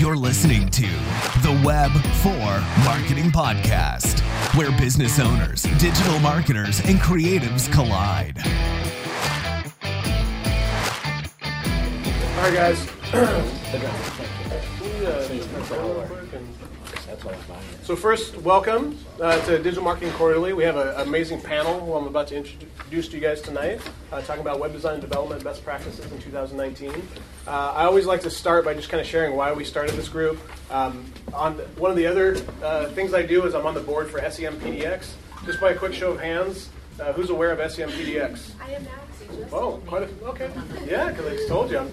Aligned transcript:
You're 0.00 0.16
listening 0.16 0.70
to 0.70 0.86
the 1.42 1.60
Web 1.62 1.90
for 2.22 2.86
Marketing 2.86 3.30
Podcast, 3.30 4.20
where 4.56 4.70
business 4.78 5.20
owners, 5.20 5.64
digital 5.76 6.18
marketers, 6.20 6.80
and 6.86 6.98
creatives 6.98 7.70
collide. 7.70 8.38
All 12.34 12.42
right, 12.42 12.54
guys. 12.54 12.88
So 17.82 17.96
first, 17.96 18.36
welcome 18.38 18.96
uh, 19.20 19.38
to 19.44 19.58
Digital 19.58 19.84
Marketing 19.84 20.10
Quarterly. 20.14 20.54
We 20.54 20.64
have 20.64 20.76
an 20.76 21.06
amazing 21.06 21.42
panel 21.42 21.78
who 21.80 21.92
I'm 21.92 22.06
about 22.06 22.28
to 22.28 22.36
introduce 22.36 23.08
to 23.08 23.16
you 23.16 23.20
guys 23.20 23.42
tonight, 23.42 23.80
uh, 24.10 24.22
talking 24.22 24.40
about 24.40 24.58
web 24.58 24.72
design 24.72 25.00
development 25.00 25.44
best 25.44 25.62
practices 25.62 26.10
in 26.10 26.18
2019. 26.18 26.90
Uh, 27.46 27.50
I 27.50 27.84
always 27.84 28.06
like 28.06 28.22
to 28.22 28.30
start 28.30 28.64
by 28.64 28.72
just 28.72 28.88
kind 28.88 29.02
of 29.02 29.06
sharing 29.06 29.36
why 29.36 29.52
we 29.52 29.64
started 29.64 29.96
this 29.96 30.08
group. 30.08 30.40
Um, 30.70 31.12
on 31.34 31.58
the, 31.58 31.64
one 31.76 31.90
of 31.90 31.96
the 31.98 32.06
other 32.06 32.36
uh, 32.62 32.86
things 32.90 33.12
I 33.12 33.22
do 33.22 33.44
is 33.44 33.54
I'm 33.54 33.66
on 33.66 33.74
the 33.74 33.80
board 33.80 34.08
for 34.08 34.18
SEM 34.30 34.58
PDX. 34.58 35.12
Just 35.44 35.60
by 35.60 35.72
a 35.72 35.76
quick 35.76 35.92
show 35.92 36.12
of 36.12 36.20
hands, 36.20 36.70
uh, 36.98 37.12
who's 37.12 37.28
aware 37.28 37.52
of 37.52 37.70
SEM 37.70 37.90
PDX? 37.90 38.52
I 38.62 38.70
am 38.70 38.84
now. 38.84 38.90
Oh, 39.52 39.82
quite 39.86 40.04
a, 40.04 40.24
okay. 40.24 40.50
Yeah, 40.86 41.10
because 41.10 41.26
I 41.26 41.36
just 41.36 41.48
told 41.48 41.70
you. 41.70 41.86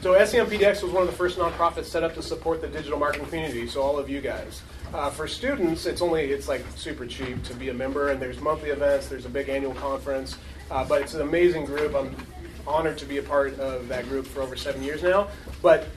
So 0.00 0.24
SEM 0.24 0.46
PDX 0.46 0.84
was 0.84 0.92
one 0.92 1.02
of 1.02 1.08
the 1.10 1.16
first 1.16 1.38
nonprofits 1.38 1.86
set 1.86 2.04
up 2.04 2.14
to 2.14 2.22
support 2.22 2.60
the 2.60 2.68
digital 2.68 3.00
marketing 3.00 3.26
community. 3.26 3.66
So 3.66 3.82
all 3.82 3.98
of 3.98 4.08
you 4.08 4.20
guys. 4.20 4.62
Uh, 4.94 5.10
for 5.10 5.26
students, 5.26 5.86
it's 5.86 6.00
only 6.00 6.30
it's 6.30 6.46
like 6.46 6.64
super 6.76 7.04
cheap 7.04 7.42
to 7.42 7.54
be 7.54 7.70
a 7.70 7.74
member, 7.74 8.10
and 8.10 8.22
there's 8.22 8.40
monthly 8.40 8.70
events. 8.70 9.08
There's 9.08 9.26
a 9.26 9.28
big 9.28 9.48
annual 9.48 9.74
conference, 9.74 10.38
uh, 10.70 10.84
but 10.84 11.02
it's 11.02 11.14
an 11.14 11.22
amazing 11.22 11.64
group. 11.64 11.96
I'm 11.96 12.14
honored 12.64 12.96
to 12.98 13.06
be 13.06 13.18
a 13.18 13.22
part 13.22 13.58
of 13.58 13.88
that 13.88 14.08
group 14.08 14.24
for 14.24 14.40
over 14.40 14.54
seven 14.54 14.84
years 14.84 15.02
now. 15.02 15.28
But 15.62 15.88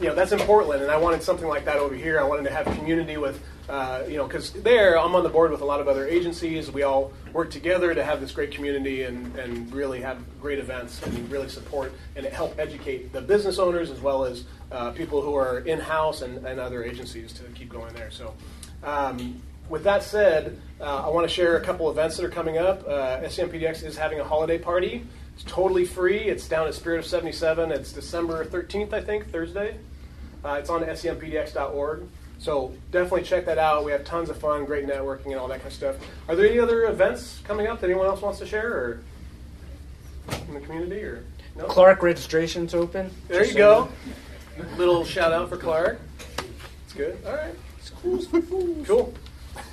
you 0.00 0.08
know 0.08 0.14
that's 0.14 0.32
in 0.32 0.38
Portland, 0.40 0.82
and 0.82 0.90
I 0.90 0.96
wanted 0.96 1.22
something 1.22 1.46
like 1.46 1.66
that 1.66 1.76
over 1.76 1.94
here. 1.94 2.18
I 2.18 2.24
wanted 2.24 2.44
to 2.44 2.50
have 2.50 2.64
community 2.78 3.18
with 3.18 3.42
uh, 3.68 4.04
you 4.08 4.16
know, 4.16 4.26
because 4.26 4.52
there 4.52 4.98
I'm 4.98 5.14
on 5.14 5.22
the 5.22 5.28
board 5.28 5.50
with 5.50 5.60
a 5.60 5.64
lot 5.64 5.80
of 5.80 5.88
other 5.88 6.06
agencies. 6.06 6.70
We 6.70 6.82
all 6.82 7.12
work 7.32 7.50
together 7.50 7.94
to 7.94 8.02
have 8.02 8.20
this 8.20 8.32
great 8.32 8.50
community 8.50 9.02
and, 9.02 9.36
and 9.36 9.70
really 9.72 10.00
have 10.00 10.18
great 10.40 10.58
events 10.58 11.02
and 11.02 11.30
really 11.30 11.48
support 11.48 11.92
and 12.16 12.24
help 12.26 12.58
educate 12.58 13.12
the 13.12 13.20
business 13.20 13.58
owners 13.58 13.90
as 13.90 14.00
well 14.00 14.24
as 14.24 14.44
uh, 14.72 14.90
people 14.92 15.20
who 15.20 15.34
are 15.34 15.60
in 15.60 15.78
house 15.78 16.22
and, 16.22 16.46
and 16.46 16.58
other 16.58 16.82
agencies 16.82 17.32
to 17.34 17.42
keep 17.54 17.68
going 17.68 17.92
there. 17.94 18.10
So, 18.10 18.34
um, 18.82 19.42
with 19.68 19.84
that 19.84 20.02
said, 20.02 20.58
uh, 20.80 21.04
I 21.06 21.08
want 21.10 21.28
to 21.28 21.34
share 21.34 21.58
a 21.58 21.60
couple 21.60 21.90
events 21.90 22.16
that 22.16 22.24
are 22.24 22.30
coming 22.30 22.56
up. 22.56 22.86
Uh, 22.88 23.20
SEMPDX 23.20 23.84
is 23.84 23.98
having 23.98 24.18
a 24.18 24.24
holiday 24.24 24.56
party. 24.56 25.04
It's 25.34 25.44
totally 25.44 25.84
free. 25.84 26.20
It's 26.20 26.48
down 26.48 26.66
at 26.66 26.74
Spirit 26.74 27.00
of 27.00 27.06
77. 27.06 27.70
It's 27.70 27.92
December 27.92 28.46
13th, 28.46 28.94
I 28.94 29.02
think, 29.02 29.30
Thursday. 29.30 29.76
Uh, 30.42 30.54
it's 30.54 30.70
on 30.70 30.82
sempdx.org. 30.82 32.08
So 32.38 32.72
definitely 32.92 33.24
check 33.24 33.46
that 33.46 33.58
out. 33.58 33.84
We 33.84 33.92
have 33.92 34.04
tons 34.04 34.30
of 34.30 34.38
fun, 34.38 34.64
great 34.64 34.86
networking, 34.86 35.26
and 35.26 35.36
all 35.36 35.48
that 35.48 35.58
kind 35.58 35.68
of 35.68 35.72
stuff. 35.72 35.96
Are 36.28 36.36
there 36.36 36.46
any 36.46 36.58
other 36.58 36.84
events 36.84 37.40
coming 37.44 37.66
up 37.66 37.80
that 37.80 37.90
anyone 37.90 38.06
else 38.06 38.22
wants 38.22 38.38
to 38.38 38.46
share, 38.46 38.72
or 38.72 39.00
in 40.46 40.54
the 40.54 40.60
community, 40.60 41.02
or 41.02 41.24
no? 41.56 41.64
Clark 41.64 42.02
registration's 42.02 42.74
open. 42.74 43.10
There 43.26 43.44
you 43.44 43.54
go. 43.54 43.88
Little 44.76 45.04
shout 45.04 45.32
out 45.32 45.48
for 45.48 45.56
Clark. 45.56 46.00
It's 46.84 46.92
good. 46.92 47.18
All 47.26 47.34
right. 47.34 47.54
It's 47.78 47.90
cool. 47.90 48.84
Cool. 48.84 49.14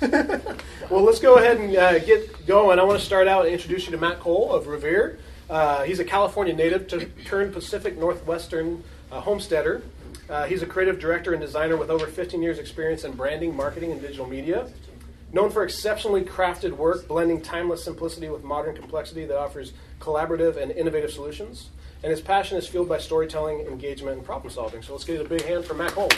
well, 0.90 1.02
let's 1.02 1.20
go 1.20 1.36
ahead 1.36 1.58
and 1.58 1.76
uh, 1.76 1.98
get 2.00 2.46
going. 2.46 2.78
I 2.78 2.82
want 2.82 2.98
to 2.98 3.04
start 3.04 3.28
out 3.28 3.44
and 3.44 3.54
introduce 3.54 3.86
you 3.86 3.92
to 3.92 3.98
Matt 3.98 4.20
Cole 4.20 4.52
of 4.52 4.66
Revere. 4.66 5.18
Uh, 5.48 5.84
he's 5.84 6.00
a 6.00 6.04
California 6.04 6.52
native 6.52 6.88
to, 6.88 7.06
turned 7.24 7.52
Pacific 7.52 7.96
Northwestern 7.96 8.82
uh, 9.12 9.20
homesteader. 9.20 9.82
Uh, 10.28 10.44
he's 10.46 10.62
a 10.62 10.66
creative 10.66 10.98
director 10.98 11.32
and 11.32 11.40
designer 11.40 11.76
with 11.76 11.88
over 11.88 12.06
15 12.06 12.42
years' 12.42 12.58
experience 12.58 13.04
in 13.04 13.12
branding, 13.12 13.54
marketing, 13.54 13.92
and 13.92 14.00
digital 14.00 14.26
media. 14.26 14.68
Known 15.32 15.50
for 15.50 15.62
exceptionally 15.62 16.22
crafted 16.22 16.72
work, 16.72 17.06
blending 17.06 17.40
timeless 17.40 17.84
simplicity 17.84 18.28
with 18.28 18.42
modern 18.42 18.74
complexity 18.74 19.24
that 19.26 19.38
offers 19.38 19.72
collaborative 20.00 20.56
and 20.56 20.72
innovative 20.72 21.10
solutions. 21.10 21.70
And 22.02 22.10
his 22.10 22.20
passion 22.20 22.58
is 22.58 22.66
fueled 22.66 22.88
by 22.88 22.98
storytelling, 22.98 23.60
engagement, 23.60 24.16
and 24.16 24.24
problem 24.24 24.52
solving. 24.52 24.82
So 24.82 24.92
let's 24.92 25.04
give 25.04 25.20
it 25.20 25.26
a 25.26 25.28
big 25.28 25.42
hand 25.42 25.64
for 25.64 25.74
Matt 25.74 25.92
Cole. 25.92 26.08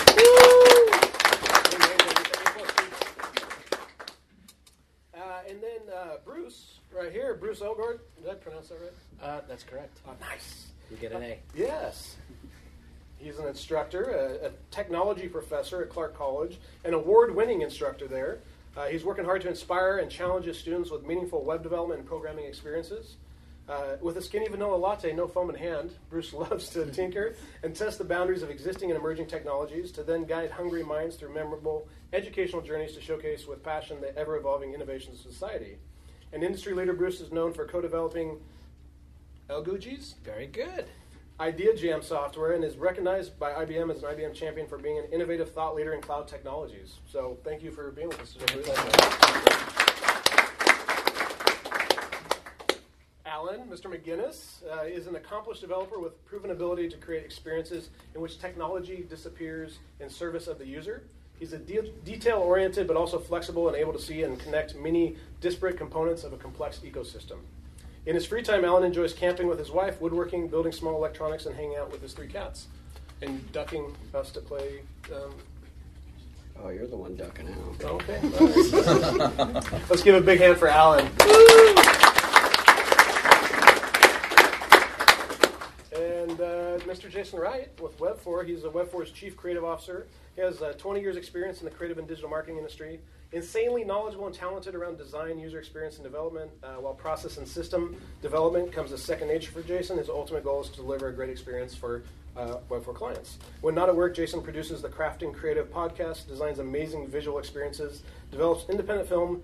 Uh, 5.14 5.40
and 5.48 5.62
then 5.62 5.94
uh, 5.94 6.16
Bruce, 6.24 6.78
right 6.94 7.12
here, 7.12 7.34
Bruce 7.34 7.60
Elgort. 7.60 8.00
Did 8.20 8.30
I 8.30 8.34
pronounce 8.34 8.68
that 8.68 8.78
right? 8.80 8.92
Uh, 9.22 9.40
that's 9.48 9.64
correct. 9.64 9.98
Oh, 10.06 10.12
nice. 10.20 10.68
You 10.90 10.96
get 10.96 11.12
an 11.12 11.22
A. 11.22 11.38
Yes. 11.54 12.16
He's 13.18 13.38
an 13.38 13.46
instructor, 13.46 14.38
a, 14.42 14.46
a 14.46 14.50
technology 14.70 15.28
professor 15.28 15.82
at 15.82 15.88
Clark 15.88 16.16
College, 16.16 16.58
an 16.84 16.94
award 16.94 17.34
winning 17.34 17.62
instructor 17.62 18.06
there. 18.06 18.38
Uh, 18.76 18.86
he's 18.86 19.04
working 19.04 19.24
hard 19.24 19.42
to 19.42 19.48
inspire 19.48 19.98
and 19.98 20.10
challenge 20.10 20.46
his 20.46 20.56
students 20.56 20.90
with 20.90 21.04
meaningful 21.04 21.44
web 21.44 21.62
development 21.62 22.00
and 22.00 22.08
programming 22.08 22.44
experiences. 22.44 23.16
Uh, 23.68 23.96
with 24.00 24.16
a 24.16 24.22
skinny 24.22 24.48
vanilla 24.48 24.76
latte, 24.76 25.12
no 25.12 25.26
foam 25.26 25.50
in 25.50 25.56
hand, 25.56 25.90
Bruce 26.08 26.32
loves 26.32 26.70
to 26.70 26.86
tinker 26.86 27.34
and 27.62 27.74
test 27.74 27.98
the 27.98 28.04
boundaries 28.04 28.42
of 28.42 28.50
existing 28.50 28.90
and 28.90 28.98
emerging 28.98 29.26
technologies 29.26 29.90
to 29.92 30.02
then 30.02 30.24
guide 30.24 30.50
hungry 30.50 30.82
minds 30.82 31.16
through 31.16 31.34
memorable 31.34 31.88
educational 32.12 32.62
journeys 32.62 32.94
to 32.94 33.00
showcase 33.00 33.46
with 33.46 33.62
passion 33.62 34.00
the 34.00 34.16
ever 34.16 34.36
evolving 34.36 34.72
innovations 34.72 35.24
of 35.24 35.32
society. 35.32 35.76
An 36.32 36.42
industry 36.42 36.72
leader, 36.72 36.94
Bruce 36.94 37.20
is 37.20 37.32
known 37.32 37.52
for 37.52 37.66
co 37.66 37.80
developing 37.80 38.38
Elguji's. 39.50 40.14
Very 40.24 40.46
good. 40.46 40.86
IdeaJam 41.40 42.02
software 42.02 42.52
and 42.52 42.64
is 42.64 42.76
recognized 42.76 43.38
by 43.38 43.52
IBM 43.52 43.94
as 43.94 44.02
an 44.02 44.08
IBM 44.10 44.34
champion 44.34 44.66
for 44.66 44.76
being 44.76 44.98
an 44.98 45.04
innovative 45.12 45.52
thought 45.52 45.76
leader 45.76 45.92
in 45.92 46.00
cloud 46.00 46.26
technologies. 46.26 46.98
So 47.06 47.38
thank 47.44 47.62
you 47.62 47.70
for 47.70 47.92
being 47.92 48.08
with 48.08 48.20
us 48.20 48.32
today. 48.32 48.64
Alan, 53.24 53.68
Mr. 53.68 53.84
McGinnis, 53.86 54.64
uh, 54.68 54.82
is 54.82 55.06
an 55.06 55.14
accomplished 55.14 55.60
developer 55.60 56.00
with 56.00 56.24
proven 56.24 56.50
ability 56.50 56.88
to 56.88 56.96
create 56.96 57.24
experiences 57.24 57.90
in 58.16 58.20
which 58.20 58.40
technology 58.40 59.06
disappears 59.08 59.78
in 60.00 60.10
service 60.10 60.48
of 60.48 60.58
the 60.58 60.66
user. 60.66 61.04
He's 61.38 61.52
a 61.52 61.58
de- 61.58 61.92
detail 62.04 62.38
oriented 62.38 62.88
but 62.88 62.96
also 62.96 63.20
flexible 63.20 63.68
and 63.68 63.76
able 63.76 63.92
to 63.92 64.00
see 64.00 64.24
and 64.24 64.40
connect 64.40 64.74
many 64.74 65.16
disparate 65.40 65.76
components 65.76 66.24
of 66.24 66.32
a 66.32 66.36
complex 66.36 66.80
ecosystem. 66.80 67.38
In 68.08 68.14
his 68.14 68.24
free 68.24 68.42
time, 68.42 68.64
Alan 68.64 68.84
enjoys 68.84 69.12
camping 69.12 69.48
with 69.48 69.58
his 69.58 69.70
wife, 69.70 70.00
woodworking, 70.00 70.48
building 70.48 70.72
small 70.72 70.96
electronics, 70.96 71.44
and 71.44 71.54
hanging 71.54 71.76
out 71.76 71.92
with 71.92 72.00
his 72.00 72.14
three 72.14 72.26
cats. 72.26 72.68
And 73.20 73.52
ducking 73.52 73.94
us 74.14 74.30
to 74.30 74.40
play. 74.40 74.80
Um, 75.14 75.34
oh, 76.58 76.70
you're 76.70 76.86
the 76.86 76.96
one 76.96 77.16
ducking 77.16 77.48
out. 77.48 77.84
Okay. 77.84 78.18
Let's 79.90 80.02
give 80.02 80.14
a 80.14 80.22
big 80.22 80.40
hand 80.40 80.56
for 80.56 80.68
Alan. 80.68 81.04
and 85.94 86.40
uh, 86.40 86.78
Mr. 86.86 87.10
Jason 87.10 87.38
Wright 87.38 87.68
with 87.78 87.98
Web4. 87.98 88.46
He's 88.46 88.64
a 88.64 88.70
Web4's 88.70 89.10
chief 89.10 89.36
creative 89.36 89.64
officer. 89.64 90.06
He 90.34 90.40
has 90.40 90.62
uh, 90.62 90.72
20 90.78 91.02
years' 91.02 91.18
experience 91.18 91.58
in 91.58 91.66
the 91.66 91.70
creative 91.70 91.98
and 91.98 92.08
digital 92.08 92.30
marketing 92.30 92.56
industry 92.56 93.00
insanely 93.32 93.84
knowledgeable 93.84 94.26
and 94.26 94.34
talented 94.34 94.74
around 94.74 94.96
design, 94.96 95.38
user 95.38 95.58
experience, 95.58 95.96
and 95.96 96.04
development. 96.04 96.50
Uh, 96.62 96.74
while 96.74 96.94
process 96.94 97.36
and 97.36 97.46
system 97.46 97.96
development 98.22 98.72
comes 98.72 98.92
as 98.92 99.02
second 99.02 99.28
nature 99.28 99.50
for 99.50 99.62
Jason, 99.62 99.98
his 99.98 100.08
ultimate 100.08 100.44
goal 100.44 100.62
is 100.62 100.70
to 100.70 100.76
deliver 100.76 101.08
a 101.08 101.12
great 101.12 101.30
experience 101.30 101.74
for 101.74 102.02
uh, 102.36 102.56
Web4 102.70 102.94
clients. 102.94 103.38
When 103.60 103.74
not 103.74 103.88
at 103.88 103.96
work, 103.96 104.14
Jason 104.14 104.42
produces 104.42 104.80
the 104.80 104.88
Crafting 104.88 105.34
Creative 105.34 105.70
podcast, 105.70 106.26
designs 106.28 106.58
amazing 106.58 107.08
visual 107.08 107.38
experiences, 107.38 108.02
develops 108.30 108.68
independent 108.70 109.08
film 109.08 109.42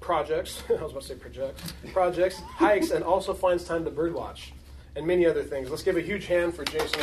projects. 0.00 0.62
I 0.70 0.82
was 0.82 0.92
about 0.92 1.02
to 1.02 1.08
say 1.08 1.14
projects. 1.16 1.72
Projects, 1.92 2.40
hikes, 2.46 2.90
and 2.90 3.04
also 3.04 3.34
finds 3.34 3.64
time 3.64 3.84
to 3.84 3.90
birdwatch 3.90 4.50
and 4.94 5.06
many 5.06 5.26
other 5.26 5.42
things. 5.42 5.68
Let's 5.68 5.82
give 5.82 5.96
a 5.96 6.00
huge 6.00 6.26
hand 6.26 6.54
for 6.54 6.64
Jason. 6.64 7.00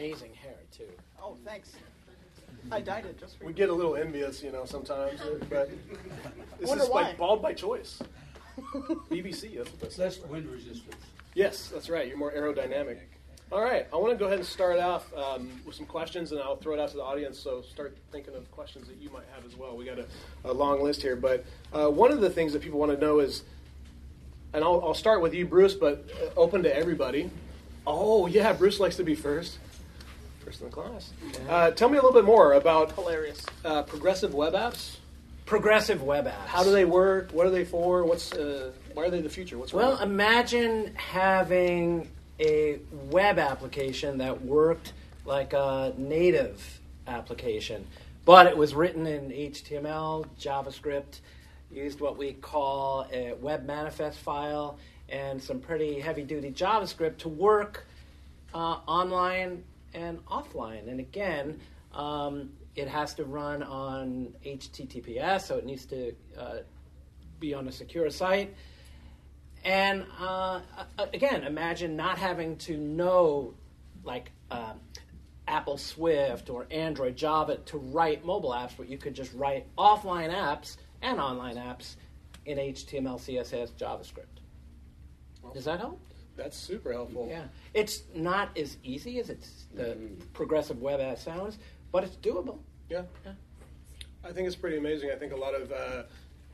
amazing 0.00 0.32
hair 0.32 0.39
too. 0.39 0.39
Oh, 1.30 1.36
thanks. 1.44 1.72
I 2.72 2.80
dyed 2.80 3.06
it 3.06 3.18
just 3.18 3.38
for 3.38 3.46
We 3.46 3.52
get 3.52 3.68
a 3.68 3.72
little 3.72 3.94
envious, 3.96 4.42
you 4.42 4.50
know, 4.50 4.64
sometimes, 4.64 5.20
but 5.48 5.70
this 6.58 6.72
is 6.72 6.88
like 6.88 7.16
bald 7.16 7.40
by 7.40 7.52
choice. 7.52 8.00
BBC, 9.10 9.56
that's 9.56 9.70
what 9.70 9.98
Less 9.98 10.18
wind 10.20 10.50
resistance. 10.50 10.96
Yes, 11.34 11.68
that's 11.68 11.88
right. 11.88 12.08
You're 12.08 12.16
more 12.16 12.32
aerodynamic. 12.32 12.98
All 13.52 13.62
right, 13.62 13.86
I 13.92 13.96
want 13.96 14.12
to 14.12 14.16
go 14.16 14.26
ahead 14.26 14.38
and 14.38 14.46
start 14.46 14.78
off 14.78 15.12
um, 15.14 15.50
with 15.64 15.74
some 15.74 15.86
questions, 15.86 16.32
and 16.32 16.40
I'll 16.40 16.56
throw 16.56 16.74
it 16.74 16.80
out 16.80 16.90
to 16.90 16.96
the 16.96 17.02
audience. 17.02 17.38
So 17.38 17.62
start 17.62 17.96
thinking 18.10 18.34
of 18.34 18.50
questions 18.50 18.88
that 18.88 19.00
you 19.00 19.10
might 19.10 19.24
have 19.34 19.44
as 19.44 19.56
well. 19.56 19.76
We 19.76 19.84
got 19.84 19.98
a, 19.98 20.06
a 20.44 20.52
long 20.52 20.82
list 20.82 21.00
here, 21.02 21.16
but 21.16 21.44
uh, 21.72 21.88
one 21.88 22.12
of 22.12 22.20
the 22.20 22.30
things 22.30 22.52
that 22.52 22.62
people 22.62 22.78
want 22.80 22.92
to 22.92 22.98
know 22.98 23.20
is, 23.20 23.44
and 24.52 24.64
I'll, 24.64 24.82
I'll 24.84 24.94
start 24.94 25.20
with 25.20 25.34
you, 25.34 25.46
Bruce, 25.46 25.74
but 25.74 26.08
uh, 26.20 26.38
open 26.38 26.62
to 26.64 26.76
everybody. 26.76 27.30
Oh 27.86 28.26
yeah, 28.26 28.52
Bruce 28.52 28.80
likes 28.80 28.96
to 28.96 29.04
be 29.04 29.14
first 29.14 29.58
first 30.50 30.62
in 30.62 30.68
the 30.70 30.74
class. 30.74 31.12
Uh, 31.48 31.70
tell 31.70 31.88
me 31.88 31.96
a 31.96 32.02
little 32.02 32.12
bit 32.14 32.24
more 32.24 32.54
about 32.54 32.92
hilarious 32.92 33.46
uh, 33.64 33.82
progressive 33.82 34.34
web 34.34 34.54
apps, 34.54 34.96
Progressive 35.46 36.02
web 36.02 36.26
apps. 36.26 36.46
How 36.46 36.62
do 36.62 36.70
they 36.70 36.84
work? 36.84 37.32
What 37.32 37.44
are 37.44 37.50
they 37.50 37.64
for? 37.64 38.04
What's 38.04 38.32
uh, 38.32 38.70
why 38.94 39.04
are 39.04 39.10
they 39.10 39.20
the 39.20 39.28
future? 39.28 39.58
What's 39.58 39.72
Well, 39.72 39.92
wrong? 39.94 40.02
imagine 40.02 40.94
having 40.94 42.08
a 42.38 42.78
web 43.10 43.38
application 43.40 44.18
that 44.18 44.42
worked 44.44 44.92
like 45.24 45.52
a 45.52 45.92
native 45.96 46.80
application, 47.08 47.84
but 48.24 48.46
it 48.46 48.56
was 48.56 48.74
written 48.74 49.06
in 49.08 49.30
HTML, 49.30 50.24
JavaScript, 50.40 51.18
used 51.72 52.00
what 52.00 52.16
we 52.16 52.32
call 52.34 53.06
a 53.12 53.32
web 53.34 53.66
manifest 53.66 54.18
file, 54.18 54.78
and 55.08 55.42
some 55.42 55.58
pretty 55.58 55.98
heavy 55.98 56.22
duty 56.22 56.52
JavaScript 56.52 57.18
to 57.18 57.28
work 57.28 57.86
uh, 58.54 58.78
online 58.86 59.64
and 59.94 60.24
offline. 60.26 60.88
And 60.88 61.00
again, 61.00 61.60
um, 61.92 62.50
it 62.76 62.88
has 62.88 63.14
to 63.14 63.24
run 63.24 63.62
on 63.62 64.34
HTTPS, 64.44 65.42
so 65.42 65.56
it 65.56 65.66
needs 65.66 65.86
to 65.86 66.14
uh, 66.38 66.56
be 67.38 67.54
on 67.54 67.68
a 67.68 67.72
secure 67.72 68.08
site. 68.10 68.54
And 69.64 70.06
uh, 70.18 70.60
again, 71.12 71.44
imagine 71.44 71.96
not 71.96 72.18
having 72.18 72.56
to 72.58 72.76
know 72.76 73.54
like 74.04 74.32
uh, 74.50 74.72
Apple 75.46 75.76
Swift 75.76 76.48
or 76.48 76.66
Android 76.70 77.16
Java 77.16 77.56
to 77.66 77.78
write 77.78 78.24
mobile 78.24 78.50
apps, 78.50 78.72
but 78.76 78.88
you 78.88 78.96
could 78.96 79.14
just 79.14 79.34
write 79.34 79.66
offline 79.76 80.32
apps 80.32 80.76
and 81.02 81.20
online 81.20 81.56
apps 81.56 81.96
in 82.46 82.56
HTML, 82.58 83.18
CSS, 83.18 83.72
JavaScript. 83.72 84.40
Does 85.52 85.64
that 85.64 85.80
help? 85.80 86.00
That's 86.40 86.56
super 86.56 86.90
helpful. 86.92 87.26
Yeah, 87.30 87.44
it's 87.74 88.04
not 88.14 88.56
as 88.56 88.78
easy 88.82 89.18
as 89.20 89.28
it's 89.28 89.66
the 89.74 89.94
progressive 90.32 90.80
web 90.80 90.98
app 90.98 91.18
sounds, 91.18 91.58
but 91.92 92.02
it's 92.02 92.16
doable. 92.16 92.58
Yeah. 92.88 93.02
Yeah. 93.26 93.32
I 94.24 94.32
think 94.32 94.46
it's 94.46 94.56
pretty 94.56 94.78
amazing. 94.78 95.10
I 95.10 95.16
think 95.16 95.32
a 95.32 95.36
lot 95.36 95.54
of 95.54 95.70
uh, 95.70 96.02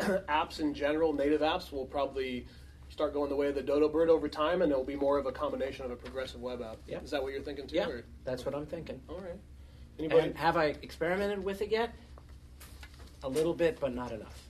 apps 0.29 0.59
in 0.59 0.75
general, 0.75 1.13
native 1.13 1.41
apps, 1.41 1.71
will 1.71 1.87
probably 1.87 2.49
start 2.89 3.13
going 3.15 3.31
the 3.31 3.37
way 3.37 3.47
of 3.47 3.55
the 3.55 3.63
dodo 3.63 3.89
bird 3.89 4.09
over 4.11 4.29
time, 4.29 4.63
and 4.63 4.73
it'll 4.73 4.85
be 4.85 4.97
more 4.97 5.19
of 5.19 5.27
a 5.27 5.33
combination 5.33 5.85
of 5.85 5.93
a 5.93 5.97
progressive 5.97 6.41
web 6.41 6.63
app. 6.63 6.79
Yeah. 6.89 6.99
Is 7.01 7.13
that 7.13 7.23
what 7.23 7.33
you're 7.33 7.43
thinking 7.43 7.69
too? 7.69 7.77
Yeah, 7.77 7.89
or- 7.89 8.05
that's 8.25 8.45
what 8.45 8.57
I'm 8.57 8.67
thinking. 8.67 9.01
All 9.09 9.21
right. 9.21 9.39
Anybody? 10.01 10.21
And 10.29 10.37
have 10.37 10.57
I 10.57 10.67
experimented 10.83 11.43
with 11.45 11.63
it 11.63 11.71
yet? 11.71 11.95
A 13.23 13.29
little 13.29 13.55
bit, 13.55 13.79
but 13.81 13.95
not 13.95 14.11
enough. 14.11 14.43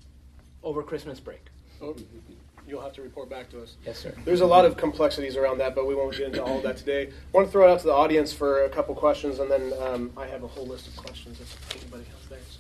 Over 0.63 0.83
Christmas 0.83 1.21
break. 1.21 1.47
Oh, 1.83 1.95
you'll 2.67 2.83
have 2.83 2.93
to 2.95 3.03
report 3.03 3.31
back 3.31 3.49
to 3.51 3.63
us. 3.63 3.77
Yes, 3.85 3.99
sir. 3.99 4.15
There's 4.25 4.41
a 4.41 4.47
lot 4.47 4.65
of 4.65 4.77
complexities 4.77 5.37
around 5.37 5.59
that, 5.59 5.75
but 5.75 5.87
we 5.87 5.95
won't 5.95 6.13
get 6.13 6.27
into 6.27 6.43
all 6.43 6.59
of 6.59 6.63
that 6.65 6.77
today. 6.77 7.09
I 7.09 7.13
want 7.33 7.47
to 7.47 7.53
throw 7.53 7.69
it 7.69 7.73
out 7.73 7.81
to 7.81 7.87
the 7.87 7.93
audience 7.93 8.33
for 8.33 8.65
a 8.65 8.69
couple 8.69 8.95
questions, 8.95 9.39
and 9.39 9.51
then 9.51 9.73
um, 9.81 10.13
I 10.17 10.27
have 10.27 10.43
a 10.43 10.49
whole 10.49 10.67
list 10.67 10.89
of 10.89 10.97
questions 10.97 11.41
if 11.41 11.77
anybody 11.77 12.05
has 12.05 12.29
theirs. 12.29 12.59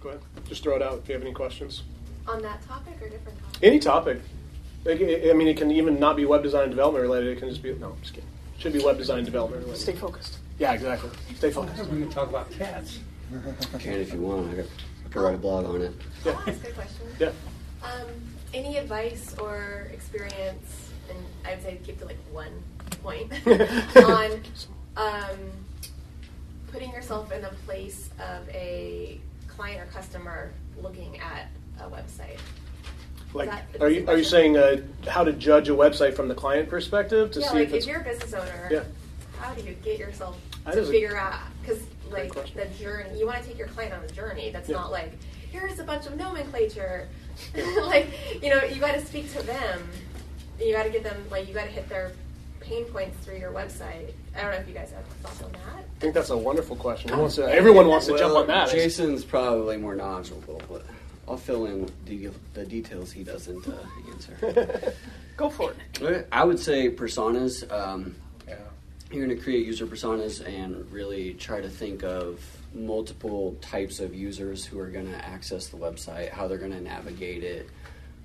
Go 0.00 0.10
ahead. 0.10 0.20
Just 0.48 0.62
throw 0.62 0.76
it 0.76 0.82
out 0.82 0.98
if 0.98 1.08
you 1.08 1.14
have 1.14 1.22
any 1.22 1.32
questions. 1.32 1.82
On 2.26 2.42
that 2.42 2.66
topic 2.66 2.94
or 3.00 3.08
different 3.08 3.38
topic? 3.40 3.58
Any 3.62 3.78
topic. 3.78 4.20
Like, 4.84 5.00
I 5.00 5.30
I 5.30 5.32
mean, 5.32 5.48
it 5.48 5.56
can 5.56 5.70
even 5.70 5.98
not 5.98 6.16
be 6.16 6.24
web 6.24 6.42
design 6.42 6.64
and 6.64 6.70
development 6.70 7.02
related. 7.02 7.36
It 7.36 7.40
can 7.40 7.48
just 7.48 7.62
be 7.62 7.74
no. 7.74 7.90
I'm 7.90 8.00
just 8.00 8.14
kidding. 8.14 8.28
It 8.56 8.62
should 8.62 8.72
be 8.72 8.82
web 8.82 8.98
design 8.98 9.18
and 9.18 9.26
development 9.26 9.62
related. 9.62 9.82
Stay 9.82 9.94
focused. 9.94 10.38
Yeah, 10.58 10.72
exactly. 10.72 11.10
Stay 11.34 11.50
focused. 11.50 11.84
We 11.90 12.00
can 12.00 12.10
talk 12.10 12.28
about 12.28 12.50
cats. 12.50 13.00
Can 13.78 13.94
if 13.94 14.12
you 14.12 14.20
want. 14.20 14.50
I 14.52 14.62
could, 15.10 15.22
write 15.22 15.34
a 15.34 15.38
blog 15.38 15.66
on 15.66 15.82
it. 15.82 15.92
I'll 16.24 16.32
ask 16.32 16.46
a 16.46 16.72
question. 16.72 17.06
Yeah. 17.18 17.32
Um, 17.86 18.08
any 18.54 18.76
advice 18.78 19.34
or 19.38 19.88
experience, 19.92 20.90
and 21.08 21.18
I 21.44 21.54
would 21.54 21.62
say 21.62 21.78
keep 21.84 21.98
to 22.00 22.06
like 22.06 22.18
one 22.32 22.62
point, 23.02 23.32
on 23.96 24.42
um, 24.96 25.38
putting 26.72 26.90
yourself 26.90 27.30
in 27.32 27.42
the 27.42 27.50
place 27.66 28.10
of 28.18 28.48
a 28.50 29.20
client 29.46 29.80
or 29.80 29.86
customer 29.92 30.52
looking 30.82 31.18
at 31.20 31.48
a 31.80 31.88
website? 31.88 32.38
Like, 33.32 33.50
are 33.80 33.90
you 33.90 34.06
are 34.08 34.16
you 34.16 34.24
saying 34.24 34.56
uh, 34.56 34.78
how 35.08 35.22
to 35.24 35.32
judge 35.32 35.68
a 35.68 35.72
website 35.72 36.14
from 36.14 36.28
the 36.28 36.34
client 36.34 36.68
perspective 36.68 37.30
to 37.32 37.40
yeah, 37.40 37.48
see 37.48 37.58
like 37.58 37.68
if 37.68 37.74
if 37.74 37.86
you're 37.86 38.00
a 38.00 38.04
business 38.04 38.32
owner, 38.32 38.68
Yeah. 38.70 38.84
how 39.38 39.52
do 39.52 39.62
you 39.62 39.74
get 39.84 39.98
yourself 39.98 40.38
That 40.64 40.74
to 40.74 40.86
figure 40.86 41.16
out? 41.16 41.40
Because 41.60 41.82
like 42.10 42.32
the 42.32 42.66
journey, 42.78 43.18
you 43.18 43.26
want 43.26 43.42
to 43.42 43.48
take 43.48 43.58
your 43.58 43.68
client 43.68 43.92
on 43.92 44.02
a 44.04 44.08
journey. 44.08 44.50
That's 44.50 44.68
Yeah. 44.68 44.76
not 44.76 44.90
like 44.90 45.12
here's 45.50 45.78
a 45.78 45.84
bunch 45.84 46.06
of 46.06 46.16
nomenclature. 46.16 47.08
like 47.82 48.08
you 48.42 48.50
know, 48.50 48.62
you 48.64 48.80
got 48.80 48.94
to 48.94 49.04
speak 49.04 49.32
to 49.32 49.42
them. 49.42 49.88
You 50.60 50.72
got 50.74 50.84
to 50.84 50.90
get 50.90 51.02
them 51.04 51.16
like 51.30 51.48
you 51.48 51.54
got 51.54 51.64
to 51.64 51.70
hit 51.70 51.88
their 51.88 52.12
pain 52.60 52.84
points 52.86 53.16
through 53.24 53.36
your 53.38 53.52
website. 53.52 54.12
I 54.36 54.42
don't 54.42 54.50
know 54.52 54.56
if 54.58 54.68
you 54.68 54.74
guys 54.74 54.90
have 54.92 55.04
thoughts 55.22 55.42
on 55.42 55.52
that. 55.52 55.60
I 55.78 55.98
think 56.00 56.14
that's 56.14 56.30
a 56.30 56.36
wonderful 56.36 56.76
question. 56.76 57.10
Who 57.10 57.20
wants 57.20 57.36
to- 57.36 57.48
everyone 57.48 57.86
wants 57.88 58.06
to 58.06 58.12
Well, 58.12 58.20
jump 58.20 58.36
on 58.36 58.46
that. 58.48 58.70
Jason's 58.70 59.24
probably 59.24 59.76
more 59.76 59.94
knowledgeable, 59.94 60.60
but 60.68 60.84
I'll 61.28 61.36
fill 61.36 61.66
in 61.66 61.88
the, 62.06 62.30
the 62.54 62.64
details 62.64 63.12
he 63.12 63.22
doesn't 63.22 63.66
uh, 63.68 63.72
answer. 64.10 64.94
Go 65.36 65.48
for 65.50 65.72
it. 66.00 66.26
I 66.32 66.44
would 66.44 66.58
say 66.58 66.90
personas. 66.90 67.70
Um, 67.70 68.14
Yeah. 68.48 68.56
you're 69.12 69.24
going 69.26 69.36
to 69.36 69.42
create 69.42 69.64
user 69.66 69.86
personas 69.86 70.44
and 70.46 70.90
really 70.90 71.34
try 71.34 71.60
to 71.60 71.68
think 71.68 72.02
of 72.02 72.40
multiple 72.76 73.56
types 73.60 74.00
of 74.00 74.14
users 74.14 74.64
who 74.64 74.78
are 74.78 74.88
going 74.88 75.10
to 75.10 75.24
access 75.24 75.68
the 75.68 75.76
website, 75.76 76.30
how 76.30 76.46
they're 76.46 76.58
going 76.58 76.72
to 76.72 76.80
navigate 76.80 77.42
it, 77.42 77.68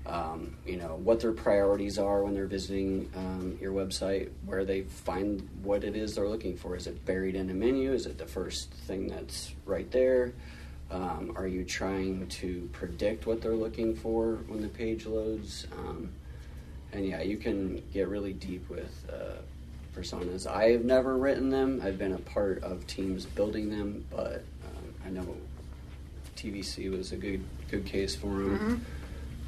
um, 0.06 0.56
you 0.66 0.78
know, 0.78 1.00
what 1.04 1.20
their 1.20 1.32
priorities 1.32 1.98
are 1.98 2.24
when 2.24 2.34
they're 2.34 2.48
visiting 2.48 3.10
um, 3.16 3.58
your 3.62 3.72
website, 3.72 4.30
where 4.46 4.66
they 4.66 4.82
find 4.82 5.48
what 5.64 5.84
it 5.84 5.96
is 5.96 6.16
they're 6.16 6.28
looking 6.28 6.58
for. 6.58 6.76
Is 6.76 6.88
it 6.88 7.06
buried 7.06 7.36
in 7.36 7.50
a 7.50 7.54
menu? 7.54 7.94
Is 7.94 8.06
it 8.06 8.18
the 8.18 8.26
first 8.26 8.72
thing 8.72 9.08
that's 9.08 9.54
right 9.66 9.90
there? 9.92 10.34
Um, 10.90 11.34
are 11.36 11.48
you 11.48 11.64
trying 11.64 12.28
to 12.28 12.68
predict 12.74 13.26
what 13.26 13.42
they're 13.42 13.56
looking 13.56 13.96
for 13.96 14.40
when 14.48 14.62
the 14.62 14.68
page 14.68 15.06
loads? 15.06 15.68
Um, 15.78 16.10
and 16.92 17.06
yeah, 17.06 17.22
you 17.22 17.38
can 17.38 17.82
get 17.94 18.10
really 18.10 18.34
deep 18.34 18.70
with 18.70 19.06
uh, 19.10 19.38
personas. 19.96 20.48
I 20.48 20.72
have 20.72 20.86
never 20.86 21.18
written 21.18 21.50
them. 21.50 21.82
I've 21.84 21.98
been 21.98 22.14
a 22.14 22.20
part 22.20 22.64
of 22.64 22.86
teams 22.88 23.26
building 23.26 23.70
them, 23.70 24.06
but 24.10 24.44
um, 24.66 24.94
I 25.06 25.10
know 25.10 25.36
TVC 26.36 26.96
was 26.96 27.12
a 27.12 27.18
good 27.18 27.44
good 27.70 27.86
case 27.86 28.16
for 28.16 28.28
them. 28.28 28.86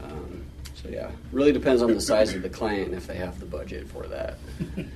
Um, 0.04 0.44
so 0.76 0.90
yeah, 0.90 1.12
really 1.32 1.52
depends 1.52 1.82
on 1.82 1.94
the 1.94 2.02
size 2.02 2.34
of 2.34 2.42
the 2.42 2.50
client 2.50 2.88
and 2.88 2.96
if 2.96 3.08
they 3.08 3.16
have 3.16 3.40
the 3.40 3.46
budget 3.46 3.88
for 3.88 4.06
that. 4.08 4.38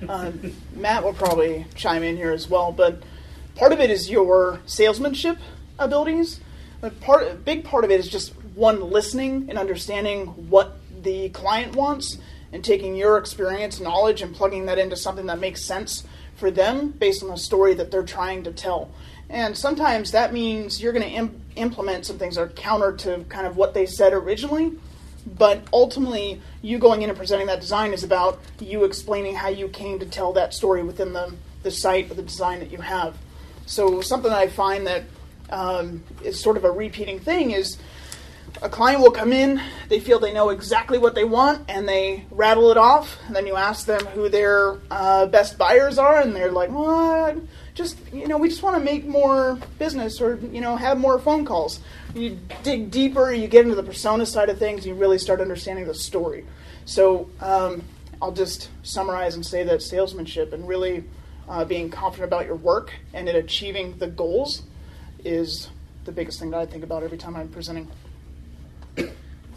Uh, 0.08 0.32
Matt 0.74 1.04
will 1.04 1.14
probably 1.14 1.66
chime 1.74 2.02
in 2.02 2.16
here 2.16 2.32
as 2.32 2.48
well, 2.48 2.72
but 2.72 3.02
part 3.54 3.72
of 3.72 3.80
it 3.80 3.90
is 3.90 4.10
your 4.10 4.60
salesmanship 4.66 5.38
abilities. 5.78 6.40
But 6.80 7.00
part, 7.00 7.30
a 7.30 7.34
big 7.34 7.64
part 7.64 7.84
of 7.84 7.90
it 7.90 7.98
is 7.98 8.08
just 8.08 8.32
one 8.54 8.90
listening 8.90 9.46
and 9.48 9.58
understanding 9.58 10.26
what 10.50 10.76
the 11.02 11.28
client 11.30 11.74
wants 11.74 12.18
and 12.52 12.64
taking 12.64 12.96
your 12.96 13.18
experience, 13.18 13.80
knowledge, 13.80 14.22
and 14.22 14.34
plugging 14.34 14.66
that 14.66 14.78
into 14.78 14.96
something 14.96 15.26
that 15.26 15.38
makes 15.38 15.62
sense 15.62 16.04
for 16.36 16.50
them 16.50 16.90
based 16.90 17.22
on 17.22 17.28
the 17.28 17.36
story 17.36 17.74
that 17.74 17.90
they're 17.90 18.02
trying 18.02 18.44
to 18.44 18.52
tell. 18.52 18.90
And 19.28 19.56
sometimes 19.56 20.12
that 20.12 20.32
means 20.32 20.80
you're 20.80 20.92
going 20.92 21.04
to 21.04 21.10
Im- 21.10 21.42
implement 21.56 22.06
some 22.06 22.18
things 22.18 22.36
that 22.36 22.42
are 22.42 22.48
counter 22.48 22.92
to 22.98 23.24
kind 23.28 23.46
of 23.46 23.56
what 23.56 23.74
they 23.74 23.84
said 23.84 24.12
originally. 24.12 24.72
But 25.26 25.66
ultimately, 25.72 26.40
you 26.62 26.78
going 26.78 27.02
in 27.02 27.10
and 27.10 27.18
presenting 27.18 27.48
that 27.48 27.60
design 27.60 27.92
is 27.92 28.02
about 28.02 28.40
you 28.60 28.84
explaining 28.84 29.34
how 29.34 29.48
you 29.48 29.68
came 29.68 29.98
to 29.98 30.06
tell 30.06 30.32
that 30.32 30.54
story 30.54 30.82
within 30.82 31.12
the, 31.12 31.34
the 31.62 31.70
site 31.70 32.10
or 32.10 32.14
the 32.14 32.22
design 32.22 32.60
that 32.60 32.70
you 32.70 32.78
have. 32.78 33.14
So, 33.66 34.00
something 34.00 34.30
that 34.30 34.38
I 34.38 34.48
find 34.48 34.86
that 34.86 35.04
um, 35.50 36.02
is 36.24 36.40
sort 36.40 36.56
of 36.56 36.64
a 36.64 36.70
repeating 36.70 37.20
thing 37.20 37.50
is 37.50 37.76
a 38.62 38.68
client 38.68 39.02
will 39.02 39.10
come 39.10 39.32
in, 39.32 39.60
they 39.88 40.00
feel 40.00 40.18
they 40.18 40.32
know 40.32 40.50
exactly 40.50 40.98
what 40.98 41.14
they 41.14 41.24
want, 41.24 41.64
and 41.68 41.88
they 41.88 42.26
rattle 42.30 42.70
it 42.70 42.76
off. 42.76 43.18
And 43.26 43.36
then 43.36 43.46
you 43.46 43.56
ask 43.56 43.86
them 43.86 44.04
who 44.06 44.28
their 44.28 44.78
uh, 44.90 45.26
best 45.26 45.58
buyers 45.58 45.98
are, 45.98 46.20
and 46.20 46.34
they're 46.34 46.50
like, 46.50 46.70
"Well, 46.70 47.40
just 47.74 47.98
you 48.12 48.26
know, 48.26 48.38
we 48.38 48.48
just 48.48 48.62
want 48.62 48.76
to 48.76 48.82
make 48.82 49.06
more 49.06 49.58
business, 49.78 50.20
or 50.20 50.36
you 50.52 50.60
know, 50.60 50.76
have 50.76 50.98
more 50.98 51.18
phone 51.18 51.44
calls." 51.44 51.80
You 52.14 52.38
dig 52.62 52.90
deeper, 52.90 53.32
you 53.32 53.48
get 53.48 53.64
into 53.64 53.76
the 53.76 53.82
persona 53.82 54.26
side 54.26 54.48
of 54.48 54.58
things, 54.58 54.86
you 54.86 54.94
really 54.94 55.18
start 55.18 55.40
understanding 55.40 55.86
the 55.86 55.94
story. 55.94 56.44
So 56.84 57.30
um, 57.40 57.82
I'll 58.20 58.32
just 58.32 58.70
summarize 58.82 59.34
and 59.34 59.44
say 59.44 59.62
that 59.64 59.82
salesmanship 59.82 60.52
and 60.52 60.66
really 60.66 61.04
uh, 61.48 61.64
being 61.64 61.90
confident 61.90 62.28
about 62.28 62.46
your 62.46 62.56
work 62.56 62.92
and 63.12 63.28
in 63.28 63.36
achieving 63.36 63.96
the 63.98 64.06
goals 64.06 64.62
is 65.24 65.68
the 66.04 66.12
biggest 66.12 66.40
thing 66.40 66.50
that 66.50 66.60
I 66.60 66.66
think 66.66 66.82
about 66.82 67.02
every 67.02 67.18
time 67.18 67.36
I'm 67.36 67.48
presenting. 67.48 67.88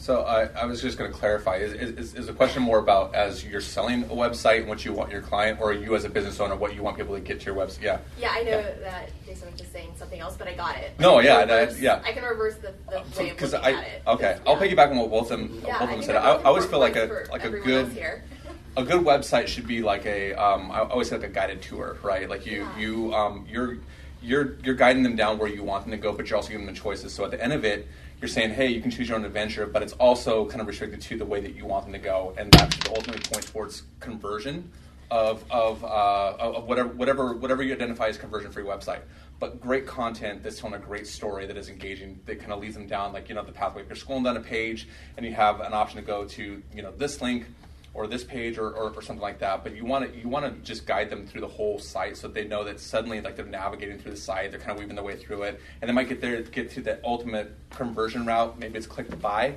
So 0.02 0.22
I, 0.24 0.46
I 0.60 0.66
was 0.66 0.82
just 0.82 0.98
going 0.98 1.12
to 1.12 1.16
clarify: 1.16 1.58
is, 1.58 1.74
is, 1.74 2.16
is 2.16 2.26
the 2.26 2.34
question 2.34 2.64
more 2.64 2.80
about 2.80 3.14
as 3.14 3.46
you're 3.46 3.62
selling 3.62 4.02
a 4.06 4.08
website 4.08 4.62
and 4.62 4.68
what 4.68 4.84
you 4.84 4.94
want 4.94 5.12
your 5.12 5.22
client, 5.22 5.62
or 5.62 5.74
you 5.74 5.96
as 5.96 6.06
a 6.06 6.10
business 6.10 6.40
owner 6.40 6.56
what 6.56 6.74
you 6.74 6.82
want 6.82 6.98
people 6.98 7.14
to 7.14 7.22
get 7.22 7.40
to 7.42 7.46
your 7.46 7.54
website? 7.56 7.84
Yeah. 7.84 8.00
Yeah, 8.20 8.32
I 8.32 8.42
know 8.42 8.64
that 8.82 9.12
Jason 9.28 9.52
was 9.52 9.60
just 9.60 9.72
saying 9.72 9.92
something 9.98 10.20
else, 10.20 10.36
but 10.38 10.48
I 10.48 10.56
got 10.56 10.76
it. 10.78 11.00
No, 11.00 11.20
I 11.20 11.22
yeah, 11.22 11.46
that- 11.46 11.60
reverse- 11.68 11.80
yeah. 11.80 12.02
I 12.04 12.14
can 12.14 12.24
reverse 12.24 12.56
the, 12.56 12.74
the 12.90 12.98
way 13.20 13.30
of 13.30 13.36
Because 13.38 13.54
looking 13.54 13.76
I 13.76 13.78
at 13.80 13.88
it. 13.88 14.02
okay, 14.08 14.40
Yeah. 14.44 14.52
I'll 14.52 14.58
piggyback 14.58 14.90
on 14.90 14.98
what 14.98 15.12
both 15.12 15.30
of 15.30 15.38
them 15.40 15.62
Yeah, 15.64 15.78
both 15.78 15.90
of 15.90 15.96
them 15.96 16.02
said. 16.04 16.16
I, 16.16 16.32
I 16.32 16.44
always 16.46 16.66
feel 16.66 16.80
like 16.80 16.96
a 16.96 17.28
like 17.32 17.44
a 17.46 17.52
good 17.52 17.90
here. 17.90 18.24
a 18.78 18.84
good 18.84 19.04
website 19.06 19.46
should 19.46 19.68
be 19.68 19.84
like 19.84 20.08
a 20.08 20.34
um, 20.34 20.72
I 20.72 20.80
always 20.80 21.10
say 21.10 21.18
like 21.18 21.30
a 21.30 21.32
guided 21.32 21.62
tour, 21.62 21.98
right? 22.02 22.28
Like 22.28 22.48
you 22.48 22.62
Yeah. 22.62 22.78
you 22.80 23.14
um, 23.14 23.46
you're 23.48 23.78
you're 24.22 24.56
you're 24.64 24.76
guiding 24.76 25.04
them 25.04 25.16
down 25.16 25.38
where 25.38 25.50
you 25.50 25.64
want 25.64 25.84
them 25.84 25.92
to 25.92 25.98
go, 25.98 26.14
but 26.14 26.30
you're 26.30 26.38
also 26.38 26.50
giving 26.50 26.66
them 26.66 26.76
choices. 26.76 27.14
So 27.14 27.26
at 27.26 27.32
the 27.32 27.42
end 27.42 27.54
of 27.54 27.66
it, 27.66 27.88
you're 28.20 28.30
saying, 28.30 28.52
hey, 28.52 28.68
you 28.68 28.82
can 28.82 28.92
choose 28.92 29.10
your 29.10 29.18
own 29.18 29.26
adventure, 29.26 29.66
but 29.66 29.82
it's 29.82 29.94
also 29.94 30.46
kind 30.46 30.62
of 30.62 30.68
restricted 30.68 31.02
to 31.02 31.18
the 31.18 31.26
way 31.26 31.42
that 31.42 31.56
you 31.56 31.66
want 31.66 31.86
them 31.86 31.94
to 31.94 32.00
go, 32.00 32.34
and 32.38 32.52
that 32.54 32.74
should 32.74 32.88
ultimately 32.90 33.22
point 33.22 33.48
towards 33.48 33.84
conversion 34.00 34.72
of 35.10 35.44
of, 35.52 35.84
uh, 35.84 36.36
of 36.40 36.68
whatever 36.68 36.90
whatever 36.90 37.34
whatever 37.36 37.64
you 37.64 37.74
identify 37.74 38.08
as 38.08 38.18
conversion 38.18 38.52
for 38.52 38.62
your 38.62 38.70
website. 38.70 39.02
But 39.40 39.60
great 39.60 39.88
content 39.88 40.44
that's 40.44 40.60
telling 40.60 40.76
a 40.76 40.80
great 40.80 41.08
story 41.08 41.48
that 41.48 41.58
is 41.58 41.68
engaging 41.68 42.20
that 42.28 42.40
kind 42.40 42.54
of 42.54 42.62
leads 42.62 42.76
them 42.76 42.88
down 42.88 43.12
like 43.12 43.28
you 43.28 43.36
know 43.36 43.44
the 43.44 43.52
pathway. 43.52 43.82
If 43.82 43.90
you're 43.90 43.98
scrolling 43.98 44.24
down 44.24 44.38
a 44.38 44.42
page 44.42 44.88
and 45.18 45.26
you 45.26 45.34
have 45.34 45.60
an 45.62 45.74
option 45.74 46.00
to 46.00 46.06
go 46.06 46.26
to 46.26 46.62
you 46.74 46.82
know 46.82 46.92
this 46.92 47.22
link 47.22 47.48
or 47.94 48.08
this 48.08 48.24
page 48.24 48.58
or, 48.58 48.70
or, 48.70 48.92
or, 48.92 49.02
something 49.02 49.22
like 49.22 49.40
that. 49.40 49.64
But 49.64 49.76
you 49.76 49.86
want 49.86 50.12
to 50.12 50.18
you 50.18 50.30
want 50.30 50.46
to 50.46 50.62
just 50.62 50.86
guide 50.86 51.10
them 51.10 51.28
through 51.28 51.42
the 51.42 51.48
whole 51.48 51.78
site 51.78 52.16
so 52.18 52.28
they 52.28 52.46
know 52.46 52.64
that 52.64 52.80
suddenly 52.80 53.20
like 53.22 53.36
they're 53.36 53.46
navigating 53.46 54.00
through 54.00 54.12
the 54.12 54.18
site, 54.18 54.52
they're 54.52 54.60
kind 54.60 54.72
of 54.72 54.80
weaving 54.80 54.96
their 54.96 55.04
way 55.04 55.18
through 55.18 55.44
it, 55.44 55.60
and 55.82 55.90
they 55.90 55.94
might 55.94 56.08
get 56.08 56.22
there 56.22 56.42
get 56.42 56.72
to 56.72 56.82
that 56.82 57.02
ultimate 57.04 57.54
conversion 57.70 58.26
route. 58.26 58.58
Maybe 58.58 58.78
it's 58.78 58.88
click 58.88 59.10
to 59.10 59.18
buy, 59.18 59.56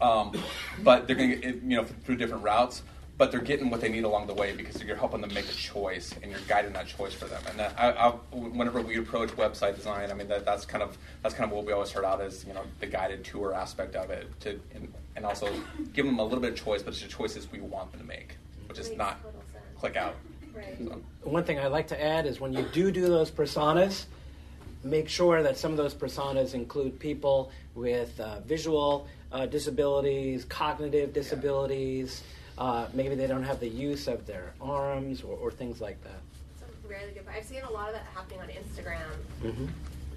um, 0.00 0.32
but 0.82 1.06
they're 1.06 1.16
going 1.16 1.30
to 1.30 1.36
get 1.36 1.54
you 1.62 1.76
know 1.76 1.84
through 1.84 2.16
different 2.16 2.42
routes. 2.42 2.82
But 3.18 3.30
they're 3.30 3.40
getting 3.40 3.70
what 3.70 3.80
they 3.80 3.90
need 3.90 4.04
along 4.04 4.26
the 4.26 4.34
way 4.34 4.56
because 4.56 4.82
you're 4.82 4.96
helping 4.96 5.20
them 5.20 5.32
make 5.32 5.44
a 5.44 5.52
choice 5.52 6.12
and 6.22 6.32
you're 6.32 6.40
guiding 6.48 6.72
that 6.72 6.88
choice 6.88 7.12
for 7.12 7.26
them. 7.26 7.42
And 7.46 7.58
that, 7.58 7.74
I, 7.78 7.90
I, 7.90 8.10
whenever 8.32 8.80
we 8.80 8.96
approach 8.96 9.28
website 9.32 9.76
design, 9.76 10.10
I 10.10 10.14
mean 10.14 10.26
that, 10.28 10.44
that's 10.46 10.64
kind 10.64 10.82
of 10.82 10.96
that's 11.22 11.34
kind 11.34 11.48
of 11.48 11.54
what 11.54 11.64
we 11.64 11.72
always 11.72 11.90
start 11.90 12.06
out 12.06 12.20
as 12.22 12.44
you 12.44 12.54
know 12.54 12.64
the 12.80 12.86
guided 12.86 13.22
tour 13.22 13.54
aspect 13.54 13.94
of 13.94 14.10
it 14.10 14.28
to 14.40 14.58
and 15.16 15.24
also 15.24 15.52
give 15.92 16.06
them 16.06 16.18
a 16.18 16.24
little 16.24 16.40
bit 16.40 16.52
of 16.52 16.58
choice, 16.58 16.82
but 16.82 16.94
it's 16.94 17.02
the 17.02 17.08
choices 17.08 17.50
we 17.50 17.60
want 17.60 17.90
them 17.92 18.00
to 18.00 18.06
make, 18.06 18.36
which 18.68 18.78
is 18.78 18.90
not 18.96 19.18
click 19.78 19.96
out. 19.96 20.14
Right. 20.54 20.76
So. 20.78 21.00
One 21.22 21.44
thing 21.44 21.58
I'd 21.58 21.66
like 21.72 21.88
to 21.88 22.02
add 22.02 22.26
is 22.26 22.40
when 22.40 22.52
you 22.52 22.62
do 22.72 22.90
do 22.90 23.02
those 23.06 23.30
personas, 23.30 24.04
make 24.84 25.08
sure 25.08 25.42
that 25.42 25.56
some 25.56 25.70
of 25.70 25.76
those 25.76 25.94
personas 25.94 26.54
include 26.54 26.98
people 26.98 27.50
with 27.74 28.18
uh, 28.20 28.40
visual 28.40 29.06
uh, 29.30 29.46
disabilities, 29.46 30.44
cognitive 30.44 31.12
disabilities. 31.12 32.22
Uh, 32.58 32.86
maybe 32.92 33.14
they 33.14 33.26
don't 33.26 33.44
have 33.44 33.60
the 33.60 33.68
use 33.68 34.06
of 34.08 34.26
their 34.26 34.52
arms 34.60 35.22
or, 35.22 35.36
or 35.36 35.50
things 35.50 35.80
like 35.80 36.02
that. 36.04 36.20
That's 36.60 36.72
a 36.84 36.88
really 36.88 37.12
good. 37.12 37.24
I've 37.34 37.44
seen 37.44 37.62
a 37.62 37.70
lot 37.70 37.88
of 37.88 37.94
that 37.94 38.06
happening 38.14 38.40
on 38.40 38.48
Instagram, 38.48 39.08
mm-hmm. 39.42 39.66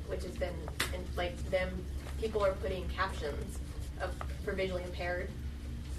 which 0.08 0.24
has 0.24 0.36
been 0.38 0.54
and 0.94 1.04
like 1.16 1.38
them. 1.50 1.70
People 2.20 2.44
are 2.44 2.54
putting 2.54 2.88
captions 2.90 3.60
of, 4.06 4.14
for 4.44 4.54
visually 4.54 4.84
impaired. 4.84 5.30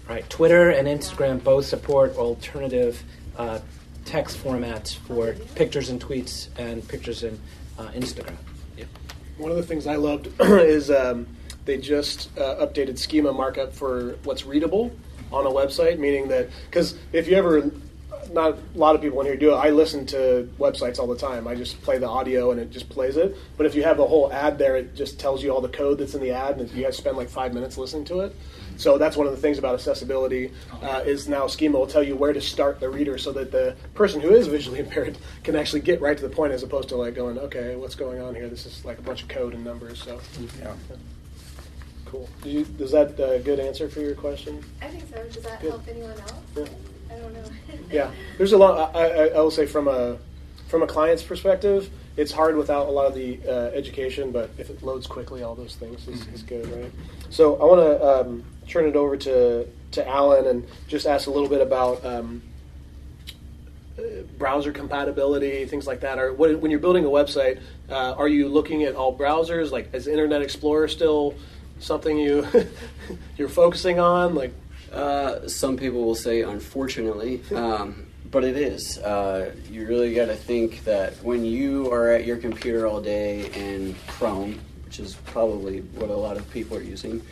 Right. 0.09 0.29
Twitter 0.31 0.71
and 0.71 0.87
Instagram 0.87 1.43
both 1.43 1.67
support 1.67 2.17
alternative 2.17 3.03
uh, 3.37 3.59
text 4.05 4.43
formats 4.43 4.97
for 4.97 5.33
pictures 5.55 5.91
and 5.91 6.01
tweets 6.01 6.49
and 6.59 6.87
pictures 6.87 7.25
in 7.25 7.39
uh, 7.79 7.89
Instagram. 7.89 8.37
Yep. 8.77 8.89
One 9.37 9.51
of 9.51 9.57
the 9.57 9.65
things 9.65 9.87
I 9.87 9.97
loved 9.97 10.29
is 10.41 10.91
um, 10.91 11.27
they 11.65 11.77
just 11.77 12.31
uh, 12.39 12.65
updated 12.65 12.99
schema 12.99 13.33
markup 13.33 13.75
for 13.75 14.17
what's 14.23 14.47
readable 14.47 14.93
on 15.33 15.45
a 15.45 15.51
website, 15.51 15.99
meaning 15.99 16.29
that 16.29 16.49
because 16.71 16.97
if 17.13 17.27
you 17.27 17.37
ever 17.37 17.71
not 18.31 18.59
a 18.75 18.79
lot 18.79 18.95
of 18.95 19.01
people 19.01 19.21
in 19.21 19.27
here 19.27 19.37
do 19.37 19.53
it. 19.53 19.57
I 19.57 19.71
listen 19.71 20.07
to 20.07 20.49
websites 20.59 20.99
all 20.99 21.07
the 21.07 21.17
time. 21.17 21.47
I 21.47 21.55
just 21.55 21.81
play 21.83 21.99
the 21.99 22.09
audio 22.09 22.51
and 22.51 22.61
it 22.61 22.71
just 22.71 22.89
plays 22.89 23.17
it. 23.17 23.37
But 23.57 23.67
if 23.67 23.75
you 23.75 23.83
have 23.83 23.99
a 23.99 24.07
whole 24.07 24.33
ad 24.33 24.59
there, 24.59 24.77
it 24.77 24.95
just 24.95 25.19
tells 25.19 25.43
you 25.43 25.51
all 25.51 25.61
the 25.61 25.69
code 25.69 25.99
that's 25.99 26.15
in 26.15 26.21
the 26.21 26.31
ad, 26.31 26.59
and 26.59 26.71
you 26.73 26.85
guys 26.85 26.97
spend 26.97 27.17
like 27.17 27.29
five 27.29 27.55
minutes 27.55 27.79
listening 27.79 28.05
to 28.07 28.21
it. 28.21 28.35
So 28.77 28.99
that's 28.99 29.17
one 29.17 29.27
of 29.27 29.33
the 29.33 29.41
things 29.41 29.59
about 29.59 29.75
accessibility 29.75 30.53
uh, 30.83 31.03
is 31.07 31.29
now 31.29 31.47
Schema 31.47 31.79
will 31.79 31.87
tell 31.87 32.03
you 32.03 32.15
where 32.15 32.33
to 32.33 32.41
start 32.41 32.79
the 32.79 32.91
reader 32.91 33.17
so 33.17 33.33
that 33.33 33.51
the 33.51 33.75
person 33.95 34.21
who 34.21 34.31
is 34.31 34.47
visually 34.47 34.79
impaired 34.87 35.17
can 35.45 35.57
actually 35.57 35.81
get 35.81 36.01
right 36.01 36.17
to 36.17 36.23
the 36.23 36.35
point 36.35 36.53
as 36.53 36.63
opposed 36.63 36.89
to 36.91 36.97
like 36.97 37.15
going, 37.15 37.39
okay, 37.39 37.77
what's 37.77 37.95
going 37.95 38.21
on 38.21 38.35
here? 38.35 38.49
This 38.49 38.67
is 38.67 38.85
like 38.85 38.99
a 38.99 39.03
bunch 39.03 39.23
of 39.23 39.29
code 39.29 39.55
and 39.55 39.65
numbers. 39.65 40.03
So 40.03 40.21
yeah. 40.61 40.75
Cool. 42.05 42.29
You, 42.45 42.67
is 42.79 42.93
that 42.93 43.19
a 43.19 43.41
good 43.41 43.59
answer 43.59 43.89
for 43.89 44.01
your 44.01 44.15
question? 44.15 44.65
I 44.81 44.89
think 44.89 45.05
so. 45.13 45.25
Does 45.25 45.43
that 45.43 45.61
good. 45.61 45.71
help 45.71 45.89
anyone 45.89 46.13
else? 46.13 46.33
Yeah. 46.57 46.65
I 47.11 47.19
don't 47.19 47.33
know. 47.33 47.43
yeah, 47.91 48.11
there's 48.39 48.53
a 48.53 48.59
lot. 48.59 48.95
I, 48.95 49.09
I, 49.09 49.27
I, 49.29 49.41
will 49.41 49.51
say 49.51 49.67
from 49.67 49.89
a 49.89 50.19
from 50.69 50.83
a 50.83 50.87
client's 50.87 51.23
perspective, 51.23 51.91
it's 52.17 52.33
hard 52.33 52.57
without 52.57 52.89
a 52.89 52.91
lot 52.91 53.07
of 53.07 53.15
the 53.15 53.39
uh, 53.47 53.71
education. 53.75 54.33
But 54.33 54.51
if 54.59 54.71
it 54.71 54.83
loads 54.83 55.07
quickly, 55.07 55.43
all 55.43 55.55
those 55.55 55.77
things 55.77 56.07
is, 56.09 56.27
is 56.29 56.43
good, 56.43 56.67
right? 56.69 56.93
So 57.31 57.57
I 57.57 57.65
want 57.65 57.81
to 57.81 58.07
um, 58.07 58.45
turn 58.69 58.87
it 58.87 58.97
over 58.97 59.17
to 59.17 59.67
to 59.93 60.09
Alan 60.09 60.47
and 60.47 60.67
just 60.89 61.07
ask 61.07 61.27
a 61.27 61.31
little 61.31 61.49
bit 61.49 61.61
about. 61.61 62.05
Um, 62.05 62.43
uh, 63.99 64.03
browser 64.37 64.73
compatibility, 64.73 65.65
things 65.65 65.87
like 65.87 66.01
that. 66.01 66.19
Are 66.19 66.31
when 66.31 66.71
you're 66.71 66.81
building 66.81 67.07
a 67.07 67.09
website, 67.09 67.63
uh, 67.89 68.13
are 68.13 68.29
you 68.29 68.47
looking 68.47 68.83
at 68.83 68.95
all 68.95 69.17
browsers? 69.17 69.71
Like, 69.71 69.95
is 69.95 70.07
Internet 70.07 70.43
Explorer 70.43 70.89
still 70.89 71.35
something 71.79 72.19
you 72.19 72.47
you're 73.39 73.49
focusing 73.49 73.99
on? 73.99 74.35
Like, 74.35 74.53
uh, 74.93 75.49
some 75.49 75.77
people 75.77 76.05
will 76.05 76.15
say, 76.15 76.43
unfortunately, 76.43 77.43
um, 77.55 78.07
but 78.31 78.45
it 78.45 78.57
is. 78.57 78.99
Uh, 78.99 79.55
you 79.71 79.87
really 79.87 80.15
got 80.15 80.27
to 80.27 80.37
think 80.37 80.85
that 80.85 81.15
when 81.23 81.45
you 81.45 81.91
are 81.93 82.11
at 82.11 82.25
your 82.25 82.37
computer 82.37 82.87
all 82.87 83.01
day 83.01 83.51
in 83.53 83.95
Chrome, 84.07 84.59
which 84.85 85.01
is 85.01 85.15
probably 85.27 85.81
what 85.81 86.11
a 86.11 86.17
lot 86.17 86.37
of 86.37 86.51
people 86.51 86.77
are 86.77 86.83
using, 86.83 87.23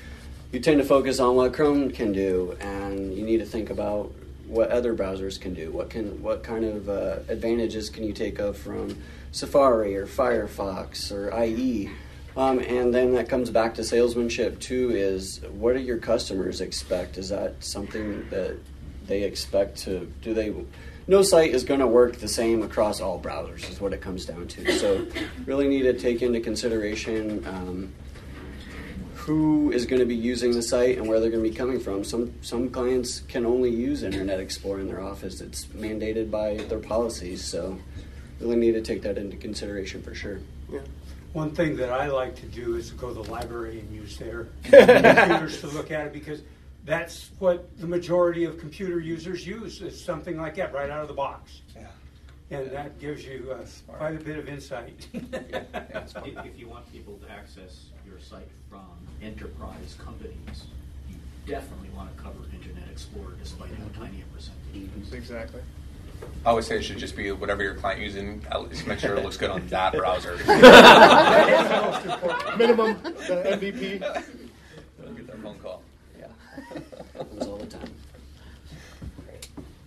you 0.52 0.60
tend 0.60 0.78
to 0.80 0.86
focus 0.86 1.20
on 1.20 1.36
what 1.36 1.52
Chrome 1.52 1.90
can 1.90 2.12
do, 2.12 2.56
and 2.60 3.14
you 3.14 3.24
need 3.24 3.38
to 3.38 3.46
think 3.46 3.70
about 3.70 4.12
what 4.46 4.70
other 4.70 4.94
browsers 4.94 5.40
can 5.40 5.54
do. 5.54 5.70
What 5.70 5.90
can 5.90 6.22
what 6.22 6.42
kind 6.42 6.64
of 6.64 6.88
uh, 6.88 7.16
advantages 7.28 7.90
can 7.90 8.04
you 8.04 8.12
take 8.12 8.38
of 8.38 8.56
from 8.56 8.96
Safari 9.32 9.96
or 9.96 10.06
Firefox 10.06 11.10
or 11.10 11.36
IE? 11.42 11.90
Um, 12.36 12.58
and 12.58 12.92
then 12.92 13.14
that 13.14 13.28
comes 13.28 13.50
back 13.50 13.74
to 13.74 13.84
salesmanship 13.84 14.58
too. 14.58 14.90
Is 14.90 15.40
what 15.52 15.74
do 15.74 15.80
your 15.80 15.98
customers 15.98 16.60
expect? 16.60 17.16
Is 17.16 17.28
that 17.28 17.62
something 17.62 18.28
that 18.30 18.56
they 19.06 19.22
expect 19.22 19.78
to 19.82 20.12
do? 20.20 20.34
They 20.34 20.54
no 21.06 21.22
site 21.22 21.50
is 21.52 21.64
going 21.64 21.80
to 21.80 21.86
work 21.86 22.16
the 22.16 22.28
same 22.28 22.62
across 22.62 23.00
all 23.00 23.20
browsers. 23.20 23.70
Is 23.70 23.80
what 23.80 23.92
it 23.92 24.00
comes 24.00 24.24
down 24.24 24.48
to. 24.48 24.78
So 24.78 25.06
really 25.46 25.68
need 25.68 25.82
to 25.82 25.92
take 25.92 26.22
into 26.22 26.40
consideration. 26.40 27.46
Um, 27.46 27.92
who 29.24 29.72
is 29.72 29.86
going 29.86 30.00
to 30.00 30.06
be 30.06 30.14
using 30.14 30.52
the 30.52 30.60
site 30.60 30.98
and 30.98 31.08
where 31.08 31.18
they're 31.18 31.30
going 31.30 31.42
to 31.42 31.48
be 31.48 31.56
coming 31.56 31.80
from. 31.80 32.04
Some 32.04 32.34
some 32.42 32.68
clients 32.68 33.20
can 33.20 33.46
only 33.46 33.70
use 33.70 34.02
Internet 34.02 34.38
Explorer 34.38 34.80
in 34.80 34.86
their 34.86 35.00
office. 35.00 35.40
It's 35.40 35.64
mandated 35.66 36.30
by 36.30 36.56
their 36.68 36.78
policies, 36.78 37.42
so 37.42 37.78
really 38.38 38.56
need 38.56 38.72
to 38.72 38.82
take 38.82 39.00
that 39.02 39.16
into 39.16 39.38
consideration 39.38 40.02
for 40.02 40.14
sure. 40.14 40.40
Yeah. 40.70 40.80
One 41.34 41.50
thing 41.50 41.76
that 41.78 41.90
I 41.90 42.06
like 42.06 42.36
to 42.36 42.46
do 42.46 42.76
is 42.76 42.90
to 42.90 42.94
go 42.94 43.08
to 43.08 43.14
the 43.14 43.28
library 43.28 43.80
and 43.80 43.92
use 43.92 44.16
their 44.16 44.46
computers 44.62 45.60
to 45.62 45.66
look 45.66 45.90
at 45.90 46.06
it 46.06 46.12
because 46.12 46.42
that's 46.84 47.32
what 47.40 47.76
the 47.80 47.88
majority 47.88 48.44
of 48.44 48.56
computer 48.56 49.00
users 49.00 49.44
use 49.44 49.82
is 49.82 50.02
something 50.02 50.40
like 50.40 50.54
that 50.54 50.72
right 50.72 50.88
out 50.88 51.02
of 51.02 51.08
the 51.08 51.14
box. 51.14 51.62
Yeah. 51.74 51.88
And 52.56 52.70
that 52.70 53.00
gives 53.00 53.24
you 53.24 53.52
uh, 53.52 53.66
quite 53.88 54.14
a 54.14 54.24
bit 54.24 54.38
of 54.38 54.48
insight. 54.48 55.08
yeah, 55.12 55.64
if, 56.24 56.46
if 56.46 56.56
you 56.56 56.68
want 56.68 56.90
people 56.92 57.18
to 57.18 57.28
access 57.28 57.86
your 58.06 58.20
site 58.20 58.48
from 58.70 58.86
enterprise 59.20 59.96
companies, 59.98 60.66
you 61.10 61.16
definitely 61.48 61.88
want 61.96 62.16
to 62.16 62.22
cover 62.22 62.38
Internet 62.54 62.88
Explorer 62.92 63.32
despite 63.42 63.70
how 63.70 63.88
tiny 64.00 64.22
a 64.22 64.34
percentage 64.36 64.60
it 64.72 65.02
is. 65.02 65.12
Exactly. 65.12 65.62
I 66.44 66.50
always 66.50 66.66
say 66.66 66.76
it 66.76 66.84
should 66.84 66.98
just 66.98 67.16
be 67.16 67.32
whatever 67.32 67.62
your 67.62 67.74
client 67.74 68.02
using. 68.02 68.42
At 68.50 68.68
least 68.68 68.86
make 68.86 68.98
sure 68.98 69.16
it 69.16 69.24
looks 69.24 69.38
good 69.38 69.48
on 69.48 69.66
that 69.68 69.92
browser. 69.96 70.36
Minimum 72.58 73.02
the 73.02 73.42
MVP. 73.56 74.00
Get 74.00 75.26
that 75.26 75.42
phone 75.42 75.58
call. 75.60 75.82
Yeah, 76.18 76.26
happens 77.16 77.46
all 77.46 77.56
the 77.56 77.66
time. 77.66 77.88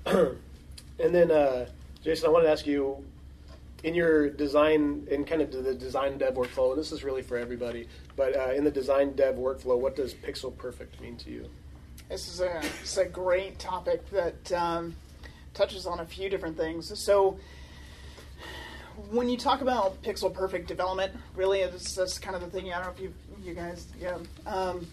and 0.99 1.13
then, 1.13 1.29
uh, 1.29 1.67
Jason, 2.03 2.27
I 2.27 2.29
wanted 2.31 2.45
to 2.45 2.51
ask 2.51 2.65
you, 2.65 3.05
in 3.83 3.93
your 3.93 4.27
design, 4.27 5.07
in 5.11 5.25
kind 5.25 5.43
of 5.43 5.51
the 5.51 5.75
design 5.75 6.17
dev 6.17 6.33
workflow, 6.33 6.71
and 6.71 6.79
this 6.79 6.91
is 6.91 7.03
really 7.03 7.21
for 7.21 7.37
everybody, 7.37 7.87
but 8.15 8.35
uh, 8.35 8.53
in 8.55 8.63
the 8.63 8.71
design 8.71 9.15
dev 9.15 9.35
workflow, 9.35 9.77
what 9.77 9.95
does 9.95 10.15
pixel 10.15 10.57
perfect 10.57 10.99
mean 10.99 11.17
to 11.17 11.29
you? 11.29 11.47
This 12.09 12.27
is 12.27 12.41
a, 12.41 12.59
this 12.61 12.93
is 12.93 12.97
a 12.97 13.05
great 13.05 13.59
topic 13.59 14.09
that. 14.09 14.51
Um, 14.51 14.95
touches 15.57 15.85
on 15.85 15.99
a 15.99 16.05
few 16.05 16.29
different 16.29 16.55
things. 16.55 16.91
So, 17.03 17.37
when 19.11 19.27
you 19.27 19.37
talk 19.37 19.61
about 19.61 20.01
pixel 20.03 20.33
perfect 20.33 20.67
development, 20.67 21.13
really, 21.35 21.59
it's 21.61 21.95
that's 21.95 22.19
kind 22.19 22.35
of 22.35 22.41
the 22.41 22.49
thing. 22.49 22.71
I 22.71 22.77
don't 22.77 22.85
know 22.85 22.91
if 22.91 22.99
you 22.99 23.13
you 23.43 23.53
guys, 23.53 23.87
yeah. 23.99 24.17
Um, 24.45 24.87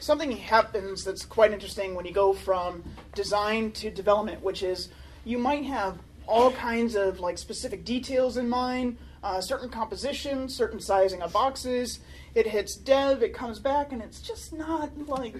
something 0.00 0.30
happens 0.32 1.04
that's 1.04 1.24
quite 1.24 1.52
interesting 1.52 1.94
when 1.94 2.06
you 2.06 2.12
go 2.12 2.32
from 2.32 2.82
design 3.14 3.72
to 3.72 3.90
development, 3.90 4.42
which 4.42 4.62
is 4.62 4.88
you 5.24 5.38
might 5.38 5.64
have 5.64 5.98
all 6.26 6.50
kinds 6.50 6.94
of 6.94 7.20
like 7.20 7.38
specific 7.38 7.84
details 7.84 8.36
in 8.36 8.48
mind, 8.48 8.96
uh, 9.22 9.40
certain 9.40 9.68
composition, 9.68 10.48
certain 10.48 10.80
sizing 10.80 11.22
of 11.22 11.32
boxes. 11.32 12.00
It 12.34 12.46
hits 12.46 12.76
dev, 12.76 13.22
it 13.22 13.32
comes 13.32 13.58
back, 13.58 13.92
and 13.92 14.02
it's 14.02 14.20
just 14.20 14.52
not 14.52 14.90
like 15.08 15.34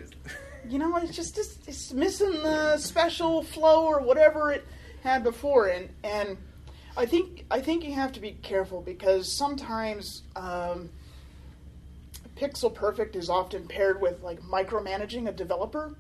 you 0.68 0.78
know, 0.78 0.96
it's 0.96 1.14
just 1.14 1.38
it's, 1.38 1.58
it's 1.66 1.92
missing 1.92 2.42
the 2.42 2.78
special 2.78 3.42
flow 3.42 3.84
or 3.86 4.00
whatever 4.00 4.52
it 4.52 4.64
had 5.02 5.22
before. 5.22 5.68
And 5.68 5.88
and 6.04 6.36
I 6.96 7.06
think 7.06 7.44
I 7.50 7.60
think 7.60 7.84
you 7.84 7.94
have 7.94 8.12
to 8.12 8.20
be 8.20 8.32
careful 8.32 8.80
because 8.80 9.36
sometimes 9.36 10.22
um, 10.34 10.90
pixel 12.36 12.72
perfect 12.72 13.16
is 13.16 13.28
often 13.28 13.66
paired 13.66 14.00
with 14.00 14.22
like 14.22 14.40
micromanaging 14.42 15.28
a 15.28 15.32
developer. 15.32 15.94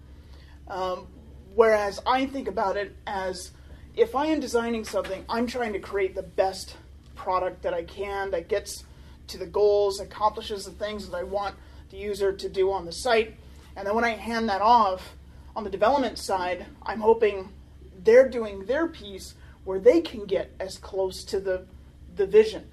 Um, 0.68 1.06
whereas 1.54 2.00
I 2.06 2.26
think 2.26 2.48
about 2.48 2.76
it 2.76 2.94
as 3.06 3.52
if 3.96 4.14
I 4.14 4.26
am 4.26 4.40
designing 4.40 4.84
something, 4.84 5.24
I'm 5.28 5.46
trying 5.46 5.72
to 5.72 5.78
create 5.78 6.14
the 6.14 6.22
best 6.22 6.76
product 7.14 7.62
that 7.62 7.72
I 7.72 7.84
can 7.84 8.30
that 8.32 8.48
gets 8.48 8.84
to 9.28 9.38
the 9.38 9.46
goals, 9.46 10.00
accomplishes 10.00 10.64
the 10.64 10.70
things 10.70 11.08
that 11.08 11.16
I 11.16 11.22
want 11.22 11.56
the 11.90 11.96
user 11.96 12.32
to 12.32 12.48
do 12.48 12.70
on 12.70 12.84
the 12.84 12.92
site. 12.92 13.34
And 13.76 13.86
then 13.86 13.94
when 13.94 14.04
I 14.04 14.10
hand 14.10 14.48
that 14.48 14.62
off 14.62 15.14
on 15.54 15.64
the 15.64 15.70
development 15.70 16.18
side, 16.18 16.66
I'm 16.82 17.00
hoping 17.00 17.50
they're 18.02 18.28
doing 18.28 18.64
their 18.66 18.86
piece 18.86 19.34
where 19.64 19.78
they 19.78 20.00
can 20.00 20.24
get 20.24 20.52
as 20.58 20.78
close 20.78 21.24
to 21.24 21.40
the, 21.40 21.66
the 22.16 22.26
vision 22.26 22.64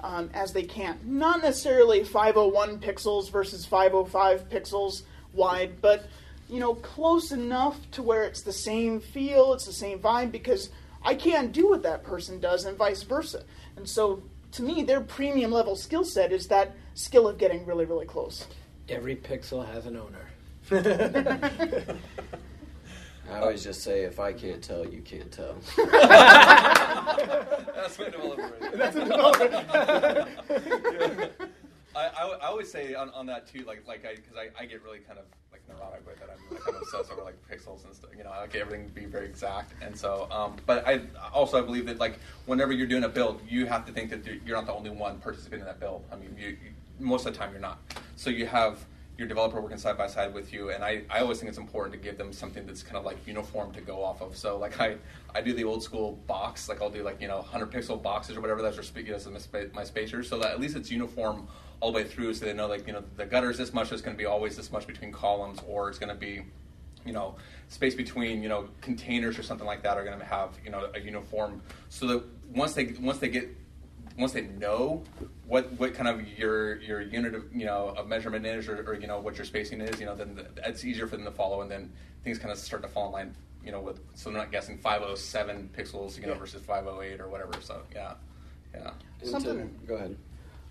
um, 0.00 0.30
as 0.34 0.52
they 0.52 0.62
can. 0.62 0.98
Not 1.04 1.42
necessarily 1.42 2.04
501 2.04 2.78
pixels 2.80 3.30
versus 3.30 3.64
505 3.66 4.48
pixels 4.48 5.02
wide, 5.32 5.80
but 5.80 6.06
you 6.48 6.60
know, 6.60 6.74
close 6.74 7.32
enough 7.32 7.78
to 7.92 8.02
where 8.02 8.24
it's 8.24 8.42
the 8.42 8.52
same 8.52 9.00
feel, 9.00 9.54
it's 9.54 9.64
the 9.64 9.72
same 9.72 9.98
vibe, 9.98 10.30
because 10.30 10.68
I 11.02 11.14
can't 11.14 11.50
do 11.50 11.70
what 11.70 11.82
that 11.84 12.04
person 12.04 12.40
does, 12.40 12.66
and 12.66 12.76
vice 12.76 13.02
versa. 13.02 13.44
And 13.76 13.88
so, 13.88 14.22
to 14.52 14.62
me, 14.62 14.82
their 14.82 15.00
premium 15.00 15.50
level 15.50 15.76
skill 15.76 16.04
set 16.04 16.30
is 16.30 16.48
that 16.48 16.76
skill 16.92 17.26
of 17.26 17.38
getting 17.38 17.64
really, 17.64 17.86
really 17.86 18.04
close. 18.04 18.46
Every 18.88 19.16
pixel 19.16 19.66
has 19.66 19.86
an 19.86 19.96
owner. 19.96 20.31
I 23.30 23.38
always 23.40 23.64
just 23.64 23.82
say, 23.82 24.04
if 24.04 24.20
I 24.20 24.32
can't 24.32 24.62
tell, 24.62 24.86
you 24.86 25.00
can't 25.00 25.32
tell. 25.32 25.56
That's 25.76 25.88
my 27.98 28.10
developer. 28.10 28.52
That's 28.74 28.96
a 28.96 29.00
developer. 29.00 29.48
I, 31.94 32.06
I, 32.06 32.38
I 32.42 32.46
always 32.46 32.70
say 32.70 32.94
on, 32.94 33.10
on 33.10 33.26
that 33.26 33.46
too, 33.46 33.64
like 33.64 33.86
like 33.86 34.06
I 34.06 34.14
because 34.14 34.36
I, 34.36 34.48
I 34.58 34.66
get 34.66 34.82
really 34.82 34.98
kind 34.98 35.18
of 35.18 35.24
like 35.50 35.62
neurotic 35.68 36.06
with 36.06 36.16
it. 36.16 36.28
I'm 36.30 36.54
like, 36.54 36.64
kind 36.64 36.76
of 36.76 36.82
obsessed 36.82 37.12
over 37.12 37.22
like 37.22 37.36
pixels 37.48 37.84
and 37.84 37.94
stuff. 37.94 38.10
You 38.16 38.24
know, 38.24 38.30
I 38.30 38.40
like 38.40 38.54
everything 38.54 38.86
to 38.86 38.94
be 38.94 39.04
very 39.04 39.26
exact. 39.26 39.74
And 39.82 39.96
so, 39.96 40.28
um, 40.30 40.56
but 40.66 40.86
I 40.86 41.02
also 41.32 41.58
I 41.58 41.62
believe 41.62 41.86
that 41.86 41.98
like 41.98 42.18
whenever 42.46 42.72
you're 42.72 42.86
doing 42.86 43.04
a 43.04 43.08
build, 43.08 43.40
you 43.48 43.66
have 43.66 43.84
to 43.86 43.92
think 43.92 44.10
that 44.10 44.24
you're 44.24 44.56
not 44.56 44.66
the 44.66 44.72
only 44.72 44.90
one 44.90 45.18
participating 45.18 45.60
in 45.60 45.66
that 45.66 45.80
build. 45.80 46.04
I 46.10 46.16
mean, 46.16 46.34
you, 46.38 46.48
you, 46.48 46.56
most 46.98 47.26
of 47.26 47.32
the 47.32 47.38
time 47.38 47.52
you're 47.52 47.60
not. 47.60 47.78
So 48.16 48.30
you 48.30 48.46
have 48.46 48.84
your 49.22 49.28
developer 49.28 49.60
working 49.60 49.78
side 49.78 49.96
by 49.96 50.08
side 50.08 50.34
with 50.34 50.52
you, 50.52 50.70
and 50.70 50.82
I, 50.82 51.02
I 51.08 51.20
always 51.20 51.38
think 51.38 51.48
it's 51.48 51.58
important 51.58 51.94
to 51.94 51.98
give 51.98 52.18
them 52.18 52.32
something 52.32 52.66
that's 52.66 52.82
kind 52.82 52.96
of 52.96 53.04
like 53.04 53.24
uniform 53.24 53.72
to 53.72 53.80
go 53.80 54.02
off 54.02 54.20
of. 54.20 54.36
So 54.36 54.58
like 54.58 54.80
I, 54.80 54.96
I 55.32 55.40
do 55.40 55.52
the 55.52 55.62
old 55.62 55.84
school 55.84 56.18
box, 56.26 56.68
like 56.68 56.82
I'll 56.82 56.90
do 56.90 57.04
like 57.04 57.20
you 57.20 57.28
know 57.28 57.36
100 57.36 57.70
pixel 57.70 58.02
boxes 58.02 58.36
or 58.36 58.40
whatever 58.40 58.62
that's 58.62 58.92
you 58.96 59.04
know, 59.04 59.70
my 59.74 59.84
spacers, 59.84 60.28
so 60.28 60.38
that 60.40 60.50
at 60.50 60.60
least 60.60 60.74
it's 60.74 60.90
uniform 60.90 61.46
all 61.78 61.92
the 61.92 61.96
way 61.96 62.04
through, 62.04 62.34
so 62.34 62.44
they 62.44 62.52
know 62.52 62.66
like 62.66 62.84
you 62.86 62.92
know 62.92 63.04
the 63.16 63.24
gutters 63.24 63.52
is 63.52 63.58
this 63.68 63.72
much, 63.72 63.92
it's 63.92 64.02
going 64.02 64.16
to 64.16 64.18
be 64.18 64.26
always 64.26 64.56
this 64.56 64.72
much 64.72 64.88
between 64.88 65.12
columns, 65.12 65.60
or 65.68 65.88
it's 65.88 66.00
going 66.00 66.12
to 66.12 66.18
be 66.18 66.42
you 67.06 67.12
know 67.12 67.36
space 67.68 67.94
between 67.94 68.42
you 68.42 68.48
know 68.48 68.68
containers 68.80 69.38
or 69.38 69.44
something 69.44 69.66
like 69.66 69.82
that 69.84 69.96
are 69.96 70.04
going 70.04 70.18
to 70.18 70.24
have 70.24 70.50
you 70.64 70.70
know 70.70 70.90
a 70.94 71.00
uniform 71.00 71.62
so 71.88 72.06
that 72.06 72.24
once 72.54 72.74
they 72.74 72.86
once 73.00 73.18
they 73.18 73.28
get 73.28 73.48
once 74.22 74.32
they 74.32 74.42
know 74.42 75.02
what 75.46 75.70
what 75.72 75.92
kind 75.94 76.08
of 76.08 76.26
your 76.38 76.76
your 76.80 77.00
unit 77.02 77.34
of 77.34 77.44
you 77.54 77.66
know 77.66 77.88
of 77.96 78.06
measurement 78.08 78.46
is 78.46 78.68
or, 78.68 78.78
or 78.88 78.94
you 78.94 79.06
know 79.08 79.18
what 79.20 79.36
your 79.36 79.44
spacing 79.44 79.80
is 79.80 79.98
you 80.00 80.06
know 80.06 80.14
then 80.14 80.34
the, 80.36 80.46
it's 80.66 80.84
easier 80.84 81.06
for 81.06 81.16
them 81.16 81.24
to 81.26 81.30
follow 81.32 81.60
and 81.60 81.70
then 81.70 81.92
things 82.24 82.38
kind 82.38 82.52
of 82.52 82.56
start 82.58 82.82
to 82.82 82.88
fall 82.88 83.06
in 83.06 83.12
line 83.12 83.36
you 83.64 83.72
know 83.72 83.80
with 83.80 84.00
so 84.14 84.30
they're 84.30 84.38
not 84.38 84.52
guessing 84.52 84.78
507 84.78 85.70
pixels 85.76 86.16
you 86.16 86.22
know 86.26 86.32
Yeah. 86.34 86.38
versus 86.38 86.62
508 86.62 87.20
or 87.20 87.28
whatever 87.28 87.52
so 87.60 87.82
yeah 87.94 88.14
yeah 88.72 88.92
Something- 89.24 89.76
go 89.86 89.96
ahead. 89.96 90.16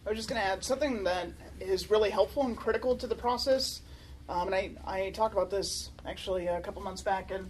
I 0.06 0.10
was 0.10 0.18
just 0.18 0.30
going 0.30 0.42
to 0.42 0.48
add 0.48 0.64
something 0.64 1.04
that 1.04 1.28
is 1.60 1.92
really 1.92 2.10
helpful 2.10 2.44
and 2.44 2.58
critical 2.58 2.96
to 2.98 3.06
the 3.06 3.14
process. 3.14 3.82
Um, 4.28 4.52
and 4.52 4.56
I, 4.56 4.72
I 5.06 5.10
talked 5.12 5.36
about 5.36 5.52
this 5.52 5.92
actually 6.08 6.48
a 6.48 6.60
couple 6.60 6.82
months 6.82 7.04
back 7.04 7.30
in 7.30 7.46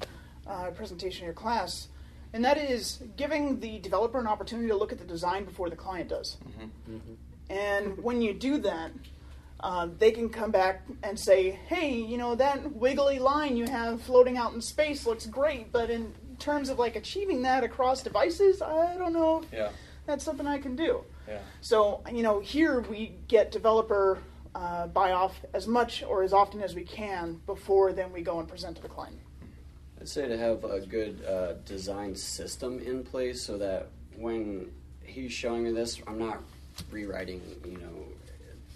uh, 0.46 0.66
a 0.68 0.72
presentation 0.74 1.22
in 1.22 1.26
your 1.28 1.34
class. 1.34 1.88
And 2.34 2.46
that 2.46 2.58
is 2.58 3.04
giving 3.18 3.60
the 3.60 3.80
developer 3.80 4.20
an 4.20 4.28
opportunity 4.28 4.70
to 4.70 4.76
look 4.76 4.92
at 4.92 4.98
the 5.00 5.06
design 5.06 5.44
before 5.46 5.70
the 5.70 5.76
client 5.76 6.10
does. 6.10 6.38
And 7.50 7.98
when 8.02 8.22
you 8.22 8.34
do 8.34 8.58
that, 8.60 8.92
uh, 9.60 9.88
they 9.98 10.12
can 10.12 10.30
come 10.30 10.50
back 10.52 10.88
and 11.04 11.20
say, 11.20 11.52
hey, 11.68 11.94
you 11.94 12.18
know, 12.18 12.36
that 12.36 12.74
wiggly 12.76 13.20
line 13.20 13.58
you 13.58 13.66
have 13.66 14.02
floating 14.02 14.38
out 14.38 14.54
in 14.54 14.62
space 14.62 15.06
looks 15.06 15.26
great, 15.28 15.72
but 15.72 15.90
in 15.90 16.14
terms 16.40 16.70
of 16.70 16.80
like 16.80 16.96
achieving 16.96 17.44
that 17.44 17.64
across 17.64 18.02
devices, 18.02 18.62
I 18.62 18.98
don't 18.98 19.14
know 19.14 19.44
if 19.44 19.54
yeah 19.54 19.70
that's 20.08 20.24
something 20.24 20.48
I 20.48 20.58
can 20.58 20.76
do. 20.76 21.04
yeah 21.28 21.40
So, 21.62 22.02
you 22.12 22.24
know, 22.24 22.40
here 22.40 22.82
we 22.82 23.14
get 23.28 23.52
developer 23.52 24.18
uh, 24.56 24.88
buy 24.88 25.12
off 25.12 25.36
as 25.54 25.68
much 25.68 26.04
or 26.04 26.24
as 26.24 26.34
often 26.34 26.62
as 26.62 26.74
we 26.76 26.84
can 26.84 27.40
before 27.46 27.94
then 27.94 28.12
we 28.12 28.22
go 28.22 28.40
and 28.40 28.48
present 28.48 28.76
to 28.78 28.82
the 28.82 28.90
client. 28.90 29.20
I'd 30.02 30.10
say 30.10 30.28
to 30.28 30.36
have 30.36 30.64
a 30.64 30.80
good 30.80 31.24
uh, 31.26 31.54
design 31.64 32.16
system 32.16 32.80
in 32.80 33.04
place 33.04 33.40
so 33.40 33.56
that 33.60 33.90
when 34.18 34.72
he's 35.04 35.32
showing 35.32 35.64
me 35.64 35.72
this, 35.72 36.02
I'm 36.08 36.18
not 36.18 36.42
rewriting, 36.90 37.40
you 37.64 37.78
know, 37.78 38.06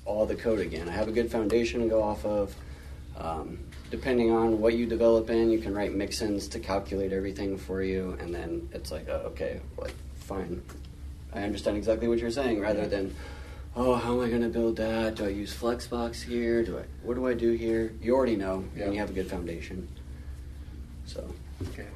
all 0.06 0.28
the 0.28 0.36
code 0.36 0.60
again. 0.60 0.88
I 0.88 0.92
have 0.92 1.08
a 1.08 1.12
good 1.12 1.32
foundation 1.32 1.82
to 1.82 1.88
go 1.88 2.04
off 2.04 2.24
of. 2.26 2.56
Um, 3.18 3.58
depending 3.90 4.30
on 4.30 4.60
what 4.62 4.76
you 4.76 4.86
develop 4.86 5.32
in, 5.32 5.50
you 5.50 5.58
can 5.58 5.74
write 5.74 5.96
mix-ins 5.96 6.48
to 6.50 6.60
calculate 6.60 7.12
everything 7.12 7.58
for 7.58 7.82
you, 7.82 8.16
and 8.20 8.32
then 8.32 8.70
it's 8.72 8.92
like, 8.92 9.10
oh, 9.10 9.24
okay, 9.30 9.62
like 9.80 9.96
fine, 10.18 10.62
I 11.34 11.42
understand 11.42 11.76
exactly 11.76 12.08
what 12.08 12.20
you're 12.20 12.30
saying, 12.30 12.60
rather 12.60 12.88
than, 12.88 13.16
oh, 13.76 13.96
how 13.96 14.14
am 14.14 14.20
I 14.20 14.30
going 14.30 14.44
to 14.44 14.50
build 14.50 14.76
that? 14.76 15.16
Do 15.16 15.26
I 15.26 15.30
use 15.30 15.56
Flexbox 15.56 16.22
here? 16.22 16.64
Do 16.64 16.78
I? 16.78 16.84
What 17.02 17.16
do 17.16 17.26
I 17.26 17.34
do 17.34 17.54
here? 17.54 17.94
You 18.00 18.14
already 18.16 18.36
know, 18.36 18.64
Yeah. 18.76 18.84
and 18.84 18.94
you 18.94 19.00
have 19.00 19.10
a 19.10 19.14
good 19.14 19.28
foundation. 19.28 19.88
So. 21.06 21.24
okay 21.70 21.88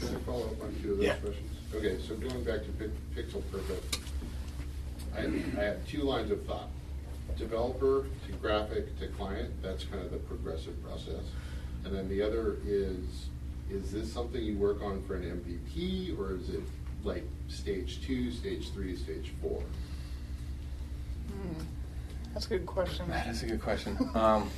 Can 0.00 0.16
I 0.16 0.18
follow 0.20 0.46
up 0.46 0.62
on 0.62 0.74
two 0.82 0.92
of 0.92 0.96
those 0.98 1.06
Yeah. 1.06 1.14
questions? 1.16 1.50
Okay, 1.74 1.98
so 2.06 2.16
going 2.16 2.42
back 2.44 2.60
to 2.64 2.70
Pi- 2.72 2.90
Pixel 3.20 3.42
Perfect, 3.50 3.98
I, 5.16 5.20
I 5.60 5.64
have 5.64 5.86
two 5.86 6.02
lines 6.02 6.30
of 6.30 6.44
thought. 6.44 6.68
Developer 7.36 8.06
to 8.26 8.32
graphic 8.40 8.98
to 9.00 9.08
client, 9.08 9.50
that's 9.62 9.84
kind 9.84 10.02
of 10.02 10.10
the 10.10 10.18
progressive 10.18 10.80
process. 10.84 11.24
And 11.84 11.94
then 11.94 12.08
the 12.08 12.22
other 12.22 12.58
is, 12.64 13.26
is 13.70 13.90
this 13.90 14.12
something 14.12 14.42
you 14.42 14.56
work 14.56 14.82
on 14.82 15.02
for 15.02 15.16
an 15.16 15.22
MVP, 15.22 16.16
or 16.18 16.34
is 16.36 16.48
it 16.50 16.62
like 17.02 17.24
stage 17.48 18.00
two, 18.06 18.30
stage 18.30 18.70
three, 18.72 18.96
stage 18.96 19.32
four? 19.42 19.62
That's 22.32 22.46
a 22.46 22.50
good 22.50 22.66
question. 22.66 23.08
That 23.08 23.26
is 23.26 23.42
a 23.42 23.46
good 23.46 23.60
question. 23.62 23.96
Um, 24.14 24.50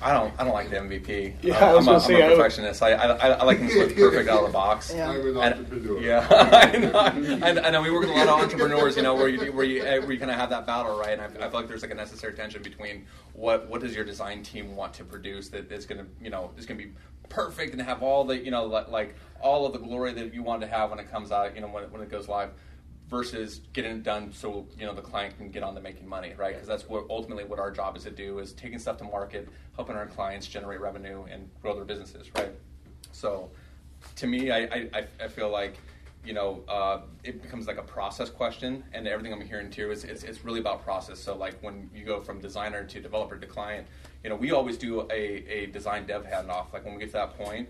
I 0.00 0.12
don't. 0.12 0.32
I 0.38 0.44
don't 0.44 0.52
like 0.54 0.70
the 0.70 0.76
MVP. 0.76 1.34
Yeah, 1.42 1.56
I'm, 1.58 1.62
I 1.64 1.74
was 1.74 1.88
I'm, 1.88 1.94
a, 1.96 2.00
say, 2.00 2.14
I'm 2.16 2.22
I 2.22 2.24
a 2.24 2.28
would- 2.30 2.36
perfectionist. 2.38 2.82
I, 2.82 2.92
I, 2.92 3.28
I 3.28 3.44
like 3.44 3.58
things 3.58 3.72
to 3.74 3.80
look 3.86 3.94
perfect 3.96 4.28
out 4.28 4.40
of 4.40 4.46
the 4.46 4.52
box. 4.52 4.92
Yeah. 4.94 5.10
I'm 5.10 5.36
an 5.36 5.36
And- 5.36 6.02
yeah, 6.02 6.26
I 6.30 6.76
know. 6.78 6.92
I, 6.98 7.66
I 7.66 7.70
know. 7.70 7.82
We 7.82 7.90
work 7.90 8.00
with 8.02 8.10
a 8.10 8.14
lot 8.14 8.28
of 8.28 8.40
entrepreneurs, 8.40 8.96
you 8.96 9.02
know, 9.02 9.14
where 9.14 9.28
you 9.28 9.52
where 9.52 9.64
you 9.64 9.84
eh, 9.84 9.98
where 9.98 10.12
you 10.12 10.18
kind 10.18 10.30
of 10.30 10.36
have 10.36 10.50
that 10.50 10.66
battle, 10.66 10.98
right? 10.98 11.18
And 11.18 11.22
I, 11.22 11.46
I 11.46 11.50
feel 11.50 11.60
like 11.60 11.68
there's 11.68 11.82
like 11.82 11.90
a 11.92 11.94
necessary 11.96 12.32
tension 12.34 12.62
between 12.62 13.06
what 13.34 13.68
what 13.68 13.80
does 13.80 13.94
your 13.94 14.04
design 14.04 14.42
team 14.42 14.74
want 14.74 14.94
to 14.94 15.04
produce 15.04 15.48
that 15.50 15.70
is 15.70 15.86
going 15.86 16.00
to 16.04 16.06
you 16.22 16.30
know 16.30 16.50
is 16.56 16.66
going 16.66 16.78
to 16.80 16.84
be 16.86 16.92
perfect 17.28 17.72
and 17.72 17.80
have 17.80 18.02
all 18.02 18.24
the 18.24 18.36
you 18.36 18.50
know 18.50 18.64
like 18.66 19.14
all 19.40 19.66
of 19.66 19.72
the 19.72 19.78
glory 19.78 20.12
that 20.12 20.34
you 20.34 20.42
want 20.42 20.60
to 20.62 20.66
have 20.66 20.90
when 20.90 20.98
it 20.98 21.10
comes 21.10 21.30
out, 21.32 21.54
you 21.54 21.60
know, 21.60 21.66
when 21.68 21.84
it, 21.84 21.90
when 21.92 22.00
it 22.02 22.08
goes 22.10 22.28
live. 22.28 22.50
Versus 23.12 23.60
getting 23.74 23.92
it 23.98 24.02
done 24.04 24.32
so 24.32 24.66
you 24.78 24.86
know 24.86 24.94
the 24.94 25.02
client 25.02 25.36
can 25.36 25.50
get 25.50 25.62
on 25.62 25.74
to 25.74 25.82
making 25.82 26.08
money, 26.08 26.32
right? 26.38 26.54
Because 26.54 26.66
that's 26.66 26.88
what 26.88 27.04
ultimately 27.10 27.44
what 27.44 27.58
our 27.58 27.70
job 27.70 27.94
is 27.94 28.04
to 28.04 28.10
do 28.10 28.38
is 28.38 28.54
taking 28.54 28.78
stuff 28.78 28.96
to 28.96 29.04
market, 29.04 29.50
helping 29.76 29.96
our 29.96 30.06
clients 30.06 30.46
generate 30.46 30.80
revenue 30.80 31.24
and 31.30 31.46
grow 31.60 31.74
their 31.74 31.84
businesses, 31.84 32.30
right? 32.38 32.52
So, 33.12 33.50
to 34.16 34.26
me, 34.26 34.50
I, 34.50 34.60
I, 34.94 35.04
I- 35.24 35.28
feel 35.28 35.50
like, 35.50 35.76
you 36.24 36.32
know, 36.32 36.64
uh, 36.68 37.02
it 37.22 37.42
becomes 37.42 37.66
like 37.66 37.76
a 37.76 37.82
process 37.82 38.30
question, 38.30 38.82
and 38.94 39.06
everything 39.06 39.34
I'm 39.34 39.46
hearing 39.46 39.68
too 39.70 39.90
is 39.90 40.04
it's, 40.04 40.22
it's 40.22 40.42
really 40.42 40.60
about 40.60 40.82
process. 40.82 41.18
So, 41.20 41.36
like 41.36 41.62
when 41.62 41.90
you 41.94 42.06
go 42.06 42.18
from 42.18 42.40
designer 42.40 42.82
to 42.82 42.98
developer 42.98 43.36
to 43.36 43.46
client, 43.46 43.86
you 44.24 44.30
know, 44.30 44.36
we 44.36 44.52
always 44.52 44.78
do 44.78 45.02
a, 45.10 45.12
a 45.52 45.66
design 45.66 46.06
dev 46.06 46.24
handoff. 46.24 46.72
Like 46.72 46.86
when 46.86 46.94
we 46.94 47.00
get 47.00 47.08
to 47.08 47.18
that 47.18 47.36
point, 47.36 47.68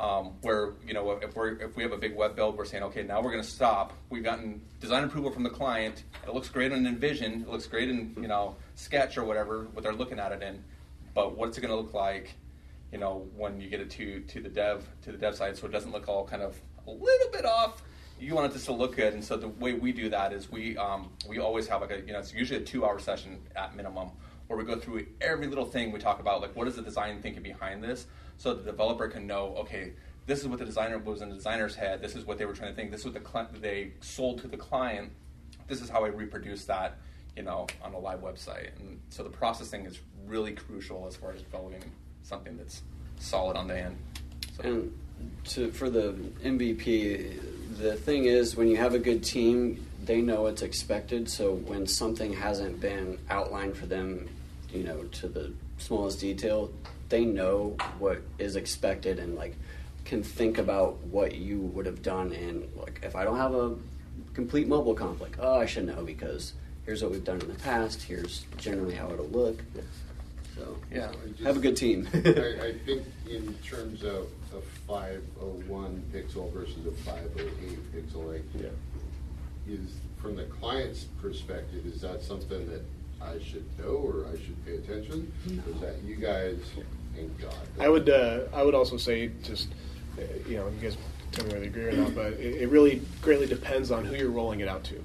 um, 0.00 0.32
where 0.42 0.74
you 0.86 0.94
know 0.94 1.10
if 1.12 1.34
we're 1.34 1.56
if 1.60 1.76
we 1.76 1.82
have 1.82 1.92
a 1.92 1.98
big 1.98 2.14
web 2.14 2.36
build, 2.36 2.56
we're 2.56 2.64
saying, 2.64 2.82
okay, 2.84 3.02
now 3.02 3.20
we're 3.20 3.30
going 3.30 3.42
to 3.42 3.48
stop. 3.48 3.92
We've 4.10 4.24
gotten 4.24 4.60
design 4.80 5.04
approval 5.04 5.30
from 5.30 5.42
the 5.42 5.50
client. 5.50 6.04
It 6.26 6.34
looks 6.34 6.48
great 6.48 6.72
in 6.72 6.84
InVision. 6.84 7.42
It 7.42 7.48
looks 7.48 7.66
great 7.66 7.88
in 7.88 8.14
you 8.20 8.28
know 8.28 8.56
Sketch 8.74 9.18
or 9.18 9.24
whatever 9.24 9.64
what 9.72 9.82
they're 9.82 9.92
looking 9.92 10.18
at 10.18 10.32
it 10.32 10.42
in. 10.42 10.62
But 11.14 11.36
what's 11.36 11.58
it 11.58 11.60
going 11.60 11.70
to 11.70 11.76
look 11.76 11.94
like? 11.94 12.34
you 12.92 12.98
know, 12.98 13.26
when 13.34 13.60
you 13.60 13.68
get 13.70 13.80
it 13.80 13.90
to, 13.90 14.20
to 14.20 14.40
the 14.40 14.50
dev 14.50 14.86
to 15.02 15.12
the 15.12 15.18
dev 15.18 15.34
side, 15.34 15.56
so 15.56 15.66
it 15.66 15.72
doesn't 15.72 15.90
look 15.90 16.08
all 16.08 16.26
kind 16.26 16.42
of 16.42 16.60
a 16.86 16.90
little 16.90 17.30
bit 17.32 17.46
off. 17.46 17.82
You 18.20 18.34
want 18.34 18.52
it 18.52 18.54
to 18.54 18.60
still 18.60 18.78
look 18.78 18.94
good, 18.94 19.14
and 19.14 19.24
so 19.24 19.36
the 19.36 19.48
way 19.48 19.72
we 19.72 19.92
do 19.92 20.10
that 20.10 20.32
is 20.32 20.52
we 20.52 20.76
um, 20.76 21.10
we 21.26 21.38
always 21.38 21.66
have 21.68 21.80
like 21.80 21.90
a 21.90 22.00
you 22.00 22.12
know 22.12 22.18
it's 22.18 22.32
usually 22.32 22.60
a 22.60 22.64
two 22.64 22.84
hour 22.84 23.00
session 23.00 23.40
at 23.56 23.74
minimum 23.74 24.10
where 24.52 24.62
we 24.62 24.64
go 24.64 24.78
through 24.78 25.06
every 25.20 25.46
little 25.46 25.64
thing 25.64 25.92
we 25.92 25.98
talk 25.98 26.20
about 26.20 26.40
like 26.42 26.54
what 26.54 26.68
is 26.68 26.76
the 26.76 26.82
design 26.82 27.20
thinking 27.22 27.42
behind 27.42 27.82
this, 27.82 28.06
so 28.38 28.54
the 28.54 28.62
developer 28.62 29.08
can 29.08 29.26
know 29.26 29.54
okay 29.56 29.92
this 30.26 30.40
is 30.40 30.48
what 30.48 30.58
the 30.58 30.64
designer 30.64 30.98
was 30.98 31.20
in 31.20 31.28
the 31.28 31.34
designer's 31.34 31.74
head. 31.74 32.00
This 32.00 32.14
is 32.14 32.24
what 32.24 32.38
they 32.38 32.44
were 32.44 32.52
trying 32.52 32.70
to 32.70 32.76
think. 32.76 32.90
This 32.90 33.00
is 33.00 33.06
what 33.06 33.14
the 33.14 33.20
cli- 33.20 33.60
they 33.60 33.92
sold 34.00 34.40
to 34.42 34.48
the 34.48 34.56
client. 34.56 35.10
This 35.66 35.80
is 35.80 35.88
how 35.88 36.04
I 36.04 36.08
reproduce 36.08 36.64
that, 36.66 36.98
you 37.36 37.42
know, 37.42 37.66
on 37.82 37.92
a 37.94 37.98
live 37.98 38.20
website. 38.20 38.68
And 38.78 39.00
so 39.08 39.24
the 39.24 39.30
processing 39.30 39.84
is 39.84 39.98
really 40.26 40.52
crucial 40.52 41.06
as 41.08 41.16
far 41.16 41.32
as 41.32 41.42
developing 41.42 41.82
something 42.22 42.56
that's 42.56 42.82
solid 43.18 43.56
on 43.56 43.66
the 43.66 43.78
end. 43.78 43.96
So. 44.56 44.62
And 44.62 44.98
to, 45.46 45.72
for 45.72 45.90
the 45.90 46.12
MVP, 46.44 47.78
the 47.78 47.96
thing 47.96 48.26
is, 48.26 48.54
when 48.54 48.68
you 48.68 48.76
have 48.76 48.94
a 48.94 48.98
good 48.98 49.24
team, 49.24 49.84
they 50.04 50.20
know 50.20 50.42
what's 50.42 50.62
expected. 50.62 51.28
So 51.28 51.54
when 51.54 51.86
something 51.86 52.32
hasn't 52.32 52.80
been 52.80 53.18
outlined 53.28 53.76
for 53.76 53.86
them, 53.86 54.28
you 54.72 54.84
know, 54.84 55.02
to 55.04 55.28
the 55.28 55.52
smallest 55.78 56.20
detail, 56.20 56.70
they 57.08 57.24
know 57.24 57.76
what 57.98 58.22
is 58.38 58.56
expected 58.56 59.18
and 59.18 59.36
like 59.36 59.54
can 60.04 60.22
think 60.22 60.58
about 60.58 60.98
what 61.04 61.34
you 61.34 61.60
would 61.60 61.86
have 61.86 62.02
done. 62.02 62.32
And 62.32 62.68
like, 62.76 63.00
if 63.02 63.14
I 63.14 63.24
don't 63.24 63.36
have 63.36 63.54
a 63.54 63.74
complete 64.34 64.66
mobile 64.66 64.94
conflict, 64.94 65.36
oh, 65.40 65.60
I 65.60 65.66
should 65.66 65.86
know 65.86 66.02
because 66.02 66.54
here's 66.84 67.02
what 67.02 67.12
we've 67.12 67.24
done 67.24 67.40
in 67.40 67.48
the 67.48 67.54
past. 67.54 68.02
Here's 68.02 68.44
generally 68.56 68.94
how 68.94 69.10
it'll 69.12 69.26
look. 69.26 69.62
So 70.56 70.76
Yeah. 70.90 71.10
I 71.10 71.28
just- 71.28 71.40
have 71.42 71.56
a 71.56 71.60
good 71.60 71.76
team. 71.76 72.08
I, 72.12 72.18
I 72.18 72.74
think 72.84 73.02
in 73.28 73.54
terms 73.64 74.02
of 74.02 74.26
a 74.54 74.60
501 74.86 76.02
pixel 76.12 76.52
versus 76.52 76.84
a 76.86 76.90
508 76.90 77.92
pixel, 77.94 78.26
like, 78.32 78.42
is 79.68 79.94
from 80.20 80.36
the 80.36 80.44
client's 80.44 81.04
perspective, 81.20 81.86
is 81.86 82.00
that 82.00 82.22
something 82.22 82.68
that 82.68 82.82
I 83.24 83.38
should 83.42 83.64
know 83.78 83.84
or 83.94 84.26
I 84.26 84.32
should 84.38 84.64
pay 84.64 84.76
attention? 84.76 85.32
Or 85.66 85.74
is 85.74 85.80
that 85.80 86.02
you 86.04 86.16
guys 86.16 86.58
and 87.16 87.38
God? 87.40 87.54
I 87.80 87.88
would 87.88 88.08
uh, 88.08 88.40
I 88.52 88.62
would 88.62 88.74
also 88.74 88.96
say 88.96 89.30
just 89.42 89.68
uh, 90.18 90.22
you 90.48 90.56
know 90.56 90.68
you 90.68 90.80
guys 90.80 90.96
tell 91.32 91.44
me 91.46 91.52
whether 91.52 91.64
you 91.64 91.70
agree 91.70 91.84
or 91.84 91.92
not, 91.92 92.14
but 92.14 92.32
it, 92.34 92.62
it 92.62 92.68
really 92.68 93.00
greatly 93.22 93.46
depends 93.46 93.90
on 93.90 94.04
who 94.04 94.14
you're 94.16 94.30
rolling 94.30 94.60
it 94.60 94.68
out 94.68 94.84
to. 94.84 95.02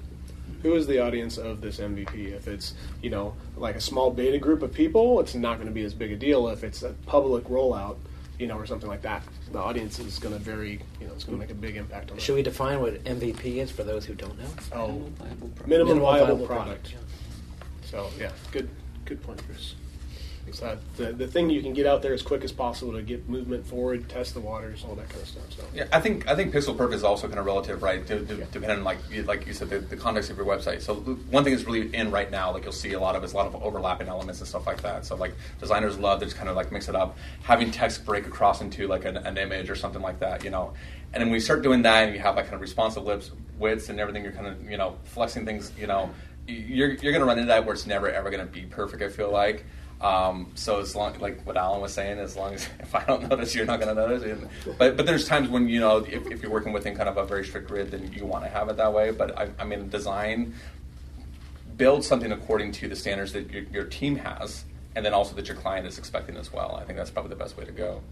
Who 0.62 0.74
is 0.74 0.86
the 0.88 0.98
audience 0.98 1.38
of 1.38 1.60
this 1.60 1.78
MVP? 1.78 2.32
If 2.32 2.48
it's 2.48 2.74
you 3.02 3.10
know 3.10 3.34
like 3.56 3.76
a 3.76 3.80
small 3.80 4.10
beta 4.10 4.38
group 4.38 4.62
of 4.62 4.72
people, 4.72 5.20
it's 5.20 5.34
not 5.34 5.56
going 5.56 5.68
to 5.68 5.74
be 5.74 5.84
as 5.84 5.94
big 5.94 6.12
a 6.12 6.16
deal. 6.16 6.48
If 6.48 6.64
it's 6.64 6.82
a 6.82 6.94
public 7.06 7.44
rollout, 7.44 7.96
you 8.40 8.46
know, 8.48 8.56
or 8.56 8.66
something 8.66 8.88
like 8.88 9.02
that, 9.02 9.22
the 9.52 9.58
audience 9.60 9.98
is 10.00 10.18
going 10.18 10.34
to 10.34 10.40
vary. 10.40 10.80
You 11.00 11.06
know, 11.06 11.12
it's 11.12 11.22
going 11.24 11.38
to 11.38 11.40
make 11.40 11.52
a 11.52 11.54
big 11.54 11.76
impact 11.76 12.10
on. 12.10 12.16
that. 12.16 12.22
Should 12.22 12.34
we 12.34 12.42
define 12.42 12.80
what 12.80 13.02
MVP 13.04 13.56
is 13.56 13.70
for 13.70 13.84
those 13.84 14.04
who 14.04 14.14
don't 14.14 14.36
know? 14.38 14.48
Oh, 14.72 14.88
Viable 15.18 15.48
product. 15.48 15.66
minimum, 15.68 16.00
viable, 16.00 16.26
viable 16.26 16.46
product. 16.46 16.90
product, 16.90 16.94
So 17.90 18.10
yeah, 18.18 18.30
good 18.52 18.68
good 19.04 19.22
point, 19.22 19.42
Chris. 19.46 19.74
So 20.52 20.78
the 20.96 21.12
the 21.12 21.26
thing 21.26 21.50
you 21.50 21.62
can 21.62 21.74
get 21.74 21.86
out 21.86 22.00
there 22.02 22.12
as 22.14 22.22
quick 22.22 22.42
as 22.42 22.52
possible 22.52 22.92
to 22.92 23.02
get 23.02 23.28
movement 23.28 23.66
forward, 23.66 24.08
test 24.08 24.34
the 24.34 24.40
waters, 24.40 24.84
all 24.86 24.94
that 24.94 25.08
kind 25.08 25.22
of 25.22 25.28
stuff. 25.28 25.44
So 25.50 25.62
Yeah, 25.74 25.84
I 25.92 26.00
think 26.00 26.26
I 26.26 26.34
think 26.34 26.54
pixel 26.54 26.76
perfect 26.76 26.96
is 26.96 27.04
also 27.04 27.26
kind 27.26 27.38
of 27.38 27.46
relative, 27.46 27.82
right? 27.82 28.06
To, 28.06 28.24
to, 28.24 28.34
Depending 28.46 28.78
on 28.78 28.84
like 28.84 28.98
you, 29.10 29.22
like 29.24 29.46
you 29.46 29.52
said, 29.52 29.68
the, 29.68 29.78
the 29.78 29.96
context 29.96 30.30
of 30.30 30.36
your 30.36 30.46
website. 30.46 30.80
So 30.80 30.94
one 30.94 31.44
thing 31.44 31.54
that's 31.54 31.66
really 31.66 31.94
in 31.94 32.10
right 32.10 32.30
now, 32.30 32.52
like 32.52 32.64
you'll 32.64 32.72
see 32.72 32.92
a 32.92 33.00
lot 33.00 33.14
of 33.14 33.24
is 33.24 33.34
a 33.34 33.36
lot 33.36 33.46
of 33.46 33.62
overlapping 33.62 34.08
elements 34.08 34.40
and 34.40 34.48
stuff 34.48 34.66
like 34.66 34.80
that. 34.82 35.04
So 35.04 35.16
like 35.16 35.34
designers 35.60 35.98
love 35.98 36.20
to 36.20 36.26
just 36.26 36.36
kind 36.36 36.48
of 36.48 36.56
like 36.56 36.72
mix 36.72 36.88
it 36.88 36.94
up, 36.94 37.18
having 37.42 37.70
text 37.70 38.04
break 38.06 38.26
across 38.26 38.60
into 38.62 38.86
like 38.86 39.04
an, 39.04 39.18
an 39.18 39.36
image 39.36 39.68
or 39.68 39.76
something 39.76 40.02
like 40.02 40.18
that, 40.20 40.44
you 40.44 40.50
know. 40.50 40.72
And 41.12 41.22
then 41.22 41.28
when 41.28 41.34
you 41.34 41.40
start 41.40 41.62
doing 41.62 41.82
that, 41.82 42.04
and 42.04 42.14
you 42.14 42.20
have 42.20 42.36
like 42.36 42.44
kind 42.44 42.54
of 42.54 42.60
responsive 42.60 43.04
lips, 43.04 43.30
widths, 43.58 43.88
and 43.88 43.98
everything, 43.98 44.22
you're 44.22 44.32
kind 44.32 44.46
of 44.46 44.70
you 44.70 44.76
know 44.76 44.96
flexing 45.04 45.44
things, 45.44 45.72
you 45.78 45.86
know. 45.86 46.10
You're, 46.48 46.92
you're 46.94 47.12
to 47.12 47.24
run 47.24 47.38
into 47.38 47.48
that 47.48 47.64
where 47.64 47.74
it's 47.74 47.86
never 47.86 48.10
ever 48.10 48.30
to 48.30 48.44
be 48.46 48.62
perfect. 48.62 49.02
I 49.02 49.08
feel 49.08 49.30
like, 49.30 49.66
um, 50.00 50.50
so 50.54 50.80
as 50.80 50.96
long, 50.96 51.18
like 51.18 51.46
what 51.46 51.56
Alan 51.56 51.80
was 51.80 51.92
saying, 51.92 52.18
as 52.18 52.36
long 52.36 52.54
as 52.54 52.68
if 52.80 52.94
I 52.94 53.04
don't 53.04 53.28
notice, 53.28 53.54
you're 53.54 53.66
not 53.66 53.80
going 53.80 53.94
to 53.94 54.00
notice. 54.00 54.22
And, 54.22 54.48
but 54.78 54.96
but 54.96 55.06
there's 55.06 55.28
times 55.28 55.48
when 55.48 55.68
you 55.68 55.80
know 55.80 55.98
if, 55.98 56.26
if 56.30 56.42
you're 56.42 56.50
working 56.50 56.72
within 56.72 56.96
kind 56.96 57.08
of 57.08 57.16
a 57.16 57.26
very 57.26 57.44
strict 57.44 57.68
grid, 57.68 57.90
then 57.90 58.10
you 58.12 58.24
want 58.24 58.44
to 58.44 58.50
have 58.50 58.68
it 58.68 58.76
that 58.78 58.92
way. 58.92 59.10
But 59.10 59.38
I, 59.38 59.50
I 59.58 59.64
mean, 59.64 59.88
design 59.88 60.54
build 61.78 62.04
something 62.04 62.32
according 62.32 62.72
to 62.72 62.88
the 62.88 62.96
standards 62.96 63.32
that 63.32 63.50
your, 63.50 63.62
your 63.64 63.84
team 63.84 64.16
has, 64.16 64.64
and 64.96 65.06
then 65.06 65.14
also 65.14 65.34
that 65.36 65.46
your 65.46 65.56
client 65.56 65.86
is 65.86 65.96
expecting 65.96 66.36
as 66.36 66.52
well. 66.52 66.76
I 66.76 66.84
think 66.84 66.98
that's 66.98 67.10
probably 67.10 67.30
the 67.30 67.36
best 67.36 67.56
way 67.56 67.64
to 67.64 67.72
go. 67.72 68.02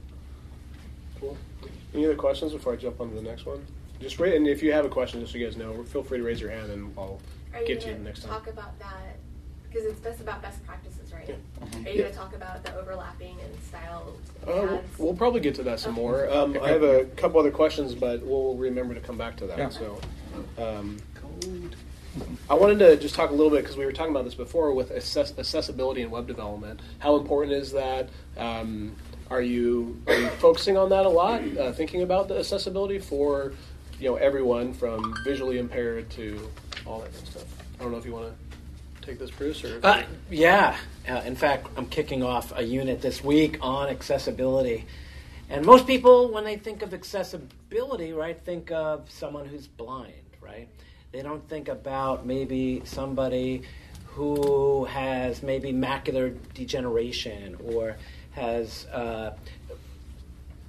cool. 1.21 1.37
Any 1.93 2.07
other 2.07 2.15
questions 2.15 2.53
before 2.53 2.73
I 2.73 2.77
jump 2.77 3.01
on 3.01 3.11
to 3.11 3.17
the 3.17 3.23
next 3.23 3.45
one? 3.45 3.67
Just 4.01 4.19
ra- 4.19 4.29
and 4.29 4.47
if 4.47 4.63
you 4.63 4.73
have 4.73 4.85
a 4.85 4.89
question, 4.89 5.21
just 5.21 5.33
so 5.33 5.39
you 5.39 5.47
guys 5.47 5.57
know, 5.57 5.83
feel 5.85 6.03
free 6.03 6.19
to 6.19 6.25
raise 6.25 6.41
your 6.41 6.51
hand 6.51 6.71
and 6.71 6.95
I'll 6.97 7.21
Are 7.57 7.61
you 7.63 7.67
get 7.69 7.81
to 7.83 7.89
you 7.89 7.95
to 7.95 8.03
next 8.03 8.21
time. 8.23 8.31
talk 8.31 8.47
about 8.49 8.79
that? 8.79 9.17
Because 9.69 9.87
it's 9.87 10.01
best 10.01 10.21
about 10.21 10.43
best 10.43 10.65
practices, 10.67 11.13
right? 11.13 11.27
Yeah. 11.29 11.35
Are 11.35 11.79
you 11.81 11.97
Yeah. 11.97 11.99
going 12.03 12.13
to 12.13 12.17
talk 12.19 12.35
about 12.35 12.63
the 12.65 12.77
overlapping 12.79 13.37
and 13.43 13.63
style 13.65 14.13
Uh, 14.47 14.53
we'll, 14.69 14.83
we'll 14.99 15.15
probably 15.15 15.41
get 15.41 15.55
to 15.57 15.63
that 15.65 15.81
some 15.81 15.93
Okay. 15.93 16.01
more. 16.01 16.31
Um, 16.31 16.57
I 16.63 16.69
have 16.69 16.83
a 16.83 17.05
couple 17.17 17.41
other 17.41 17.51
questions, 17.51 17.95
but 17.95 18.23
we'll 18.25 18.55
remember 18.57 18.95
to 18.95 19.01
come 19.01 19.17
back 19.19 19.37
to 19.39 19.47
that. 19.47 19.59
Yeah. 19.59 19.69
So, 19.71 19.99
um, 20.59 20.99
I 22.49 22.55
wanted 22.55 22.79
to 22.79 22.97
just 22.97 23.15
talk 23.15 23.31
a 23.31 23.35
little 23.35 23.51
bit 23.51 23.63
because 23.63 23.77
we 23.77 23.85
were 23.85 23.93
talking 23.93 24.11
about 24.13 24.25
this 24.25 24.35
before 24.35 24.73
with 24.73 24.91
access- 24.93 25.37
accessibility 25.39 26.03
and 26.03 26.11
web 26.11 26.27
development. 26.27 26.81
How 26.99 27.17
important 27.17 27.53
is 27.55 27.73
that? 27.73 28.09
Um, 28.39 28.95
are 29.31 29.43
you 29.43 30.01
are 30.07 30.15
you 30.15 30.29
focusing 30.39 30.77
on 30.79 30.89
that 30.91 31.05
a 31.05 31.09
lot? 31.09 31.43
Uh, 31.59 31.73
thinking 31.73 32.03
about 32.03 32.29
the 32.29 32.39
accessibility 32.39 32.99
for 33.01 33.53
you 33.99 34.09
know 34.09 34.17
everyone 34.17 34.73
from 34.73 35.15
visually 35.25 35.59
impaired 35.59 36.11
to 36.11 36.51
all 36.85 37.01
that 37.01 37.13
kind 37.13 37.23
of 37.23 37.29
stuff. 37.29 37.45
I 37.79 37.83
don't 37.83 37.93
know 37.93 37.99
if 37.99 38.07
you 38.07 38.13
want 38.13 38.27
to 38.27 39.07
take 39.07 39.19
this, 39.19 39.31
Bruce, 39.31 39.65
or 39.65 39.81
Uh, 39.83 40.03
yeah. 40.31 40.77
Uh, 41.09 41.23
in 41.25 41.37
fact, 41.37 41.69
I'm 41.77 41.87
kicking 41.87 42.23
off 42.23 42.53
a 42.57 42.63
unit 42.63 43.01
this 43.01 43.23
week 43.23 43.59
on 43.61 43.89
accessibility. 43.89 44.85
And 45.49 45.65
most 45.65 45.87
people, 45.87 46.33
when 46.33 46.45
they 46.45 46.57
think 46.57 46.83
of 46.83 46.93
accessibility, 46.93 48.13
right, 48.13 48.39
think 48.41 48.73
of 48.73 49.09
someone 49.11 49.47
who's 49.47 49.69
blind, 49.69 50.13
right? 50.41 50.69
They 51.13 51.23
don't 51.23 51.49
think 51.49 51.69
about 51.69 52.27
maybe 52.27 52.83
somebody 52.85 53.63
who 54.07 54.87
has 54.87 55.43
maybe 55.43 55.73
macular 55.73 56.37
degeneration 56.55 57.57
or 57.65 57.97
has 58.33 58.87
uh, 58.87 59.37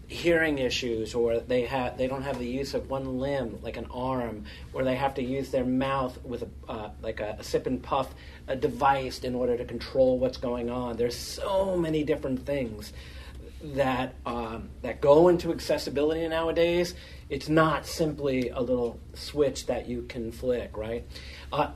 hearing 0.07 0.57
issues 0.57 1.13
or 1.13 1.39
they 1.39 1.63
have 1.63 1.97
they 1.97 2.07
don't 2.07 2.23
have 2.23 2.39
the 2.39 2.47
use 2.47 2.73
of 2.73 2.89
one 2.89 3.19
limb 3.19 3.59
like 3.61 3.75
an 3.75 3.85
arm 3.91 4.45
or 4.71 4.85
they 4.85 4.95
have 4.95 5.13
to 5.13 5.21
use 5.21 5.49
their 5.51 5.65
mouth 5.65 6.17
with 6.23 6.43
a 6.43 6.71
uh, 6.71 6.89
like 7.01 7.19
a, 7.19 7.35
a 7.39 7.43
sip 7.43 7.67
and 7.67 7.83
puff 7.83 8.15
a 8.47 8.55
device 8.55 9.19
in 9.19 9.35
order 9.35 9.57
to 9.57 9.65
control 9.65 10.17
what's 10.17 10.37
going 10.37 10.69
on. 10.69 10.95
There's 10.95 11.17
so 11.17 11.75
many 11.75 12.05
different 12.05 12.45
things 12.45 12.93
that 13.61 14.15
um, 14.25 14.69
that 14.81 15.01
go 15.01 15.27
into 15.27 15.51
accessibility 15.51 16.25
nowadays. 16.27 16.95
It's 17.29 17.49
not 17.49 17.85
simply 17.85 18.47
a 18.49 18.61
little 18.61 19.01
switch 19.13 19.65
that 19.65 19.89
you 19.89 20.03
can 20.03 20.31
flick 20.31 20.77
right? 20.77 21.05
Uh, 21.51 21.71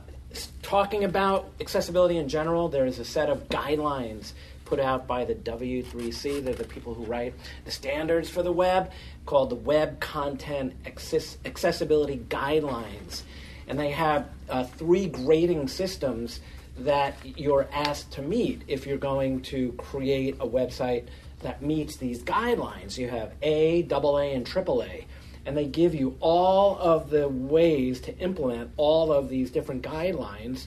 talking 0.62 1.04
about 1.04 1.50
accessibility 1.60 2.16
in 2.16 2.26
general 2.26 2.70
there's 2.70 2.98
a 2.98 3.04
set 3.04 3.28
of 3.28 3.48
guidelines 3.50 4.32
put 4.64 4.80
out 4.80 5.06
by 5.06 5.24
the 5.24 5.34
W3C. 5.34 6.44
They're 6.44 6.54
the 6.54 6.64
people 6.64 6.94
who 6.94 7.04
write 7.04 7.34
the 7.64 7.70
standards 7.70 8.28
for 8.28 8.42
the 8.42 8.52
web, 8.52 8.90
called 9.26 9.50
the 9.50 9.56
Web 9.56 10.00
Content 10.00 10.74
Access- 10.86 11.38
Accessibility 11.44 12.18
Guidelines. 12.28 13.22
And 13.66 13.78
they 13.78 13.90
have 13.90 14.28
uh, 14.48 14.64
three 14.64 15.06
grading 15.06 15.68
systems 15.68 16.40
that 16.78 17.16
you're 17.24 17.68
asked 17.72 18.12
to 18.12 18.22
meet 18.22 18.62
if 18.66 18.86
you're 18.86 18.98
going 18.98 19.42
to 19.42 19.72
create 19.72 20.36
a 20.40 20.46
website 20.46 21.04
that 21.40 21.62
meets 21.62 21.96
these 21.96 22.22
guidelines. 22.22 22.96
You 22.96 23.08
have 23.08 23.32
A, 23.42 23.86
AA, 23.90 24.32
and 24.32 24.46
AAA. 24.46 25.04
And 25.44 25.56
they 25.56 25.66
give 25.66 25.94
you 25.94 26.16
all 26.20 26.78
of 26.78 27.10
the 27.10 27.28
ways 27.28 28.00
to 28.02 28.16
implement 28.18 28.70
all 28.76 29.12
of 29.12 29.28
these 29.28 29.50
different 29.50 29.82
guidelines. 29.82 30.66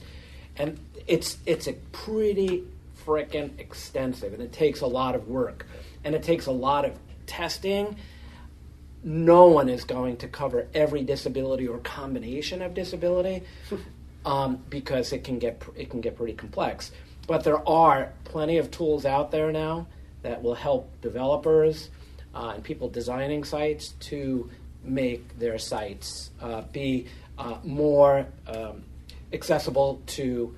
And 0.56 0.78
it's, 1.06 1.38
it's 1.46 1.66
a 1.66 1.72
pretty 1.92 2.64
frickin' 3.06 3.58
extensive 3.58 4.34
and 4.34 4.42
it 4.42 4.52
takes 4.52 4.80
a 4.80 4.86
lot 4.86 5.14
of 5.14 5.28
work 5.28 5.66
and 6.04 6.14
it 6.14 6.22
takes 6.22 6.46
a 6.46 6.52
lot 6.52 6.84
of 6.84 6.98
testing. 7.26 7.96
No 9.02 9.46
one 9.46 9.68
is 9.68 9.84
going 9.84 10.16
to 10.18 10.28
cover 10.28 10.66
every 10.74 11.02
disability 11.02 11.68
or 11.68 11.78
combination 11.78 12.60
of 12.62 12.74
disability 12.74 13.42
um, 14.26 14.62
because 14.68 15.12
it 15.12 15.24
can 15.24 15.38
get 15.38 15.62
it 15.76 15.90
can 15.90 16.00
get 16.00 16.16
pretty 16.16 16.34
complex. 16.34 16.90
But 17.26 17.44
there 17.44 17.66
are 17.68 18.12
plenty 18.24 18.58
of 18.58 18.70
tools 18.70 19.04
out 19.04 19.30
there 19.30 19.52
now 19.52 19.86
that 20.22 20.42
will 20.42 20.54
help 20.54 21.00
developers 21.00 21.90
uh, 22.34 22.52
and 22.54 22.64
people 22.64 22.88
designing 22.88 23.44
sites 23.44 23.94
to 24.00 24.50
make 24.82 25.38
their 25.38 25.58
sites 25.58 26.30
uh, 26.40 26.62
be 26.72 27.06
uh, 27.38 27.56
more 27.64 28.26
um, 28.46 28.84
accessible 29.32 30.02
to 30.06 30.54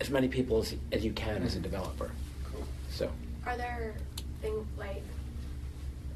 as 0.00 0.10
many 0.10 0.28
people 0.28 0.58
as, 0.58 0.74
as 0.92 1.04
you 1.04 1.12
can 1.12 1.42
as 1.42 1.56
a 1.56 1.60
developer. 1.60 2.10
Cool. 2.50 2.64
So 2.90 3.10
Are 3.46 3.56
there 3.56 3.94
things 4.40 4.66
like 4.78 5.02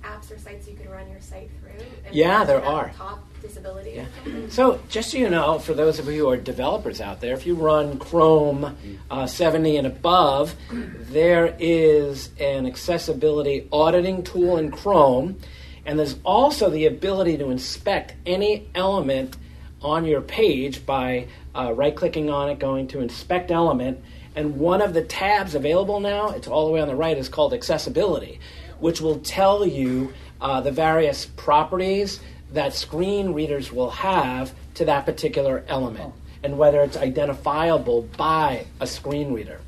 apps 0.02 0.30
or 0.30 0.38
sites 0.38 0.68
you 0.68 0.74
can 0.74 0.90
run 0.90 1.08
your 1.10 1.20
site 1.20 1.50
through? 1.60 1.84
Yeah, 2.12 2.44
there 2.44 2.64
are. 2.64 2.90
Top 2.96 3.26
disability. 3.40 3.92
Yeah. 3.92 4.06
So, 4.48 4.80
just 4.88 5.10
so 5.10 5.18
you 5.18 5.30
know, 5.30 5.58
for 5.58 5.74
those 5.74 5.98
of 5.98 6.06
you 6.06 6.24
who 6.24 6.30
are 6.30 6.36
developers 6.36 7.00
out 7.00 7.20
there, 7.20 7.34
if 7.34 7.46
you 7.46 7.54
run 7.54 7.98
Chrome 7.98 8.76
uh, 9.10 9.26
70 9.26 9.76
and 9.76 9.86
above, 9.86 10.54
there 10.70 11.54
is 11.58 12.30
an 12.38 12.66
accessibility 12.66 13.68
auditing 13.72 14.22
tool 14.22 14.56
in 14.56 14.70
Chrome, 14.70 15.38
and 15.86 15.98
there's 15.98 16.16
also 16.24 16.70
the 16.70 16.86
ability 16.86 17.36
to 17.38 17.50
inspect 17.50 18.14
any 18.26 18.68
element 18.74 19.36
on 19.84 20.04
your 20.04 20.20
page 20.20 20.84
by 20.84 21.28
uh, 21.54 21.72
right 21.74 21.94
clicking 21.94 22.30
on 22.30 22.48
it, 22.48 22.58
going 22.58 22.88
to 22.88 23.00
inspect 23.00 23.50
element, 23.50 24.02
and 24.34 24.58
one 24.58 24.82
of 24.82 24.94
the 24.94 25.02
tabs 25.02 25.54
available 25.54 26.00
now, 26.00 26.30
it's 26.30 26.48
all 26.48 26.66
the 26.66 26.72
way 26.72 26.80
on 26.80 26.88
the 26.88 26.96
right, 26.96 27.16
is 27.16 27.28
called 27.28 27.54
accessibility, 27.54 28.40
which 28.80 29.00
will 29.00 29.20
tell 29.20 29.66
you 29.66 30.12
uh, 30.40 30.60
the 30.60 30.72
various 30.72 31.26
properties 31.26 32.20
that 32.52 32.74
screen 32.74 33.32
readers 33.32 33.70
will 33.70 33.90
have 33.90 34.52
to 34.74 34.84
that 34.86 35.04
particular 35.06 35.64
element 35.68 36.12
and 36.42 36.58
whether 36.58 36.82
it's 36.82 36.96
identifiable 36.96 38.02
by 38.16 38.66
a 38.80 38.86
screen 38.86 39.32
reader. 39.32 39.60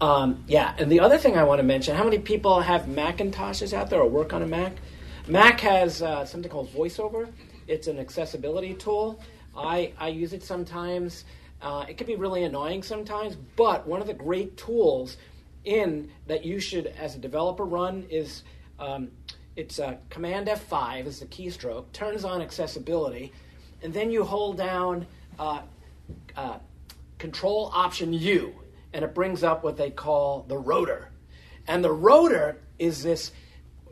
Um, 0.00 0.44
yeah, 0.46 0.74
and 0.78 0.90
the 0.90 1.00
other 1.00 1.18
thing 1.18 1.36
I 1.36 1.44
want 1.44 1.60
to 1.60 1.62
mention 1.62 1.96
how 1.96 2.04
many 2.04 2.18
people 2.18 2.60
have 2.60 2.82
Macintoshes 2.82 3.72
out 3.72 3.90
there 3.90 4.00
or 4.00 4.08
work 4.08 4.32
on 4.32 4.42
a 4.42 4.46
Mac? 4.46 4.72
Mac 5.26 5.60
has 5.60 6.02
uh, 6.02 6.24
something 6.24 6.50
called 6.50 6.72
VoiceOver, 6.72 7.28
it's 7.68 7.86
an 7.86 7.98
accessibility 7.98 8.74
tool. 8.74 9.20
I, 9.56 9.92
I 9.98 10.08
use 10.08 10.32
it 10.32 10.42
sometimes. 10.42 11.24
Uh, 11.60 11.84
it 11.88 11.96
can 11.96 12.06
be 12.06 12.16
really 12.16 12.44
annoying 12.44 12.82
sometimes, 12.82 13.36
but 13.56 13.86
one 13.86 14.00
of 14.00 14.06
the 14.06 14.14
great 14.14 14.56
tools 14.56 15.16
in 15.64 16.10
that 16.26 16.44
you 16.44 16.60
should, 16.60 16.86
as 16.86 17.14
a 17.14 17.18
developer, 17.18 17.64
run 17.64 18.06
is 18.10 18.44
um, 18.78 19.10
it's 19.56 19.80
uh, 19.80 19.96
Command 20.08 20.46
F5 20.46 21.06
is 21.06 21.18
the 21.18 21.26
keystroke, 21.26 21.90
turns 21.92 22.24
on 22.24 22.40
accessibility, 22.40 23.32
and 23.82 23.92
then 23.92 24.10
you 24.10 24.22
hold 24.22 24.56
down 24.56 25.04
uh, 25.38 25.62
uh, 26.36 26.58
Control 27.18 27.70
Option 27.74 28.12
U, 28.12 28.54
and 28.92 29.04
it 29.04 29.14
brings 29.14 29.42
up 29.42 29.64
what 29.64 29.76
they 29.76 29.90
call 29.90 30.44
the 30.46 30.56
rotor. 30.56 31.10
And 31.66 31.82
the 31.82 31.92
rotor 31.92 32.60
is 32.78 33.02
this 33.02 33.32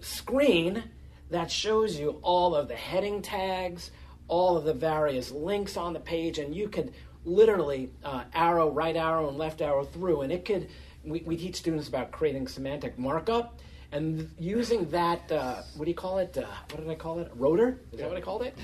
screen 0.01 0.85
that 1.31 1.51
shows 1.51 1.99
you 1.99 2.19
all 2.23 2.55
of 2.55 2.69
the 2.69 2.77
heading 2.77 3.23
tags, 3.23 3.91
all 4.29 4.57
of 4.57 4.65
the 4.65 4.75
various 4.75 5.31
links 5.31 5.77
on 5.77 5.93
the 5.93 6.01
page, 6.01 6.39
and 6.39 6.55
you 6.55 6.69
could 6.69 6.93
literally 7.25 7.91
uh, 8.05 8.25
arrow, 8.35 8.71
right 8.71 8.97
arrow, 8.97 9.29
and 9.29 9.37
left 9.39 9.61
arrow 9.61 9.85
through. 9.85 10.23
And 10.23 10.33
it 10.33 10.45
could, 10.45 10.69
we, 11.05 11.21
we 11.27 11.37
teach 11.37 11.57
students 11.57 11.89
about 11.89 12.11
creating 12.13 12.49
semantic 12.49 12.99
markup. 12.99 13.59
And 13.93 14.31
using 14.39 14.89
that, 14.91 15.31
uh, 15.31 15.63
what 15.77 15.85
do 15.85 15.91
you 15.91 15.97
call 15.97 16.19
it? 16.19 16.37
Uh, 16.37 16.45
what 16.71 16.81
did 16.81 16.89
I 16.91 16.95
call 16.95 17.21
it? 17.21 17.31
Rotor? 17.35 17.79
Is 17.93 18.01
that 18.01 18.09
what 18.09 18.17
I 18.17 18.21
called 18.21 18.43
it? 18.43 18.57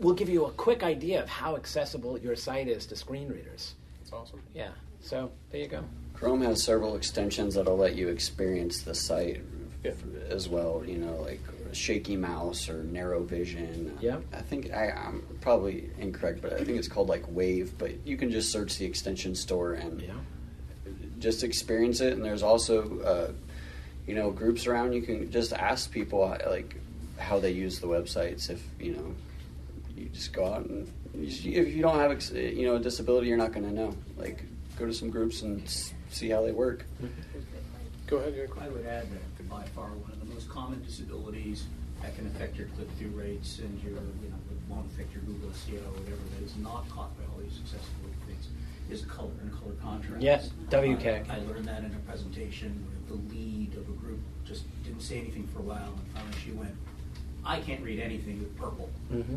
Will 0.00 0.14
give 0.14 0.28
you 0.28 0.46
a 0.46 0.50
quick 0.52 0.82
idea 0.82 1.22
of 1.22 1.28
how 1.28 1.56
accessible 1.56 2.18
your 2.18 2.36
site 2.36 2.68
is 2.68 2.86
to 2.86 2.96
screen 2.96 3.28
readers. 3.28 3.74
That's 4.00 4.12
awesome. 4.12 4.42
Yeah. 4.54 4.70
So 5.00 5.30
there 5.50 5.60
you 5.60 5.68
go. 5.68 5.84
Chrome 6.14 6.42
has 6.42 6.62
several 6.62 6.96
extensions 6.96 7.54
that'll 7.54 7.76
let 7.76 7.94
you 7.94 8.08
experience 8.08 8.82
the 8.82 8.94
site 8.94 9.42
Yeah. 9.84 9.92
as 10.28 10.48
well. 10.48 10.82
You 10.86 10.98
know, 10.98 11.14
like 11.22 11.40
shaky 11.72 12.16
mouse 12.16 12.68
or 12.68 12.82
narrow 12.84 13.22
vision. 13.22 13.96
Yeah. 14.00 14.18
I 14.32 14.40
think 14.40 14.72
I, 14.72 14.90
I'm 14.90 15.22
probably 15.40 15.90
incorrect, 15.98 16.40
but 16.42 16.52
I 16.52 16.64
think 16.64 16.78
it's 16.78 16.88
called 16.88 17.08
like 17.08 17.24
Wave. 17.28 17.76
But 17.78 18.06
you 18.06 18.16
can 18.16 18.30
just 18.30 18.50
search 18.52 18.78
the 18.78 18.84
extension 18.86 19.34
store 19.34 19.74
and 19.74 20.00
Yeah. 20.00 20.12
just 21.18 21.42
experience 21.44 22.00
it. 22.00 22.12
And 22.14 22.24
there's 22.24 22.42
also, 22.42 23.00
uh, 23.00 23.32
you 24.06 24.14
know, 24.14 24.30
groups 24.30 24.66
around. 24.66 24.92
You 24.92 25.02
can 25.02 25.30
just 25.30 25.52
ask 25.52 25.90
people 25.90 26.22
uh, 26.24 26.38
like 26.48 26.76
how 27.18 27.38
they 27.38 27.50
use 27.52 27.78
the 27.80 27.86
websites. 27.86 28.48
If 28.50 28.62
you 28.80 28.92
know, 28.94 29.14
you 29.96 30.08
just 30.10 30.32
go 30.32 30.46
out 30.46 30.64
and 30.66 30.90
if 31.14 31.44
you 31.44 31.82
don't 31.82 31.98
have 31.98 32.36
you 32.36 32.66
know 32.66 32.76
a 32.76 32.80
disability, 32.80 33.26
you're 33.28 33.36
not 33.36 33.52
going 33.52 33.66
to 33.66 33.72
know. 33.74 33.94
Like, 34.16 34.44
go 34.78 34.86
to 34.86 34.92
some 34.92 35.10
groups 35.10 35.42
and 35.42 35.62
see 36.10 36.28
how 36.28 36.42
they 36.42 36.52
work. 36.52 36.84
Go 38.06 38.18
ahead. 38.18 38.34
Eric. 38.36 38.50
I 38.60 38.68
would 38.68 38.86
add 38.86 39.06
that 39.10 39.48
by 39.50 39.64
far 39.74 39.88
one 39.88 39.96
of 39.96 40.10
the 40.10 40.16
most 40.16 40.17
common 40.58 40.82
disabilities 40.84 41.66
that 42.02 42.14
can 42.16 42.26
affect 42.26 42.56
your 42.56 42.66
click-through 42.68 43.10
rates 43.10 43.58
and 43.58 43.82
your, 43.82 43.92
you 43.92 44.28
know, 44.30 44.36
won't 44.68 44.86
affect 44.92 45.12
your 45.12 45.22
Google 45.22 45.50
SEO 45.50 45.78
or 45.78 45.92
whatever 45.92 46.22
that 46.34 46.44
is 46.44 46.56
not 46.56 46.88
caught 46.90 47.16
by 47.16 47.24
all 47.32 47.40
these 47.40 47.58
accessibility 47.62 48.18
things 48.26 48.48
is 48.90 49.02
color 49.04 49.30
and 49.42 49.52
color 49.52 49.74
contrast. 49.82 50.22
Yes, 50.22 50.50
WCAG. 50.70 51.30
I, 51.30 51.36
I 51.36 51.38
learned 51.40 51.66
that 51.66 51.84
in 51.84 51.94
a 51.94 51.98
presentation 52.10 52.84
where 52.86 53.16
the 53.16 53.22
lead 53.34 53.74
of 53.74 53.88
a 53.88 53.92
group 53.92 54.20
just 54.44 54.64
didn't 54.84 55.00
say 55.00 55.18
anything 55.18 55.46
for 55.48 55.60
a 55.60 55.62
while 55.62 55.92
and 55.96 56.12
finally 56.14 56.36
she 56.44 56.52
went, 56.52 56.74
I 57.44 57.60
can't 57.60 57.82
read 57.82 58.00
anything 58.00 58.38
with 58.40 58.56
purple. 58.56 58.90
Mm-hmm. 59.12 59.36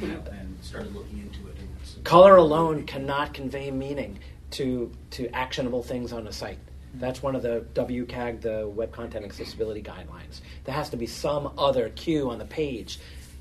You 0.00 0.08
know, 0.08 0.22
and 0.30 0.56
started 0.62 0.94
looking 0.94 1.18
into 1.18 1.48
it. 1.48 1.56
And 1.58 2.04
Color 2.04 2.36
alone 2.36 2.86
cannot 2.86 3.34
convey 3.34 3.70
meaning 3.70 4.18
to 4.52 4.90
to 5.10 5.28
actionable 5.34 5.82
things 5.82 6.12
on 6.12 6.26
a 6.26 6.32
site. 6.32 6.58
That's 6.98 7.22
one 7.22 7.36
of 7.36 7.42
the 7.42 7.64
WCAG, 7.74 8.40
the 8.40 8.68
Web 8.68 8.90
Content 8.92 9.24
Accessibility 9.24 9.82
Guidelines. 9.82 10.40
There 10.64 10.74
has 10.74 10.88
to 10.90 10.96
be 10.96 11.06
some 11.06 11.52
other 11.58 11.90
cue 11.90 12.30
on 12.30 12.38
the 12.38 12.44
page 12.46 12.98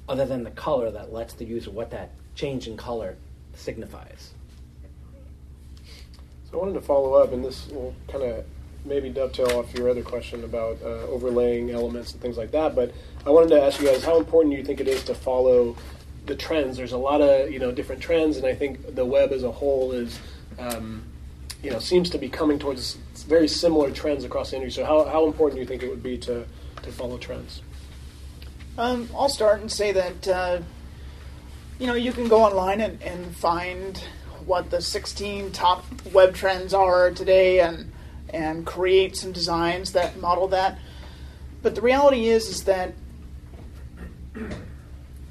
other 0.10 0.26
than 0.26 0.44
the 0.44 0.52
color 0.52 0.92
that 0.92 1.14
lets 1.14 1.34
the 1.34 1.46
user 1.46 1.72
what 1.72 1.92
that 1.92 2.12
change 2.36 2.68
in 2.68 2.76
color 2.76 3.16
signifies. 3.54 4.34
So 6.50 6.58
I 6.58 6.62
wanted 6.62 6.74
to 6.74 6.82
follow 6.82 7.14
up, 7.14 7.32
and 7.32 7.44
this 7.44 7.68
will 7.70 7.96
kind 8.10 8.24
of 8.24 8.46
maybe 8.84 9.10
dovetail 9.10 9.58
off 9.58 9.74
your 9.74 9.90
other 9.90 10.04
question 10.04 10.44
about 10.44 10.78
uh, 10.84 11.08
overlaying 11.08 11.72
elements 11.72 12.12
and 12.12 12.22
things 12.22 12.38
like 12.38 12.52
that. 12.52 12.76
But 12.76 12.94
I 13.26 13.30
wanted 13.30 13.50
to 13.50 13.62
ask 13.62 13.80
you 13.80 13.88
guys 13.88 14.04
how 14.04 14.18
important 14.18 14.54
do 14.54 14.58
you 14.58 14.66
think 14.66 14.80
it 14.80 14.88
is 14.88 15.04
to 15.06 15.16
follow 15.16 15.76
the 16.26 16.36
trends? 16.36 16.78
There's 16.78 16.92
a 16.92 16.98
lot 16.98 17.22
of 17.22 17.52
you 17.52 17.60
know 17.60 17.72
different 17.72 18.02
trends, 18.02 18.38
and 18.38 18.46
I 18.46 18.54
think 18.54 18.96
the 18.96 19.06
web 19.06 19.32
as 19.32 19.44
a 19.44 19.52
whole 19.52 19.94
is 19.94 20.20
um, 20.60 21.04
you 21.66 21.72
know 21.72 21.80
seems 21.80 22.12
to 22.12 22.20
be 22.20 22.30
coming 22.30 22.60
towards 22.60 22.94
very 23.28 23.48
similar 23.48 23.90
trends 23.90 24.24
across 24.24 24.52
the 24.52 24.58
industry. 24.58 24.84
So 24.84 24.88
how, 24.88 25.06
how 25.06 25.26
important 25.26 25.56
do 25.56 25.62
you 25.62 25.68
think 25.68 25.82
it 25.82 25.90
would 25.90 26.04
be 26.04 26.16
to 26.20 26.46
to 26.84 26.92
follow 26.92 27.18
trends? 27.18 27.64
Um, 28.78 29.10
I'll 29.18 29.30
start 29.30 29.62
and 29.62 29.72
say 29.72 29.92
that 29.92 30.28
uh, 30.28 30.62
you 31.80 31.88
know 31.88 31.96
you 31.96 32.14
can 32.14 32.28
go 32.28 32.44
online 32.44 32.82
and, 32.82 33.02
and 33.02 33.36
find 33.36 33.98
what 34.46 34.70
the 34.70 34.80
16 34.80 35.52
top 35.54 35.86
web 36.14 36.36
trends 36.36 36.72
are 36.72 37.10
today 37.10 37.62
and 37.62 37.92
and 38.30 38.64
create 38.64 39.16
some 39.16 39.32
designs 39.32 39.94
that 39.94 40.20
model 40.20 40.48
that. 40.50 40.78
But 41.64 41.74
the 41.74 41.82
reality 41.82 42.28
is 42.28 42.48
is 42.48 42.66
that 42.66 42.94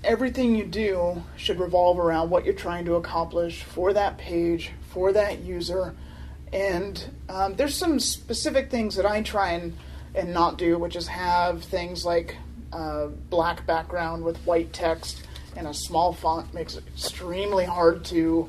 everything 0.03 0.57
you 0.57 0.65
do 0.65 1.23
should 1.37 1.61
revolve 1.61 2.01
around 2.01 2.31
what 2.31 2.45
you're 2.45 2.55
trying 2.55 2.87
to 2.87 2.97
accomplish 2.97 3.63
for 3.63 3.93
that 3.93 4.19
page, 4.19 4.73
for 4.91 5.13
that 5.13 5.39
user. 5.39 5.95
And 6.55 7.05
um, 7.29 7.57
there's 7.57 7.77
some 7.77 7.99
specific 7.99 8.71
things 8.71 8.95
that 8.97 9.05
I 9.05 9.21
try 9.23 9.51
and, 9.53 9.77
and 10.15 10.33
not 10.33 10.57
do, 10.57 10.79
which 10.79 10.97
is 10.97 11.09
have 11.09 11.65
things 11.65 12.05
like 12.05 12.37
uh, 12.73 13.09
black 13.29 13.67
background 13.67 14.25
with 14.25 14.37
white 14.47 14.73
text 14.73 15.25
and 15.57 15.67
a 15.67 15.75
small 15.75 16.13
font 16.13 16.53
makes 16.55 16.77
it 16.77 16.85
extremely 16.87 17.65
hard 17.65 18.05
to 18.07 18.49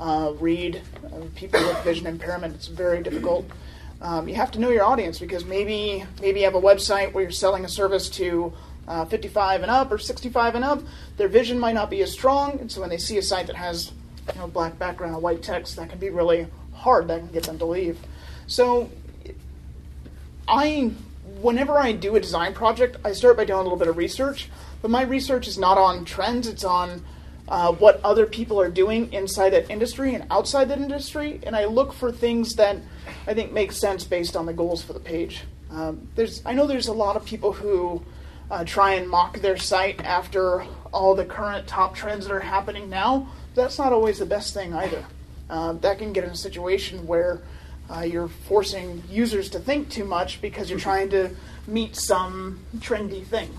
uh, 0.00 0.32
read. 0.38 0.82
Uh, 1.06 1.22
people 1.34 1.60
with 1.60 1.78
vision 1.84 2.06
impairment, 2.06 2.54
it's 2.54 2.66
very 2.66 3.02
difficult. 3.02 3.46
Um, 4.00 4.28
you 4.28 4.34
have 4.34 4.50
to 4.52 4.60
know 4.60 4.70
your 4.70 4.84
audience 4.84 5.18
because 5.18 5.44
maybe 5.44 6.04
maybe 6.20 6.40
you 6.40 6.44
have 6.44 6.54
a 6.54 6.60
website 6.60 7.12
where 7.12 7.22
you're 7.22 7.30
selling 7.30 7.64
a 7.64 7.68
service 7.68 8.08
to 8.10 8.52
uh, 8.86 9.04
55 9.06 9.62
and 9.62 9.70
up 9.70 9.90
or 9.90 9.98
65 9.98 10.56
and 10.56 10.64
up. 10.64 10.82
Their 11.16 11.28
vision 11.28 11.58
might 11.58 11.74
not 11.74 11.90
be 11.90 12.02
as 12.02 12.12
strong, 12.12 12.58
and 12.60 12.70
so 12.70 12.80
when 12.80 12.90
they 12.90 12.98
see 12.98 13.18
a 13.18 13.22
site 13.22 13.46
that 13.46 13.56
has 13.56 13.92
you 14.32 14.40
know 14.40 14.48
black 14.48 14.78
background, 14.78 15.22
white 15.22 15.42
text, 15.42 15.76
that 15.76 15.88
can 15.88 15.98
be 15.98 16.10
really 16.10 16.46
hard. 16.84 17.08
That 17.08 17.16
I 17.16 17.18
can 17.20 17.28
get 17.28 17.44
them 17.44 17.58
to 17.58 17.64
leave. 17.64 17.98
So 18.46 18.90
I, 20.46 20.92
whenever 21.40 21.78
I 21.78 21.92
do 21.92 22.14
a 22.16 22.20
design 22.20 22.54
project, 22.54 22.98
I 23.04 23.12
start 23.12 23.36
by 23.36 23.44
doing 23.44 23.58
a 23.58 23.62
little 23.62 23.78
bit 23.78 23.88
of 23.88 23.96
research. 23.96 24.48
But 24.80 24.90
my 24.90 25.02
research 25.02 25.48
is 25.48 25.58
not 25.58 25.78
on 25.78 26.04
trends; 26.04 26.46
it's 26.46 26.64
on 26.64 27.02
uh, 27.48 27.72
what 27.72 28.00
other 28.04 28.26
people 28.26 28.60
are 28.60 28.70
doing 28.70 29.12
inside 29.12 29.50
that 29.50 29.70
industry 29.70 30.14
and 30.14 30.24
outside 30.30 30.68
that 30.68 30.78
industry, 30.78 31.40
and 31.44 31.54
I 31.54 31.64
look 31.66 31.92
for 31.92 32.10
things 32.10 32.54
that 32.54 32.76
I 33.26 33.34
think 33.34 33.52
make 33.52 33.72
sense 33.72 34.04
based 34.04 34.36
on 34.36 34.46
the 34.46 34.52
goals 34.52 34.82
for 34.82 34.92
the 34.92 35.00
page. 35.00 35.42
Um, 35.70 36.08
there's, 36.14 36.42
I 36.46 36.52
know 36.54 36.66
there's 36.66 36.88
a 36.88 36.92
lot 36.92 37.16
of 37.16 37.24
people 37.24 37.52
who 37.52 38.02
uh, 38.50 38.64
try 38.64 38.94
and 38.94 39.08
mock 39.08 39.40
their 39.40 39.56
site 39.56 40.00
after 40.04 40.64
all 40.92 41.14
the 41.14 41.24
current 41.24 41.66
top 41.66 41.94
trends 41.94 42.26
that 42.26 42.32
are 42.32 42.40
happening 42.40 42.88
now. 42.88 43.28
That's 43.54 43.78
not 43.78 43.92
always 43.92 44.18
the 44.18 44.26
best 44.26 44.54
thing 44.54 44.72
either. 44.74 45.04
Uh, 45.50 45.72
that 45.74 45.98
can 45.98 46.12
get 46.12 46.24
in 46.24 46.30
a 46.30 46.36
situation 46.36 47.06
where 47.06 47.42
uh, 47.90 48.00
you're 48.00 48.28
forcing 48.28 49.02
users 49.10 49.50
to 49.50 49.58
think 49.58 49.90
too 49.90 50.04
much 50.04 50.40
because 50.40 50.70
you're 50.70 50.78
trying 50.78 51.10
to 51.10 51.30
meet 51.66 51.96
some 51.96 52.60
trendy 52.78 53.24
thing. 53.24 53.50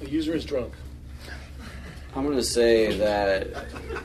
The 0.00 0.10
user 0.10 0.34
is 0.34 0.44
drunk. 0.44 0.72
I'm 2.16 2.24
going 2.24 2.36
to 2.36 2.44
say 2.44 2.96
that 2.98 3.48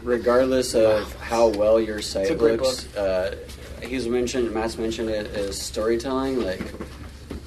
regardless 0.01 0.73
of 0.73 1.13
how 1.21 1.49
well 1.49 1.79
your 1.79 2.01
site 2.01 2.35
looks, 2.39 2.95
uh, 2.95 3.37
he's 3.83 4.07
mentioned, 4.07 4.51
Matt's 4.51 4.77
mentioned 4.77 5.09
it 5.09 5.27
as 5.35 5.61
storytelling. 5.61 6.43
Like, 6.43 6.61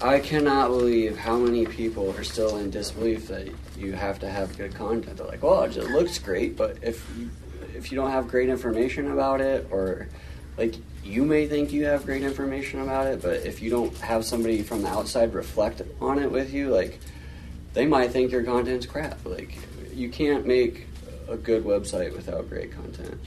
I 0.00 0.20
cannot 0.20 0.68
believe 0.68 1.16
how 1.16 1.36
many 1.36 1.66
people 1.66 2.14
are 2.16 2.24
still 2.24 2.58
in 2.58 2.70
disbelief 2.70 3.26
that 3.28 3.48
you 3.76 3.92
have 3.92 4.20
to 4.20 4.28
have 4.28 4.56
good 4.56 4.74
content. 4.74 5.16
They're 5.16 5.26
like, 5.26 5.42
"Well, 5.42 5.62
it 5.62 5.70
just 5.70 5.90
looks 5.90 6.18
great," 6.18 6.56
but 6.56 6.76
if 6.82 7.04
you, 7.18 7.30
if 7.74 7.90
you 7.90 7.96
don't 7.96 8.10
have 8.10 8.28
great 8.28 8.48
information 8.48 9.10
about 9.10 9.40
it, 9.40 9.66
or 9.70 10.08
like 10.56 10.74
you 11.04 11.24
may 11.24 11.46
think 11.46 11.72
you 11.72 11.84
have 11.84 12.04
great 12.06 12.22
information 12.22 12.80
about 12.80 13.06
it, 13.06 13.22
but 13.22 13.44
if 13.46 13.60
you 13.62 13.70
don't 13.70 13.96
have 13.98 14.24
somebody 14.24 14.62
from 14.62 14.82
the 14.82 14.88
outside 14.88 15.34
reflect 15.34 15.82
on 16.00 16.18
it 16.18 16.30
with 16.30 16.52
you, 16.52 16.70
like 16.70 16.98
they 17.74 17.86
might 17.86 18.10
think 18.10 18.30
your 18.30 18.42
content's 18.42 18.86
crap. 18.86 19.24
Like 19.24 19.56
you 19.92 20.08
can't 20.08 20.46
make 20.46 20.86
a 21.28 21.36
good 21.36 21.64
website 21.64 22.14
without 22.14 22.48
great 22.48 22.72
content. 22.72 23.18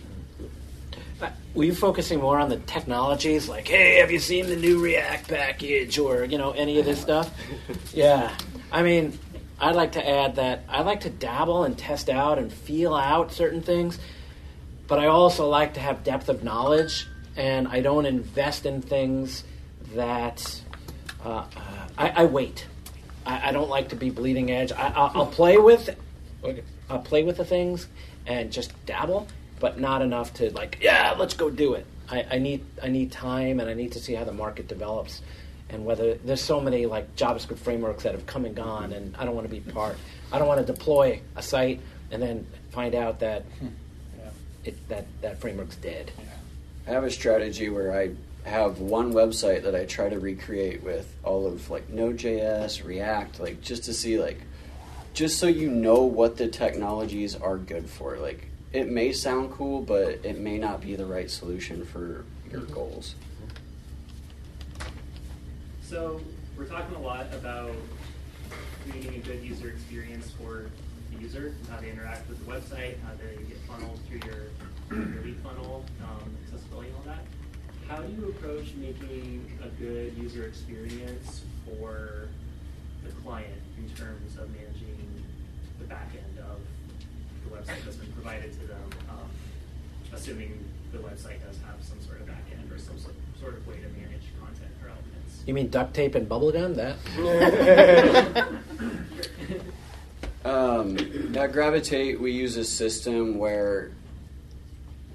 Uh, 1.22 1.30
Were 1.54 1.64
you 1.64 1.74
focusing 1.74 2.20
more 2.20 2.40
on 2.40 2.50
the 2.50 2.58
technologies, 2.58 3.48
like, 3.48 3.68
hey, 3.68 4.00
have 4.00 4.12
you 4.12 4.20
seen 4.20 4.48
the 4.48 4.56
new 4.58 4.82
React 4.82 5.30
package, 5.30 5.98
or 5.98 6.26
you 6.26 6.38
know, 6.38 6.52
any 6.52 6.78
of 6.80 6.86
this 6.86 7.02
stuff? 7.02 7.34
Yeah, 7.94 8.36
I 8.74 8.84
mean, 8.84 9.18
I'd 9.60 9.76
like 9.76 9.94
to 9.94 10.08
add 10.08 10.36
that 10.36 10.66
I 10.68 10.82
like 10.82 11.02
to 11.02 11.10
dabble 11.10 11.64
and 11.64 11.78
test 11.78 12.10
out 12.10 12.38
and 12.38 12.52
feel 12.52 12.94
out 12.94 13.32
certain 13.32 13.62
things, 13.62 13.98
but 14.88 15.00
I 15.00 15.08
also 15.08 15.48
like 15.48 15.74
to 15.76 15.80
have 15.80 16.04
depth 16.04 16.30
of 16.30 16.44
knowledge, 16.44 17.08
and 17.36 17.68
I 17.68 17.82
don't 17.82 18.06
invest 18.06 18.66
in 18.66 18.82
things 18.82 19.44
that 19.94 20.62
uh, 21.24 21.30
uh, 21.30 21.46
I, 21.98 22.10
I 22.10 22.26
wait. 22.26 22.68
I, 23.26 23.50
I 23.50 23.52
don't 23.52 23.70
like 23.70 23.90
to 23.90 23.96
be 23.96 24.10
bleeding 24.10 24.52
edge. 24.52 24.72
I, 24.72 24.94
I'll, 24.96 25.12
I'll 25.16 25.26
play 25.28 25.58
with, 25.58 25.90
I'll 26.90 27.00
play 27.00 27.24
with 27.24 27.38
the 27.38 27.46
things 27.46 27.88
and 28.28 28.52
just 28.52 28.74
dabble, 28.86 29.28
but 29.60 29.80
not 29.80 30.02
enough 30.02 30.34
to 30.36 30.52
like, 30.52 30.78
yeah, 30.82 31.16
let's 31.18 31.34
go 31.34 31.50
do 31.50 31.74
it. 31.74 31.86
I, 32.10 32.26
I 32.32 32.38
need 32.38 32.64
I 32.84 32.90
need 32.90 33.12
time 33.12 33.60
and 33.60 33.70
I 33.70 33.74
need 33.74 33.94
to 33.94 34.00
see 34.00 34.14
how 34.14 34.24
the 34.24 34.32
market 34.32 34.68
develops 34.68 35.22
and 35.70 35.86
whether 35.86 36.16
there's 36.16 36.42
so 36.42 36.62
many 36.62 36.86
like 36.86 37.16
JavaScript 37.16 37.58
frameworks 37.58 38.04
that 38.04 38.14
have 38.14 38.28
come 38.28 38.46
and 38.46 38.56
gone 38.56 38.94
and 38.94 39.16
I 39.18 39.26
don't 39.26 39.34
want 39.34 39.50
to 39.50 39.52
be 39.54 39.60
part. 39.60 39.98
I 40.32 40.38
don't 40.38 40.48
want 40.48 40.66
to 40.66 40.72
deploy 40.72 41.22
a 41.36 41.42
site 41.42 41.82
and 42.12 42.22
then 42.22 42.46
find 42.70 42.94
out 42.94 43.20
that 43.22 43.46
it, 44.66 44.90
that 44.90 45.06
that 45.22 45.40
framework's 45.40 45.76
dead. 45.78 46.12
I 46.88 46.92
have 46.92 47.04
a 47.04 47.12
strategy 47.12 47.70
where 47.70 47.98
I 47.98 48.12
have 48.48 48.80
one 48.80 49.14
website 49.14 49.64
that 49.64 49.76
I 49.76 49.86
try 49.86 50.10
to 50.10 50.20
recreate 50.20 50.84
with 50.84 51.12
all 51.24 51.48
of 51.48 51.70
like 51.70 51.90
Node.js, 51.90 52.84
React, 52.84 53.40
like 53.40 53.62
just 53.62 53.84
to 53.86 53.94
see 53.94 54.20
like 54.20 54.42
just 55.14 55.40
so 55.40 55.48
you 55.48 55.72
know 55.72 56.04
what 56.04 56.38
the 56.38 56.48
technologies 56.48 57.36
are 57.36 57.58
good 57.58 57.90
for. 57.90 58.18
Like 58.18 58.50
it 58.72 58.90
may 58.90 59.14
sound 59.14 59.52
cool, 59.52 59.82
but 59.82 60.20
it 60.24 60.40
may 60.40 60.58
not 60.58 60.82
be 60.82 60.96
the 60.96 61.06
right 61.06 61.32
solution 61.32 61.86
for 61.86 62.26
your 62.52 62.62
mm-hmm. 62.62 62.74
goals. 62.74 63.16
So 65.82 66.20
we're 66.58 66.66
talking 66.66 66.96
a 66.96 67.02
lot 67.02 67.34
about 67.34 67.72
creating 68.84 69.16
a 69.16 69.20
good 69.20 69.44
user 69.44 69.70
experience 69.70 70.32
for 70.32 70.70
the 71.26 71.40
user, 71.40 71.54
how 71.70 71.80
they 71.80 71.90
interact 71.92 72.28
with 72.30 72.46
the 72.46 72.52
website, 72.52 72.96
how 73.02 73.12
they 73.18 73.44
get 73.44 73.58
funneled 73.68 74.00
through 74.08 74.20
your, 74.26 74.48
your 74.92 75.24
lead 75.24 75.38
funnel, 75.42 75.84
um, 76.04 76.36
accessibility 76.44 76.90
and 76.90 76.98
all 76.98 77.04
that. 77.06 77.26
How 77.88 78.02
do 78.02 78.12
you 78.14 78.30
approach 78.30 78.74
making 78.76 79.52
a 79.64 79.68
good 79.82 80.18
user 80.18 80.46
experience 80.46 81.42
for 81.66 82.30
the 83.04 83.12
client 83.24 83.62
in 83.78 83.90
terms 83.96 84.38
of 84.38 84.50
managing 84.50 85.24
the 85.80 85.86
back 85.86 86.10
end 86.14 86.40
of 86.40 86.60
the 87.44 87.56
website 87.56 87.84
that's 87.84 87.98
been 87.98 88.12
provided 88.14 88.52
to 88.54 88.68
them, 88.68 88.90
um, 89.10 89.30
assuming 90.14 90.64
the 90.92 90.98
website 91.00 91.44
does 91.46 91.58
have 91.66 91.82
some 91.82 92.02
sort 92.02 92.22
of 92.22 92.28
back 92.28 92.44
end 92.52 92.72
or 92.72 92.78
some 92.80 92.98
sort 92.98 93.16
sort 93.40 93.54
of 93.54 93.68
way 93.68 93.76
to 93.76 93.90
manage 93.90 94.24
content 94.40 94.72
or 94.82 94.90
elements? 94.90 95.44
You 95.46 95.54
mean 95.54 95.70
duct 95.70 95.94
tape 95.94 96.16
and 96.16 96.28
bubblegum? 96.28 96.76
That? 96.76 96.96
Um, 100.46 101.36
at 101.36 101.52
Gravitate, 101.52 102.22
we 102.22 102.32
use 102.32 102.56
a 102.56 102.64
system 102.64 103.40
where 103.40 103.92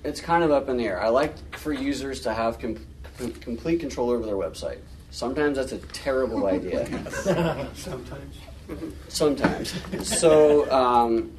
it's 0.03 0.21
kind 0.21 0.43
of 0.43 0.51
up 0.51 0.69
in 0.69 0.77
the 0.77 0.85
air. 0.85 1.01
I 1.01 1.09
like 1.09 1.57
for 1.57 1.73
users 1.73 2.21
to 2.23 2.35
have 2.35 2.59
com- 2.59 2.85
com- 3.17 3.33
complete 3.35 3.79
control 3.79 4.11
over 4.11 4.27
their 4.27 4.35
website. 4.35 4.81
Sometimes 5.13 5.57
that's 5.57 5.73
a 5.73 5.79
terrible 5.79 6.47
idea. 6.47 6.85
Sometimes. 7.75 8.39
Sometimes. 9.09 10.19
So 10.19 10.71
um, 10.71 11.33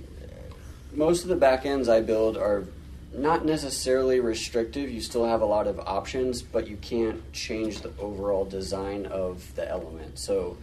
most 0.93 1.23
of 1.23 1.29
the 1.29 1.37
backends 1.37 1.89
I 1.89 1.99
build 1.99 2.37
are 2.37 2.65
not 3.13 3.45
necessarily 3.45 4.21
restrictive. 4.21 4.89
You 4.89 5.01
still 5.01 5.25
have 5.25 5.41
a 5.41 5.45
lot 5.45 5.67
of 5.67 5.79
options, 5.79 6.41
but 6.41 6.67
you 6.67 6.77
can't 6.77 7.31
change 7.33 7.81
the 7.81 7.91
overall 7.99 8.45
design 8.45 9.05
of 9.07 9.53
the 9.55 9.69
element. 9.69 10.17
So 10.17 10.57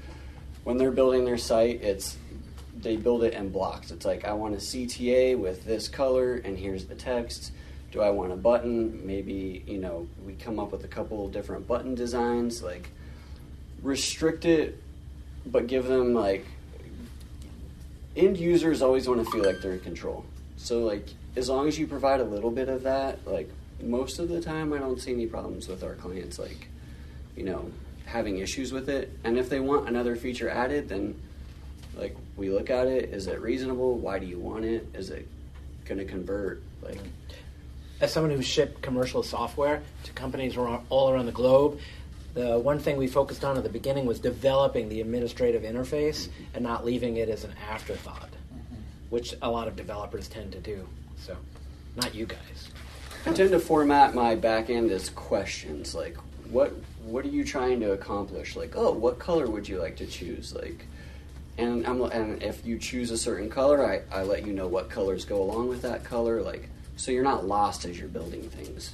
when 0.64 0.78
they're 0.78 0.90
building 0.90 1.24
their 1.24 1.38
site, 1.38 1.82
it's 1.82 2.16
they 2.80 2.96
build 2.96 3.24
it 3.24 3.34
in 3.34 3.50
blocks. 3.50 3.90
It's 3.90 4.04
like 4.04 4.24
I 4.24 4.32
want 4.32 4.54
a 4.54 4.58
CTA 4.58 5.38
with 5.38 5.64
this 5.64 5.88
color, 5.88 6.34
and 6.36 6.58
here's 6.58 6.86
the 6.86 6.94
text. 6.94 7.52
Do 7.90 8.00
I 8.00 8.10
want 8.10 8.32
a 8.32 8.36
button? 8.36 9.06
Maybe 9.06 9.64
you 9.66 9.78
know 9.78 10.08
we 10.24 10.34
come 10.34 10.58
up 10.58 10.72
with 10.72 10.84
a 10.84 10.88
couple 10.88 11.28
different 11.28 11.66
button 11.66 11.94
designs. 11.94 12.62
Like 12.62 12.90
restrict 13.82 14.44
it, 14.44 14.80
but 15.46 15.66
give 15.66 15.86
them 15.86 16.14
like 16.14 16.44
end 18.16 18.36
users 18.36 18.82
always 18.82 19.08
want 19.08 19.24
to 19.24 19.30
feel 19.30 19.44
like 19.44 19.60
they're 19.60 19.72
in 19.72 19.80
control. 19.80 20.24
So 20.56 20.80
like 20.80 21.06
as 21.36 21.48
long 21.48 21.68
as 21.68 21.78
you 21.78 21.86
provide 21.86 22.20
a 22.20 22.24
little 22.24 22.50
bit 22.50 22.68
of 22.68 22.82
that, 22.82 23.26
like 23.26 23.50
most 23.80 24.18
of 24.18 24.28
the 24.28 24.40
time 24.40 24.72
I 24.72 24.78
don't 24.78 25.00
see 25.00 25.12
any 25.12 25.26
problems 25.26 25.68
with 25.68 25.84
our 25.84 25.94
clients 25.94 26.38
like 26.38 26.68
you 27.36 27.44
know 27.44 27.70
having 28.04 28.38
issues 28.38 28.72
with 28.72 28.88
it. 28.88 29.12
And 29.24 29.38
if 29.38 29.48
they 29.48 29.60
want 29.60 29.88
another 29.88 30.16
feature 30.16 30.48
added, 30.48 30.88
then 30.88 31.20
like 31.98 32.16
we 32.36 32.50
look 32.50 32.70
at 32.70 32.86
it, 32.86 33.10
is 33.12 33.26
it 33.26 33.40
reasonable? 33.40 33.98
Why 33.98 34.18
do 34.18 34.26
you 34.26 34.38
want 34.38 34.64
it? 34.64 34.86
Is 34.94 35.10
it 35.10 35.26
going 35.84 35.98
to 35.98 36.04
convert? 36.04 36.62
Like 36.82 37.00
as 38.00 38.12
someone 38.12 38.30
who 38.30 38.42
shipped 38.42 38.80
commercial 38.80 39.22
software 39.22 39.82
to 40.04 40.12
companies 40.12 40.56
around, 40.56 40.86
all 40.88 41.10
around 41.10 41.26
the 41.26 41.32
globe, 41.32 41.80
the 42.34 42.58
one 42.58 42.78
thing 42.78 42.96
we 42.96 43.08
focused 43.08 43.44
on 43.44 43.56
at 43.56 43.64
the 43.64 43.68
beginning 43.68 44.06
was 44.06 44.20
developing 44.20 44.88
the 44.88 45.00
administrative 45.00 45.62
interface 45.62 46.28
and 46.54 46.62
not 46.62 46.84
leaving 46.84 47.16
it 47.16 47.28
as 47.28 47.44
an 47.44 47.52
afterthought, 47.68 48.30
mm-hmm. 48.30 48.76
which 49.10 49.34
a 49.42 49.50
lot 49.50 49.66
of 49.66 49.74
developers 49.74 50.28
tend 50.28 50.52
to 50.52 50.60
do. 50.60 50.86
So, 51.16 51.36
not 51.96 52.14
you 52.14 52.26
guys. 52.26 52.68
I 53.26 53.32
tend 53.32 53.50
to 53.50 53.58
format 53.58 54.14
my 54.14 54.36
backend 54.36 54.90
as 54.90 55.10
questions 55.10 55.94
like 55.94 56.16
what 56.50 56.72
what 57.04 57.24
are 57.24 57.28
you 57.28 57.44
trying 57.44 57.80
to 57.80 57.92
accomplish? 57.92 58.56
Like, 58.56 58.74
oh, 58.76 58.92
what 58.92 59.18
color 59.18 59.46
would 59.46 59.68
you 59.68 59.80
like 59.80 59.96
to 59.96 60.06
choose? 60.06 60.54
Like 60.54 60.86
and 61.58 61.86
I'm 61.86 62.00
and 62.02 62.42
if 62.42 62.64
you 62.64 62.78
choose 62.78 63.10
a 63.10 63.18
certain 63.18 63.50
color, 63.50 63.84
I, 63.84 64.16
I 64.16 64.22
let 64.22 64.46
you 64.46 64.52
know 64.52 64.68
what 64.68 64.88
colors 64.88 65.24
go 65.24 65.42
along 65.42 65.68
with 65.68 65.82
that 65.82 66.04
color, 66.04 66.40
like 66.40 66.68
so 66.96 67.10
you're 67.10 67.24
not 67.24 67.46
lost 67.46 67.84
as 67.84 67.98
you're 67.98 68.08
building 68.08 68.48
things. 68.48 68.92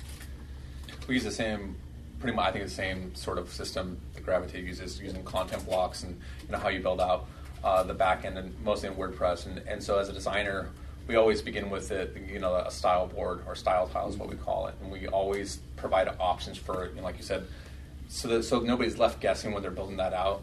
We 1.06 1.14
use 1.14 1.24
the 1.24 1.30
same, 1.30 1.76
pretty 2.18 2.34
much. 2.34 2.46
I 2.46 2.52
think 2.52 2.64
the 2.64 2.70
same 2.70 3.14
sort 3.14 3.38
of 3.38 3.52
system 3.52 3.98
that 4.14 4.24
Gravitate 4.24 4.64
uses, 4.64 5.00
using 5.00 5.22
content 5.24 5.64
blocks 5.66 6.02
and 6.02 6.18
you 6.46 6.52
know 6.52 6.58
how 6.58 6.68
you 6.68 6.80
build 6.80 7.00
out 7.00 7.26
uh, 7.62 7.82
the 7.82 7.94
back 7.94 8.24
end, 8.24 8.38
and 8.38 8.54
mostly 8.64 8.88
in 8.88 8.94
WordPress. 8.94 9.46
And, 9.46 9.58
and 9.68 9.82
so 9.82 9.98
as 9.98 10.08
a 10.08 10.12
designer, 10.12 10.70
we 11.06 11.16
always 11.16 11.42
begin 11.42 11.68
with 11.68 11.90
it, 11.90 12.16
you 12.30 12.38
know, 12.38 12.54
a 12.54 12.70
style 12.70 13.06
board 13.06 13.42
or 13.46 13.54
style 13.54 13.88
tile 13.88 14.08
is 14.08 14.16
what 14.16 14.30
we 14.30 14.36
call 14.36 14.68
it, 14.68 14.74
and 14.82 14.90
we 14.90 15.06
always 15.08 15.58
provide 15.76 16.08
options 16.18 16.56
for, 16.56 16.88
you 16.88 16.96
know, 16.96 17.02
like 17.02 17.18
you 17.18 17.22
said, 17.22 17.46
so 18.08 18.28
that 18.28 18.42
so 18.44 18.60
nobody's 18.60 18.98
left 18.98 19.20
guessing 19.20 19.52
when 19.52 19.60
they're 19.60 19.70
building 19.70 19.98
that 19.98 20.14
out. 20.14 20.42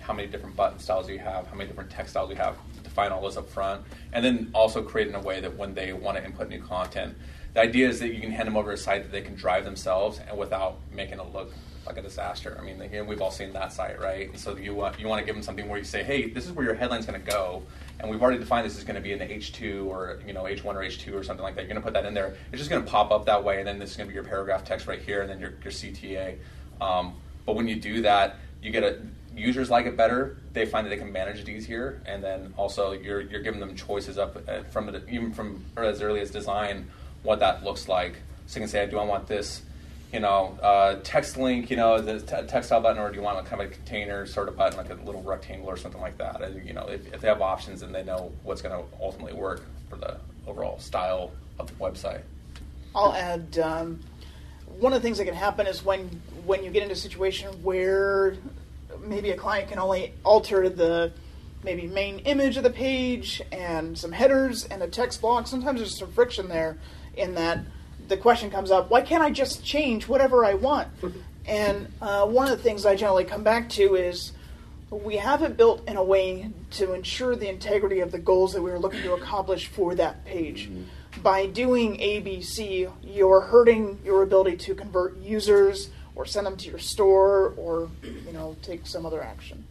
How 0.00 0.12
many 0.12 0.28
different 0.28 0.56
button 0.56 0.78
styles 0.78 1.06
do 1.06 1.12
you 1.12 1.18
have? 1.18 1.46
How 1.46 1.54
many 1.54 1.68
different 1.68 1.90
text 1.90 2.12
styles 2.12 2.30
you 2.30 2.36
have? 2.36 2.56
Define 2.82 3.12
all 3.12 3.22
those 3.22 3.36
up 3.36 3.48
front, 3.48 3.82
and 4.12 4.24
then 4.24 4.50
also 4.54 4.82
create 4.82 5.08
in 5.08 5.14
a 5.14 5.20
way 5.20 5.40
that 5.40 5.56
when 5.56 5.74
they 5.74 5.92
want 5.92 6.16
to 6.16 6.24
input 6.24 6.48
new 6.48 6.60
content, 6.62 7.14
the 7.54 7.60
idea 7.60 7.88
is 7.88 7.98
that 8.00 8.14
you 8.14 8.20
can 8.20 8.30
hand 8.30 8.46
them 8.46 8.56
over 8.56 8.72
a 8.72 8.76
site 8.76 9.02
that 9.02 9.12
they 9.12 9.22
can 9.22 9.34
drive 9.34 9.64
themselves 9.64 10.20
and 10.28 10.38
without 10.38 10.78
making 10.92 11.18
it 11.18 11.32
look 11.32 11.52
like 11.86 11.96
a 11.96 12.02
disaster. 12.02 12.56
I 12.60 12.64
mean, 12.64 12.80
again, 12.80 13.06
we've 13.06 13.20
all 13.20 13.30
seen 13.30 13.52
that 13.54 13.72
site, 13.72 14.00
right? 14.00 14.36
So 14.38 14.56
you 14.56 14.74
want 14.74 15.00
you 15.00 15.08
want 15.08 15.20
to 15.20 15.26
give 15.26 15.34
them 15.34 15.42
something 15.42 15.68
where 15.68 15.78
you 15.78 15.84
say, 15.84 16.02
hey, 16.02 16.28
this 16.28 16.46
is 16.46 16.52
where 16.52 16.64
your 16.64 16.74
headline's 16.74 17.06
going 17.06 17.20
to 17.20 17.26
go, 17.30 17.62
and 17.98 18.10
we've 18.10 18.22
already 18.22 18.38
defined 18.38 18.66
this 18.66 18.76
is 18.76 18.84
going 18.84 18.96
to 18.96 19.00
be 19.00 19.12
in 19.12 19.18
the 19.18 19.26
H2 19.26 19.86
or 19.86 20.20
you 20.26 20.32
know 20.32 20.44
H1 20.44 20.64
or 20.64 20.80
H2 20.80 21.14
or 21.14 21.22
something 21.22 21.42
like 21.42 21.54
that. 21.56 21.62
You're 21.62 21.68
going 21.68 21.80
to 21.80 21.84
put 21.84 21.94
that 21.94 22.06
in 22.06 22.14
there. 22.14 22.36
It's 22.52 22.58
just 22.58 22.70
going 22.70 22.84
to 22.84 22.90
pop 22.90 23.10
up 23.10 23.26
that 23.26 23.42
way, 23.42 23.58
and 23.58 23.66
then 23.66 23.78
this 23.78 23.90
is 23.90 23.96
going 23.96 24.08
to 24.08 24.10
be 24.10 24.14
your 24.14 24.24
paragraph 24.24 24.64
text 24.64 24.86
right 24.86 25.00
here, 25.00 25.22
and 25.22 25.30
then 25.30 25.40
your 25.40 25.54
your 25.62 25.72
CTA. 25.72 26.38
Um, 26.80 27.14
but 27.46 27.56
when 27.56 27.66
you 27.66 27.76
do 27.76 28.02
that, 28.02 28.36
you 28.62 28.70
get 28.70 28.84
a 28.84 28.98
users 29.36 29.70
like 29.70 29.86
it 29.86 29.96
better. 29.96 30.36
They 30.52 30.66
find 30.66 30.86
that 30.86 30.90
they 30.90 30.96
can 30.96 31.12
manage 31.12 31.40
it 31.40 31.48
easier, 31.48 32.02
and 32.06 32.22
then 32.22 32.54
also 32.56 32.92
you're 32.92 33.20
you're 33.20 33.42
giving 33.42 33.60
them 33.60 33.74
choices 33.76 34.18
up 34.18 34.36
uh, 34.48 34.62
from 34.64 34.88
it, 34.88 35.02
even 35.08 35.32
from 35.32 35.64
as 35.76 36.02
early 36.02 36.20
as 36.20 36.30
design 36.30 36.90
what 37.22 37.40
that 37.40 37.62
looks 37.64 37.88
like. 37.88 38.16
So 38.46 38.58
you 38.58 38.62
can 38.62 38.68
say, 38.68 38.86
do 38.86 38.98
I 38.98 39.04
want 39.04 39.28
this, 39.28 39.62
you 40.12 40.20
know, 40.20 40.58
uh, 40.62 40.96
text 41.04 41.36
link, 41.36 41.70
you 41.70 41.76
know, 41.76 42.00
the 42.00 42.18
t- 42.20 42.46
textile 42.48 42.80
button, 42.80 43.00
or 43.00 43.10
do 43.10 43.16
you 43.16 43.22
want 43.22 43.38
a 43.38 43.48
kind 43.48 43.62
of 43.62 43.70
a 43.70 43.72
container 43.72 44.26
sort 44.26 44.48
of 44.48 44.56
button, 44.56 44.76
like 44.76 44.90
a 44.90 44.94
little 45.04 45.22
rectangle 45.22 45.68
or 45.68 45.76
something 45.76 46.00
like 46.00 46.18
that? 46.18 46.42
And, 46.42 46.66
you 46.66 46.72
know, 46.72 46.86
if, 46.88 47.12
if 47.12 47.20
they 47.20 47.28
have 47.28 47.42
options, 47.42 47.82
then 47.82 47.92
they 47.92 48.02
know 48.02 48.32
what's 48.42 48.62
going 48.62 48.76
to 48.76 48.84
ultimately 49.00 49.34
work 49.34 49.62
for 49.88 49.96
the 49.96 50.16
overall 50.46 50.78
style 50.80 51.30
of 51.58 51.68
the 51.68 51.74
website. 51.74 52.22
I'll 52.94 53.14
add 53.14 53.58
um, 53.58 54.00
one 54.80 54.92
of 54.92 55.00
the 55.00 55.06
things 55.06 55.18
that 55.18 55.26
can 55.26 55.34
happen 55.34 55.66
is 55.66 55.84
when 55.84 56.20
when 56.44 56.64
you 56.64 56.70
get 56.70 56.82
into 56.82 56.94
a 56.94 56.96
situation 56.96 57.62
where 57.62 58.36
maybe 59.02 59.30
a 59.30 59.36
client 59.36 59.68
can 59.68 59.78
only 59.78 60.14
alter 60.24 60.68
the 60.68 61.12
maybe 61.62 61.86
main 61.86 62.20
image 62.20 62.56
of 62.56 62.62
the 62.62 62.70
page 62.70 63.42
and 63.52 63.96
some 63.98 64.12
headers 64.12 64.64
and 64.66 64.82
a 64.82 64.88
text 64.88 65.20
block. 65.20 65.46
Sometimes 65.46 65.80
there's 65.80 65.98
some 65.98 66.10
friction 66.12 66.48
there 66.48 66.78
in 67.16 67.34
that 67.34 67.60
the 68.08 68.16
question 68.16 68.50
comes 68.50 68.70
up, 68.70 68.90
why 68.90 69.00
can't 69.02 69.22
I 69.22 69.30
just 69.30 69.64
change 69.64 70.08
whatever 70.08 70.44
I 70.44 70.54
want? 70.54 70.88
And 71.46 71.92
uh, 72.00 72.26
one 72.26 72.46
of 72.46 72.56
the 72.56 72.62
things 72.62 72.84
I 72.86 72.94
generally 72.94 73.24
come 73.24 73.42
back 73.42 73.70
to 73.70 73.96
is 73.96 74.32
we 74.90 75.16
have 75.16 75.42
it 75.42 75.56
built 75.56 75.88
in 75.88 75.96
a 75.96 76.02
way 76.02 76.50
to 76.72 76.92
ensure 76.92 77.34
the 77.34 77.48
integrity 77.48 78.00
of 78.00 78.12
the 78.12 78.18
goals 78.18 78.52
that 78.52 78.62
we 78.62 78.70
were 78.70 78.78
looking 78.78 79.02
to 79.02 79.14
accomplish 79.14 79.66
for 79.66 79.94
that 79.96 80.24
page. 80.24 80.70
By 81.22 81.46
doing 81.46 81.96
ABC, 81.96 82.92
you're 83.02 83.40
hurting 83.40 84.00
your 84.04 84.22
ability 84.22 84.58
to 84.58 84.74
convert 84.74 85.16
users 85.16 85.90
or 86.20 86.26
send 86.26 86.46
them 86.46 86.54
to 86.54 86.68
your 86.68 86.78
store 86.78 87.54
or 87.56 87.88
you 88.02 88.32
know 88.32 88.54
take 88.60 88.86
some 88.86 89.06
other 89.06 89.22
action. 89.22 89.64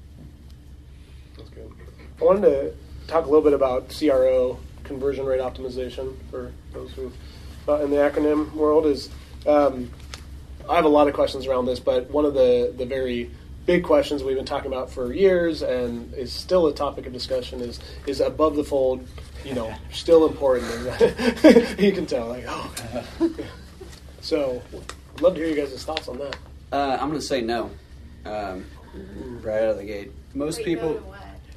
That's 1.37 1.49
good. 1.51 1.71
I 2.19 2.23
wanted 2.23 2.41
to 2.41 2.73
talk 3.05 3.25
a 3.25 3.29
little 3.29 3.43
bit 3.43 3.53
about 3.53 3.93
CRO, 3.95 4.59
conversion 4.83 5.27
rate 5.27 5.41
optimization, 5.41 6.15
for 6.31 6.51
those 6.73 6.91
who 6.93 7.11
not 7.67 7.81
in 7.81 7.91
the 7.91 7.97
acronym 7.97 8.51
world. 8.53 8.87
Is 8.87 9.11
um, 9.45 9.91
I 10.67 10.75
have 10.75 10.85
a 10.85 10.89
lot 10.89 11.07
of 11.07 11.13
questions 11.13 11.45
around 11.45 11.67
this, 11.67 11.79
but 11.79 12.09
one 12.09 12.25
of 12.25 12.33
the 12.33 12.73
the 12.75 12.85
very 12.85 13.29
big 13.67 13.83
questions 13.83 14.23
we've 14.23 14.35
been 14.35 14.43
talking 14.43 14.71
about 14.71 14.89
for 14.89 15.13
years 15.13 15.61
and 15.61 16.11
is 16.15 16.33
still 16.33 16.65
a 16.65 16.73
topic 16.73 17.05
of 17.05 17.13
discussion 17.13 17.61
is 17.61 17.79
is 18.07 18.21
above 18.21 18.55
the 18.55 18.63
fold, 18.63 19.07
you 19.45 19.53
know, 19.53 19.71
still 19.91 20.25
important. 20.25 20.71
you 21.79 21.91
can 21.91 22.07
tell, 22.07 22.27
like, 22.27 22.45
oh. 22.47 22.73
So, 24.21 24.61
I'd 24.73 24.98
love 25.21 25.35
to 25.35 25.39
hear 25.41 25.49
you 25.49 25.55
guys' 25.55 25.83
thoughts 25.83 26.07
on 26.07 26.17
that. 26.19 26.35
Uh, 26.71 26.97
I'm 26.99 27.09
going 27.09 27.19
to 27.19 27.25
say 27.25 27.41
no, 27.41 27.71
um, 28.25 28.65
right 29.41 29.63
out 29.63 29.69
of 29.69 29.77
the 29.77 29.85
gate. 29.85 30.11
Most 30.33 30.57
Wait, 30.57 30.65
people 30.65 30.93
no? 30.93 31.15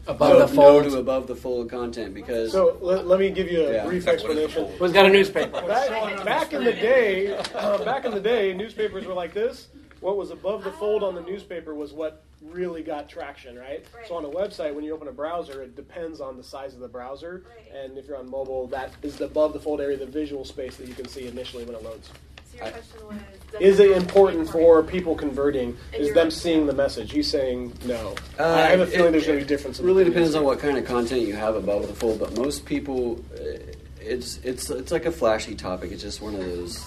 Above 0.09 0.31
no, 0.31 0.39
the 0.41 0.49
fold. 0.49 0.85
no 0.85 0.91
to 0.91 0.97
above 0.99 1.27
the 1.29 1.37
fold 1.37 1.71
content 1.71 2.13
because 2.13 2.51
So 2.51 2.77
let, 2.81 3.07
let 3.07 3.21
me 3.21 3.31
give 3.31 3.49
you 3.49 3.65
a 3.67 3.73
Yeah. 3.73 3.87
brief 3.87 4.05
That's 4.05 4.17
explanation. 4.17 4.67
Who's 4.79 4.93
got 4.93 5.07
a 5.07 5.09
newspaper? 5.09 5.63
Back, 5.67 6.25
back 6.25 6.53
in 6.53 6.65
the 6.65 6.73
day, 6.73 7.37
uh, 7.55 7.85
back 7.85 8.05
in 8.05 8.11
the 8.13 8.21
day, 8.21 8.53
newspapers 8.53 9.07
were 9.07 9.15
like 9.15 9.33
this. 9.33 9.69
What 10.01 10.17
was 10.17 10.33
above 10.33 10.65
the 10.65 10.73
fold 10.73 11.05
on 11.05 11.15
the 11.15 11.21
newspaper 11.21 11.73
was 11.77 11.93
what 11.93 12.25
really 12.41 12.83
got 12.83 13.09
traction, 13.09 13.57
right? 13.57 13.87
Right. 13.95 14.09
So 14.09 14.17
on 14.17 14.25
a 14.25 14.29
website, 14.29 14.75
when 14.75 14.83
you 14.83 14.93
open 14.93 15.07
a 15.07 15.13
browser, 15.13 15.63
it 15.63 15.77
depends 15.77 16.21
on 16.21 16.37
the 16.37 16.43
size 16.43 16.75
of 16.75 16.81
the 16.81 16.89
browser, 16.89 17.45
Right. 17.57 17.85
and 17.85 17.97
if 17.97 18.09
you're 18.09 18.17
on 18.17 18.29
mobile, 18.29 18.67
that 18.69 18.91
is 19.03 19.19
the 19.19 19.27
above 19.27 19.53
the 19.53 19.61
fold 19.61 19.81
area, 19.81 19.97
the 19.97 20.07
visual 20.07 20.45
space 20.45 20.75
that 20.79 20.89
you 20.89 20.95
can 20.95 21.07
see 21.07 21.29
initially 21.29 21.65
when 21.65 21.77
it 21.77 21.85
loads. 21.85 22.11
So 22.59 22.65
your 22.65 22.73
question 22.73 23.07
was, 23.09 23.61
Is 23.61 23.81
it 23.81 23.89
have 23.91 23.95
to 23.95 24.01
be 24.01 24.07
important 24.07 24.51
for 24.51 24.83
people 24.83 25.15
converting? 25.15 25.77
And 25.93 26.03
Is 26.03 26.09
you're- 26.09 26.15
them 26.15 26.31
seeing 26.31 26.67
the 26.67 26.73
message? 26.73 27.13
He's 27.13 27.31
saying 27.31 27.73
no. 27.85 28.15
Uh, 28.39 28.45
I 28.45 28.61
have 28.71 28.81
a 28.81 28.87
feeling 28.87 29.09
it- 29.09 29.13
there's 29.13 29.27
going 29.27 29.39
to 29.39 29.45
be 29.45 29.49
difference. 29.49 29.79
in 29.79 29.85
It 29.85 29.89
really 29.89 30.03
opinions 30.03 30.31
depends 30.31 30.35
on 30.37 30.45
what 30.45 30.59
kind 30.59 30.79
of 30.79 30.85
content 30.85 31.23
you 31.23 31.35
have 31.35 31.57
above 31.57 31.87
the 31.89 31.95
fold, 31.95 32.19
but 32.21 32.37
most 32.37 32.65
people, 32.65 33.21
uh, 33.35 33.59
it's 34.01 34.39
it's 34.43 34.69
it's 34.71 34.91
like 34.91 35.07
a 35.07 35.13
flashy 35.13 35.55
topic. 35.55 35.93
It's 35.93 36.03
just 36.03 36.21
one 36.21 36.35
of 36.35 36.41
those. 36.41 36.85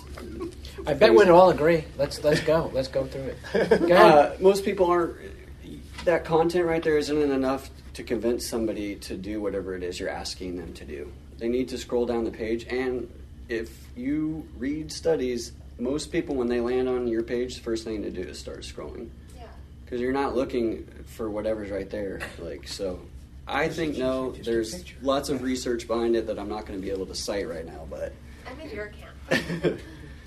I 0.85 0.93
bet 0.93 1.13
we'd 1.15 1.29
all 1.29 1.49
agree. 1.49 1.85
Let's 1.97 2.23
let's 2.23 2.41
go. 2.41 2.69
Let's 2.73 2.89
go 2.89 3.05
through 3.05 3.33
it. 3.33 3.37
Go 3.53 3.75
ahead. 3.75 3.89
Uh, 3.97 4.31
most 4.39 4.65
people 4.65 4.87
aren't. 4.87 5.15
That 6.03 6.25
content 6.25 6.65
right 6.65 6.83
there 6.83 6.97
isn't 6.97 7.31
enough 7.31 7.69
to 7.93 8.03
convince 8.03 8.45
somebody 8.47 8.95
to 8.97 9.15
do 9.15 9.41
whatever 9.41 9.75
it 9.75 9.81
is 9.83 9.99
you're 9.99 10.09
asking 10.09 10.57
them 10.57 10.73
to 10.73 10.83
do. 10.85 11.09
They 11.39 11.47
need 11.47 11.69
to 11.69 11.77
scroll 11.77 12.05
down 12.05 12.25
the 12.25 12.31
page, 12.31 12.65
and 12.69 13.09
if 13.49 13.84
you 13.95 14.47
read 14.57 14.91
studies, 14.91 15.53
most 15.79 16.11
people 16.11 16.35
when 16.35 16.47
they 16.47 16.59
land 16.61 16.87
on 16.87 17.07
your 17.07 17.23
page, 17.23 17.55
the 17.55 17.61
first 17.61 17.83
thing 17.83 18.01
to 18.03 18.09
do 18.11 18.21
is 18.21 18.39
start 18.39 18.61
scrolling 18.61 19.09
Yeah. 19.35 19.43
because 19.83 19.99
you're 20.01 20.13
not 20.13 20.35
looking 20.35 20.87
for 21.05 21.29
whatever's 21.29 21.69
right 21.71 21.89
there. 21.89 22.19
Like 22.39 22.67
so, 22.67 22.99
I 23.47 23.69
think 23.69 23.97
no. 23.97 24.31
There's 24.31 24.83
lots 25.01 25.29
of 25.29 25.41
research 25.43 25.87
behind 25.87 26.15
it 26.15 26.27
that 26.27 26.39
I'm 26.39 26.49
not 26.49 26.65
going 26.65 26.79
to 26.79 26.85
be 26.85 26.91
able 26.91 27.05
to 27.07 27.15
cite 27.15 27.47
right 27.47 27.65
now, 27.65 27.85
but 27.89 28.13
I'm 28.49 28.59
in 28.59 28.69
your 28.75 28.87
camp. 28.87 29.15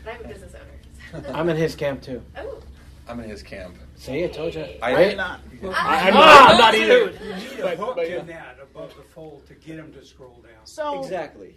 but 0.04 0.14
I'm 0.14 0.24
a 0.24 0.28
business 0.28 0.54
owner. 0.54 1.22
so- 1.26 1.32
I'm 1.32 1.48
in 1.48 1.56
his 1.56 1.74
camp 1.74 2.02
too. 2.02 2.22
Oh. 2.36 2.60
I'm 3.08 3.20
in 3.20 3.30
his 3.30 3.42
camp. 3.42 3.74
See, 3.96 4.22
I 4.22 4.28
told 4.28 4.54
you. 4.54 4.66
I- 4.82 4.92
Right? 4.94 5.16
Not. 5.16 5.40
I'm 5.62 5.70
Ah, 5.74 6.10
not, 6.12 6.50
I'm 6.50 6.58
not 6.58 6.72
dude. 6.74 6.82
either. 6.82 7.24
You 7.26 7.34
need 7.50 7.58
a 7.60 7.62
But- 7.62 7.76
hook 7.78 7.96
but 7.96 8.10
yeah. 8.10 8.20
in 8.20 8.26
that 8.26 8.58
above 8.62 8.94
the 8.96 9.02
fold 9.14 9.46
to 9.46 9.54
get 9.54 9.76
them 9.78 9.92
to 9.94 10.04
scroll 10.04 10.40
down. 10.42 10.52
So 10.64 11.00
exactly. 11.02 11.54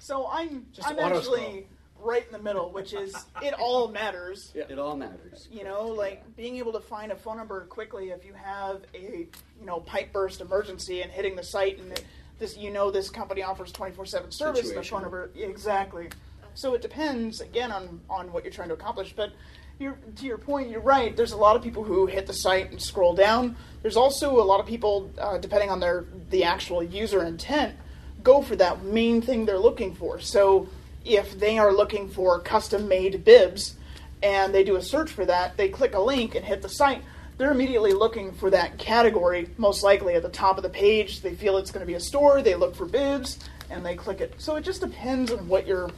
So 0.00 0.28
I'm 0.30 0.66
Just 0.72 0.88
I'm 0.88 0.96
auto 0.98 1.18
actually 1.18 1.66
right 2.02 2.24
in 2.26 2.32
the 2.32 2.38
middle, 2.38 2.72
which 2.72 2.94
is 2.94 3.14
it 3.42 3.54
all 3.54 3.88
matters. 3.88 4.52
Yeah. 4.54 4.64
It 4.68 4.78
all 4.78 4.96
matters. 4.96 5.48
You 5.52 5.64
know, 5.64 5.86
like 5.86 6.24
being 6.36 6.56
able 6.56 6.72
to 6.72 6.80
find 6.80 7.12
a 7.12 7.16
phone 7.16 7.36
number 7.36 7.60
quickly 7.66 8.10
if 8.10 8.24
you 8.24 8.32
have 8.32 8.82
a 8.94 9.28
you 9.60 9.66
know 9.66 9.80
pipe 9.80 10.12
burst 10.12 10.40
emergency 10.40 11.02
and 11.02 11.10
hitting 11.10 11.36
the 11.36 11.44
site 11.44 11.78
and 11.78 11.92
it, 11.92 12.04
this 12.38 12.56
you 12.56 12.70
know 12.70 12.90
this 12.90 13.10
company 13.10 13.42
offers 13.42 13.70
twenty 13.72 13.94
four 13.94 14.06
seven 14.06 14.30
service 14.30 14.68
and 14.68 14.78
the 14.78 14.82
phone 14.82 15.02
number 15.02 15.30
exactly. 15.36 16.08
So 16.54 16.74
it 16.74 16.82
depends 16.82 17.40
again 17.40 17.70
on 17.70 18.00
on 18.08 18.32
what 18.32 18.44
you're 18.44 18.52
trying 18.52 18.68
to 18.68 18.74
accomplish, 18.74 19.14
but. 19.14 19.32
You're, 19.78 19.96
to 20.16 20.26
your 20.26 20.36
point, 20.36 20.68
you're 20.68 20.82
right. 20.82 21.16
There's 21.16 21.32
a 21.32 21.38
lot 21.38 21.56
of 21.56 21.62
people 21.62 21.82
who 21.82 22.04
hit 22.04 22.26
the 22.26 22.34
site 22.34 22.70
and 22.70 22.78
scroll 22.78 23.14
down. 23.14 23.56
There's 23.80 23.96
also 23.96 24.38
a 24.38 24.44
lot 24.44 24.60
of 24.60 24.66
people, 24.66 25.10
uh, 25.16 25.38
depending 25.38 25.70
on 25.70 25.80
their 25.80 26.04
the 26.28 26.44
actual 26.44 26.82
user 26.82 27.24
intent, 27.24 27.76
go 28.22 28.42
for 28.42 28.56
that 28.56 28.84
main 28.84 29.22
thing 29.22 29.46
they're 29.46 29.58
looking 29.58 29.94
for. 29.94 30.20
So 30.20 30.68
if 31.04 31.38
they 31.38 31.58
are 31.58 31.72
looking 31.72 32.08
for 32.08 32.38
custom 32.40 32.88
made 32.88 33.24
bibs 33.24 33.76
and 34.22 34.54
they 34.54 34.64
do 34.64 34.76
a 34.76 34.82
search 34.82 35.10
for 35.10 35.24
that, 35.26 35.56
they 35.56 35.68
click 35.68 35.94
a 35.94 36.00
link 36.00 36.34
and 36.34 36.44
hit 36.44 36.62
the 36.62 36.68
site, 36.68 37.02
they're 37.38 37.52
immediately 37.52 37.92
looking 37.92 38.32
for 38.32 38.50
that 38.50 38.78
category, 38.78 39.48
most 39.56 39.82
likely 39.82 40.14
at 40.14 40.22
the 40.22 40.28
top 40.28 40.58
of 40.58 40.62
the 40.62 40.68
page. 40.68 41.22
They 41.22 41.34
feel 41.34 41.56
it's 41.56 41.70
going 41.70 41.80
to 41.80 41.86
be 41.86 41.94
a 41.94 42.00
store, 42.00 42.42
they 42.42 42.54
look 42.54 42.74
for 42.74 42.84
bibs, 42.84 43.38
and 43.70 43.84
they 43.84 43.96
click 43.96 44.20
it. 44.20 44.34
So 44.38 44.56
it 44.56 44.64
just 44.64 44.82
depends 44.82 45.32
on 45.32 45.48
what 45.48 45.66
you're 45.66 45.90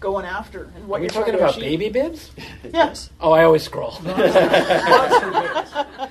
going 0.00 0.26
after 0.26 0.64
and 0.76 0.86
what 0.86 1.00
Are 1.00 1.04
you're 1.04 1.10
talking 1.10 1.34
about 1.34 1.56
achieve. 1.56 1.78
baby 1.78 1.88
bibs? 1.88 2.30
Yes. 2.72 3.08
Oh, 3.20 3.32
I 3.32 3.44
always 3.44 3.62
scroll. 3.62 3.94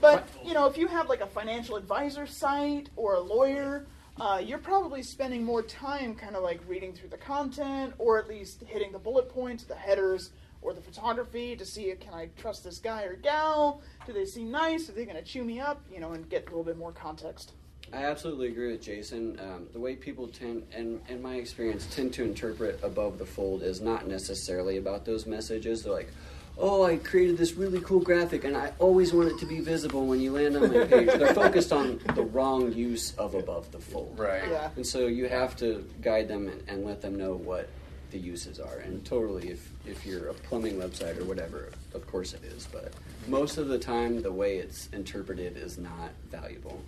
But 0.00 0.28
you 0.44 0.54
know, 0.54 0.66
if 0.66 0.76
you 0.76 0.86
have 0.86 1.08
like 1.08 1.20
a 1.20 1.26
financial 1.26 1.76
advisor 1.76 2.26
site 2.26 2.88
or 2.96 3.14
a 3.14 3.20
lawyer, 3.20 3.84
uh, 4.20 4.42
you're 4.44 4.58
probably 4.58 5.02
spending 5.02 5.44
more 5.44 5.62
time 5.62 6.14
kind 6.14 6.36
of 6.36 6.42
like 6.42 6.60
reading 6.66 6.92
through 6.92 7.08
the 7.08 7.16
content, 7.16 7.94
or 7.98 8.18
at 8.18 8.28
least 8.28 8.62
hitting 8.66 8.92
the 8.92 8.98
bullet 8.98 9.28
points, 9.28 9.64
the 9.64 9.74
headers, 9.74 10.30
or 10.60 10.72
the 10.72 10.80
photography 10.80 11.54
to 11.54 11.64
see 11.64 11.92
can 12.00 12.12
I 12.12 12.28
trust 12.36 12.64
this 12.64 12.78
guy 12.78 13.04
or 13.04 13.14
gal? 13.14 13.80
Do 14.06 14.12
they 14.12 14.24
seem 14.24 14.50
nice? 14.50 14.88
Are 14.88 14.92
they 14.92 15.04
going 15.04 15.16
to 15.16 15.22
chew 15.22 15.44
me 15.44 15.60
up? 15.60 15.80
You 15.92 16.00
know, 16.00 16.12
and 16.12 16.28
get 16.28 16.42
a 16.42 16.46
little 16.46 16.64
bit 16.64 16.76
more 16.76 16.92
context. 16.92 17.52
I 17.92 18.04
absolutely 18.04 18.48
agree 18.48 18.72
with 18.72 18.82
Jason. 18.82 19.40
Um, 19.40 19.66
the 19.72 19.80
way 19.80 19.94
people 19.94 20.28
tend, 20.28 20.66
and 20.74 21.00
in 21.08 21.22
my 21.22 21.36
experience, 21.36 21.86
tend 21.86 22.12
to 22.14 22.24
interpret 22.24 22.78
above 22.82 23.18
the 23.18 23.24
fold 23.24 23.62
is 23.62 23.80
not 23.80 24.06
necessarily 24.06 24.76
about 24.76 25.06
those 25.06 25.26
messages. 25.26 25.84
They're 25.84 25.92
like, 25.92 26.10
"Oh, 26.58 26.82
I 26.84 26.96
created 26.96 27.36
this 27.38 27.54
really 27.54 27.80
cool 27.80 28.00
graphic, 28.00 28.44
and 28.44 28.56
I 28.56 28.72
always 28.78 29.12
want 29.12 29.30
it 29.30 29.38
to 29.38 29.46
be 29.46 29.60
visible 29.60 30.06
when 30.06 30.20
you 30.20 30.32
land 30.32 30.56
on 30.56 30.72
my 30.72 30.84
page." 30.84 31.06
They're 31.08 31.34
focused 31.44 31.72
on 31.72 32.00
the 32.14 32.22
wrong 32.22 32.72
use 32.72 33.14
of 33.16 33.34
above 33.34 33.70
the 33.72 33.78
fold, 33.78 34.18
Right. 34.18 34.48
Yeah. 34.48 34.70
and 34.76 34.86
so 34.86 35.06
you 35.06 35.28
have 35.28 35.56
to 35.58 35.84
guide 36.02 36.28
them 36.28 36.48
and, 36.48 36.62
and 36.68 36.84
let 36.84 37.00
them 37.00 37.16
know 37.16 37.34
what 37.34 37.68
the 38.10 38.18
uses 38.18 38.58
are. 38.58 38.78
And 38.78 39.04
totally, 39.04 39.50
if 39.50 39.70
if 39.86 40.04
you're 40.06 40.28
a 40.28 40.34
plumbing 40.34 40.76
website 40.76 41.18
or 41.20 41.24
whatever, 41.24 41.70
of 41.94 42.06
course 42.06 42.32
it 42.34 42.42
is. 42.44 42.66
But 42.72 42.92
most 43.28 43.58
of 43.58 43.68
the 43.68 43.78
time, 43.78 44.22
the 44.22 44.32
way 44.32 44.56
it's 44.56 44.88
interpreted 44.92 45.56
is 45.56 45.76
not 45.78 46.10
valuable. 46.30 46.80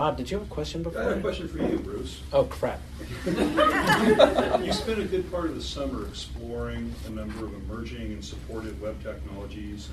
Bob, 0.00 0.16
did 0.16 0.30
you 0.30 0.38
have 0.38 0.46
a 0.46 0.50
question 0.50 0.82
before? 0.82 1.02
I 1.02 1.08
have 1.08 1.18
a 1.18 1.20
question 1.20 1.46
for 1.46 1.58
you, 1.58 1.78
Bruce. 1.78 2.22
Oh 2.32 2.44
crap! 2.44 2.80
You 4.64 4.72
spent 4.72 4.98
a 4.98 5.04
good 5.04 5.30
part 5.30 5.44
of 5.50 5.56
the 5.56 5.62
summer 5.62 6.06
exploring 6.06 6.94
a 7.06 7.10
number 7.10 7.44
of 7.44 7.52
emerging 7.52 8.12
and 8.12 8.24
supported 8.24 8.80
web 8.80 8.96
technologies 9.02 9.90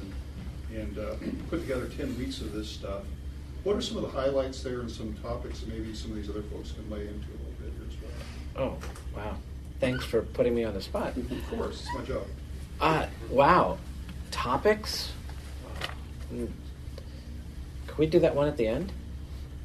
and, 0.72 0.80
and 0.82 0.98
uh, 0.98 1.16
put 1.50 1.60
together 1.60 1.90
10 1.90 2.18
weeks 2.18 2.40
of 2.40 2.54
this 2.54 2.70
stuff. 2.70 3.04
What 3.66 3.76
are 3.76 3.82
some 3.82 3.98
of 3.98 4.04
the 4.04 4.10
highlights 4.10 4.64
there 4.64 4.80
and 4.80 4.90
some 4.90 5.14
topics 5.16 5.60
that 5.60 5.68
maybe 5.68 5.94
some 5.94 6.12
of 6.12 6.16
these 6.16 6.30
other 6.30 6.44
folks 6.44 6.72
can 6.72 6.90
lay 6.90 7.02
into 7.02 7.28
a 7.28 7.38
little 7.40 7.56
bit 7.60 7.74
here 7.78 7.88
as 7.90 8.56
well? 8.56 8.72
Oh 8.72 8.78
wow! 9.14 9.36
Thanks 9.82 10.06
for 10.06 10.22
putting 10.22 10.56
me 10.56 10.64
on 10.64 10.74
the 10.74 10.82
spot. 10.82 11.18
Of 11.18 11.50
course, 11.50 11.82
it's 11.82 11.94
my 11.94 12.06
job. 12.06 12.28
Uh, 12.80 13.08
wow. 13.30 13.78
Topics? 14.32 15.12
Hmm. 16.30 16.46
Can 17.88 17.98
we 17.98 18.06
do 18.06 18.20
that 18.20 18.34
one 18.34 18.48
at 18.48 18.56
the 18.56 18.68
end? 18.68 18.94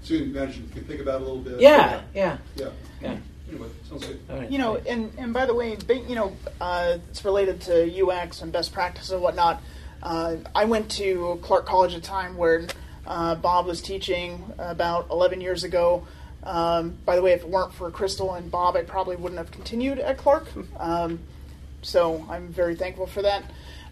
So 0.03 0.15
you 0.15 0.25
imagine, 0.25 0.65
you 0.65 0.75
can 0.75 0.85
think 0.85 1.01
about 1.01 1.21
it 1.21 1.23
a 1.23 1.25
little 1.25 1.39
bit. 1.43 1.61
Yeah, 1.61 2.03
yeah, 2.15 2.39
Yeah. 2.57 2.71
yeah. 3.01 3.17
Anyway, 3.49 3.69
sounds 3.89 4.07
good. 4.07 4.19
All 4.31 4.39
right. 4.39 4.51
You 4.51 4.59
know, 4.59 4.77
and, 4.77 5.13
and 5.19 5.33
by 5.33 5.47
the 5.47 5.55
way, 5.55 5.77
you 6.09 6.15
know, 6.15 6.35
uh, 6.61 6.99
it's 7.11 7.25
related 7.25 7.61
to 7.63 8.07
UX 8.09 8.43
and 8.43 8.51
best 8.51 8.73
practice 8.73 9.11
and 9.11 9.21
whatnot. 9.23 9.63
Uh, 10.03 10.37
I 10.55 10.65
went 10.65 10.91
to 10.93 11.39
Clark 11.43 11.67
College 11.67 11.93
at 11.93 11.99
a 11.99 12.03
time 12.03 12.37
where 12.37 12.67
uh, 13.07 13.35
Bob 13.37 13.67
was 13.67 13.81
teaching 13.83 14.43
about 14.59 15.09
11 15.11 15.41
years 15.41 15.65
ago. 15.65 16.07
Um, 16.43 16.97
by 17.05 17.15
the 17.15 17.23
way, 17.23 17.33
if 17.33 17.43
it 17.43 17.49
weren't 17.49 17.73
for 17.73 17.91
Crystal 17.91 18.35
and 18.35 18.51
Bob, 18.51 18.75
I 18.75 18.83
probably 18.83 19.17
wouldn't 19.17 19.39
have 19.39 19.51
continued 19.51 19.99
at 19.99 20.19
Clark. 20.19 20.49
Um, 20.79 21.21
so 21.83 22.25
I'm 22.31 22.49
very 22.53 22.77
thankful 22.77 23.07
for 23.09 23.23
that. 23.23 23.43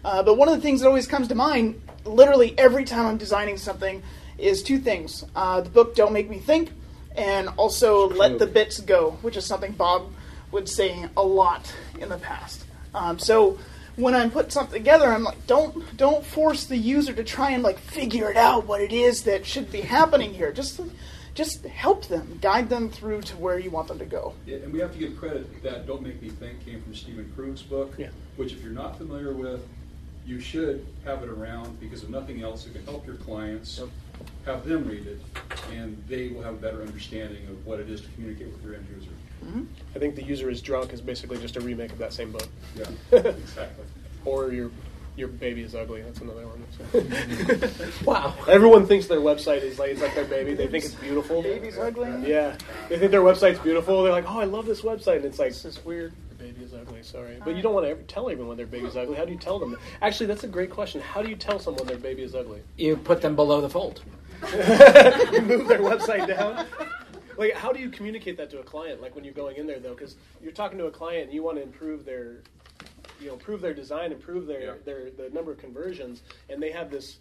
Uh, 0.03 0.23
but 0.23 0.37
one 0.37 0.47
of 0.47 0.55
the 0.55 0.61
things 0.61 0.79
that 0.81 0.87
always 0.87 1.07
comes 1.07 1.27
to 1.27 1.35
mind, 1.35 1.81
literally 2.05 2.57
every 2.57 2.85
time 2.85 3.05
I'm 3.05 3.17
designing 3.17 3.57
something, 3.57 4.01
is 4.37 4.63
two 4.63 4.79
things: 4.79 5.23
uh, 5.35 5.61
the 5.61 5.69
book 5.69 5.95
"Don't 5.95 6.13
Make 6.13 6.29
Me 6.29 6.39
Think," 6.39 6.71
and 7.15 7.49
also 7.57 8.09
"Let 8.09 8.39
the 8.39 8.47
Bits 8.47 8.79
Go," 8.79 9.17
which 9.21 9.37
is 9.37 9.45
something 9.45 9.71
Bob 9.73 10.11
would 10.51 10.67
say 10.67 11.05
a 11.15 11.23
lot 11.23 11.73
in 11.99 12.09
the 12.09 12.17
past. 12.17 12.65
Um, 12.93 13.19
so 13.19 13.57
when 13.95 14.15
I'm 14.15 14.31
putting 14.31 14.51
something 14.51 14.73
together, 14.73 15.07
I'm 15.07 15.23
like, 15.23 15.47
don't 15.47 15.95
don't 15.97 16.25
force 16.25 16.65
the 16.65 16.77
user 16.77 17.13
to 17.13 17.23
try 17.23 17.51
and 17.51 17.63
like 17.63 17.79
figure 17.79 18.29
it 18.29 18.37
out 18.37 18.65
what 18.67 18.81
it 18.81 18.91
is 18.91 19.23
that 19.23 19.45
should 19.45 19.71
be 19.71 19.81
happening 19.81 20.33
here. 20.33 20.51
Just 20.51 20.79
just 21.33 21.63
help 21.65 22.07
them, 22.07 22.39
guide 22.41 22.67
them 22.69 22.89
through 22.89 23.21
to 23.21 23.37
where 23.37 23.57
you 23.57 23.69
want 23.69 23.87
them 23.87 23.99
to 23.99 24.05
go. 24.05 24.33
Yeah, 24.45 24.57
and 24.57 24.73
we 24.73 24.79
have 24.79 24.91
to 24.91 24.97
give 24.97 25.17
credit 25.17 25.63
that 25.63 25.87
"Don't 25.87 26.01
Make 26.01 26.21
Me 26.21 26.29
Think" 26.29 26.65
came 26.65 26.81
from 26.81 26.93
Stephen 26.93 27.31
Krug's 27.35 27.61
book, 27.61 27.93
Yeah. 27.97 28.09
which 28.35 28.51
if 28.51 28.61
you're 28.61 28.73
not 28.73 28.97
familiar 28.97 29.33
with, 29.33 29.65
you 30.25 30.39
should 30.39 30.85
have 31.05 31.23
it 31.23 31.29
around 31.29 31.79
because 31.79 32.03
if 32.03 32.09
nothing 32.09 32.41
else, 32.43 32.65
it 32.65 32.73
can 32.73 32.83
help 32.85 33.05
your 33.05 33.15
clients. 33.15 33.69
Have 34.45 34.65
them 34.65 34.87
read 34.87 35.07
it, 35.07 35.19
and 35.71 36.01
they 36.07 36.29
will 36.29 36.41
have 36.41 36.55
a 36.55 36.57
better 36.57 36.81
understanding 36.81 37.47
of 37.47 37.65
what 37.65 37.79
it 37.79 37.89
is 37.89 38.01
to 38.01 38.07
communicate 38.09 38.47
with 38.51 38.63
your 38.63 38.75
end 38.75 38.87
user. 38.95 39.11
Mm-hmm. 39.45 39.63
I 39.95 39.99
think 39.99 40.15
the 40.15 40.23
user 40.23 40.49
is 40.49 40.61
drunk 40.61 40.93
is 40.93 41.01
basically 41.01 41.37
just 41.39 41.55
a 41.57 41.61
remake 41.61 41.91
of 41.91 41.97
that 41.97 42.13
same 42.13 42.31
book. 42.31 42.47
Yeah, 42.75 42.85
exactly. 43.17 43.85
or 44.25 44.51
your 44.51 44.71
your 45.17 45.27
baby 45.27 45.61
is 45.61 45.75
ugly. 45.75 46.01
That's 46.01 46.19
another 46.21 46.45
one. 46.47 46.63
Wow. 48.05 48.33
Everyone 48.47 48.87
thinks 48.87 49.07
their 49.07 49.19
website 49.19 49.61
is 49.61 49.77
like 49.77 49.91
it's 49.91 50.01
like 50.01 50.15
their 50.15 50.25
baby. 50.25 50.53
They 50.53 50.67
think 50.67 50.85
it's 50.85 50.95
beautiful. 50.95 51.41
Baby's 51.43 51.77
ugly. 51.77 52.09
Yeah, 52.29 52.55
they 52.89 52.97
think 52.97 53.11
their 53.11 53.21
website's 53.21 53.59
beautiful. 53.59 54.03
They're 54.03 54.11
like, 54.11 54.29
oh, 54.29 54.39
I 54.39 54.45
love 54.45 54.65
this 54.65 54.81
website, 54.81 55.17
and 55.17 55.25
it's 55.25 55.39
like 55.39 55.49
this 55.49 55.65
is 55.65 55.83
weird. 55.85 56.13
Your 56.41 56.51
baby 56.51 56.65
is 56.65 56.73
ugly. 56.73 57.03
Sorry, 57.03 57.37
but 57.43 57.55
you 57.55 57.61
don't 57.61 57.73
want 57.73 57.85
to 57.85 57.91
ever 57.91 58.01
tell 58.03 58.29
everyone 58.29 58.57
their 58.57 58.65
baby 58.65 58.87
is 58.87 58.97
ugly. 58.97 59.15
How 59.15 59.25
do 59.25 59.31
you 59.31 59.37
tell 59.37 59.59
them? 59.59 59.77
Actually, 60.01 60.25
that's 60.27 60.43
a 60.43 60.47
great 60.47 60.69
question. 60.69 61.01
How 61.01 61.21
do 61.21 61.29
you 61.29 61.35
tell 61.35 61.59
someone 61.59 61.85
their 61.85 61.97
baby 61.97 62.23
is 62.23 62.35
ugly? 62.35 62.61
You 62.77 62.97
put 62.97 63.21
them 63.21 63.35
below 63.35 63.61
the 63.61 63.69
fold. 63.69 64.01
you 64.41 65.41
move 65.41 65.67
their 65.67 65.79
website 65.79 66.27
down. 66.27 66.65
Like, 67.37 67.53
how 67.53 67.71
do 67.71 67.79
you 67.79 67.89
communicate 67.89 68.37
that 68.37 68.49
to 68.51 68.59
a 68.59 68.63
client? 68.63 69.01
Like 69.01 69.15
when 69.15 69.23
you're 69.23 69.33
going 69.33 69.57
in 69.57 69.67
there, 69.67 69.79
though, 69.79 69.93
because 69.93 70.15
you're 70.41 70.51
talking 70.51 70.77
to 70.79 70.87
a 70.87 70.91
client 70.91 71.25
and 71.25 71.33
you 71.33 71.43
want 71.43 71.57
to 71.57 71.63
improve 71.63 72.05
their, 72.05 72.37
you 73.19 73.27
know, 73.27 73.33
improve 73.33 73.61
their 73.61 73.73
design, 73.73 74.11
improve 74.11 74.47
their 74.47 74.61
Yeah. 74.61 74.73
their 74.83 75.11
the 75.11 75.29
number 75.29 75.51
of 75.51 75.59
conversions, 75.59 76.23
and 76.49 76.61
they 76.61 76.71
have 76.71 76.89
this 76.89 77.17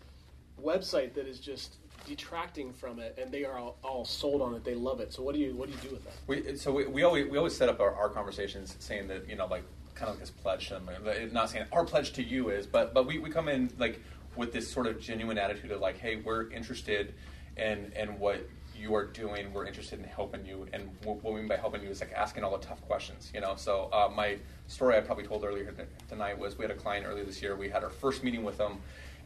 website 0.62 1.14
that 1.14 1.27
is 1.27 1.41
just 1.41 1.77
detracting 2.11 2.73
from 2.73 2.99
it, 2.99 3.17
and 3.23 3.31
they 3.31 3.45
are 3.45 3.57
all, 3.57 3.77
all 3.85 4.05
sold 4.05 4.43
on 4.43 4.53
it. 4.55 4.65
They 4.65 4.75
love 4.75 4.99
it. 4.99 5.13
So 5.13 5.23
what 5.23 5.33
do 5.33 5.41
you 5.41 5.55
what 5.55 5.69
do 5.69 5.75
you 5.75 5.81
do 5.89 5.91
with 5.95 6.05
that? 6.05 6.13
We, 6.27 6.57
so 6.57 6.73
we, 6.73 6.87
we 6.87 7.05
always 7.05 7.31
we 7.31 7.39
always 7.39 7.57
set 7.57 7.69
up 7.69 7.79
our, 7.79 7.95
our 7.95 8.09
conversations 8.09 8.77
saying 8.81 9.07
that 9.09 9.29
you 9.29 9.37
know 9.37 9.47
like 9.47 9.63
kind 9.95 10.09
of 10.09 10.17
like 10.17 10.21
this 10.21 10.31
pledge 10.31 10.69
to 10.69 10.75
them. 10.75 10.91
Not 11.33 11.51
saying 11.51 11.67
our 11.73 11.85
pledge 11.85 12.13
to 12.15 12.23
you 12.23 12.51
is, 12.51 12.67
but 12.67 12.93
but 12.93 13.07
we, 13.07 13.21
we 13.21 13.31
come 13.31 13.49
in 13.49 13.71
like 13.79 14.01
with 14.35 14.53
this 14.53 14.69
sort 14.69 14.89
of 14.89 15.01
genuine 15.01 15.39
attitude 15.39 15.71
of 15.71 15.81
like, 15.81 15.99
hey, 15.99 16.17
we're 16.17 16.51
interested 16.51 17.15
in 17.57 17.93
in 17.95 18.19
what 18.19 18.45
you 18.77 18.93
are 18.97 19.05
doing. 19.05 19.53
We're 19.53 19.67
interested 19.67 20.01
in 20.01 20.05
helping 20.05 20.45
you, 20.45 20.67
and 20.73 20.91
what 21.05 21.23
we 21.23 21.35
mean 21.35 21.49
by 21.49 21.59
helping 21.59 21.83
you 21.83 21.91
is 21.91 22.01
like 22.01 22.13
asking 22.13 22.43
all 22.43 22.59
the 22.59 22.67
tough 22.67 22.81
questions. 22.83 23.31
You 23.33 23.41
know, 23.41 23.55
so 23.57 23.89
uh, 23.93 24.11
my 24.13 24.39
story 24.67 24.97
I 24.97 25.01
probably 25.01 25.25
told 25.25 25.45
earlier 25.45 25.73
tonight 26.09 26.37
was 26.37 26.59
we 26.59 26.65
had 26.65 26.73
a 26.73 26.81
client 26.81 27.07
earlier 27.07 27.25
this 27.25 27.41
year. 27.41 27.55
We 27.55 27.69
had 27.69 27.85
our 27.85 27.91
first 27.91 28.25
meeting 28.25 28.43
with 28.43 28.59
them. 28.59 28.81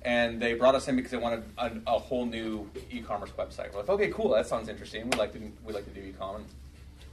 And 0.04 0.40
they 0.40 0.52
brought 0.52 0.74
us 0.74 0.86
in 0.88 0.96
because 0.96 1.10
they 1.10 1.16
wanted 1.16 1.44
a, 1.56 1.72
a 1.86 1.98
whole 1.98 2.26
new 2.26 2.68
e-commerce 2.90 3.30
website. 3.38 3.72
We're 3.72 3.80
like, 3.80 3.88
okay, 3.88 4.08
cool, 4.08 4.30
that 4.30 4.46
sounds 4.46 4.68
interesting. 4.68 5.08
We 5.08 5.18
like 5.18 5.32
to 5.32 5.40
we 5.64 5.72
like 5.72 5.86
to 5.86 5.98
do 5.98 6.06
e-commerce. 6.06 6.42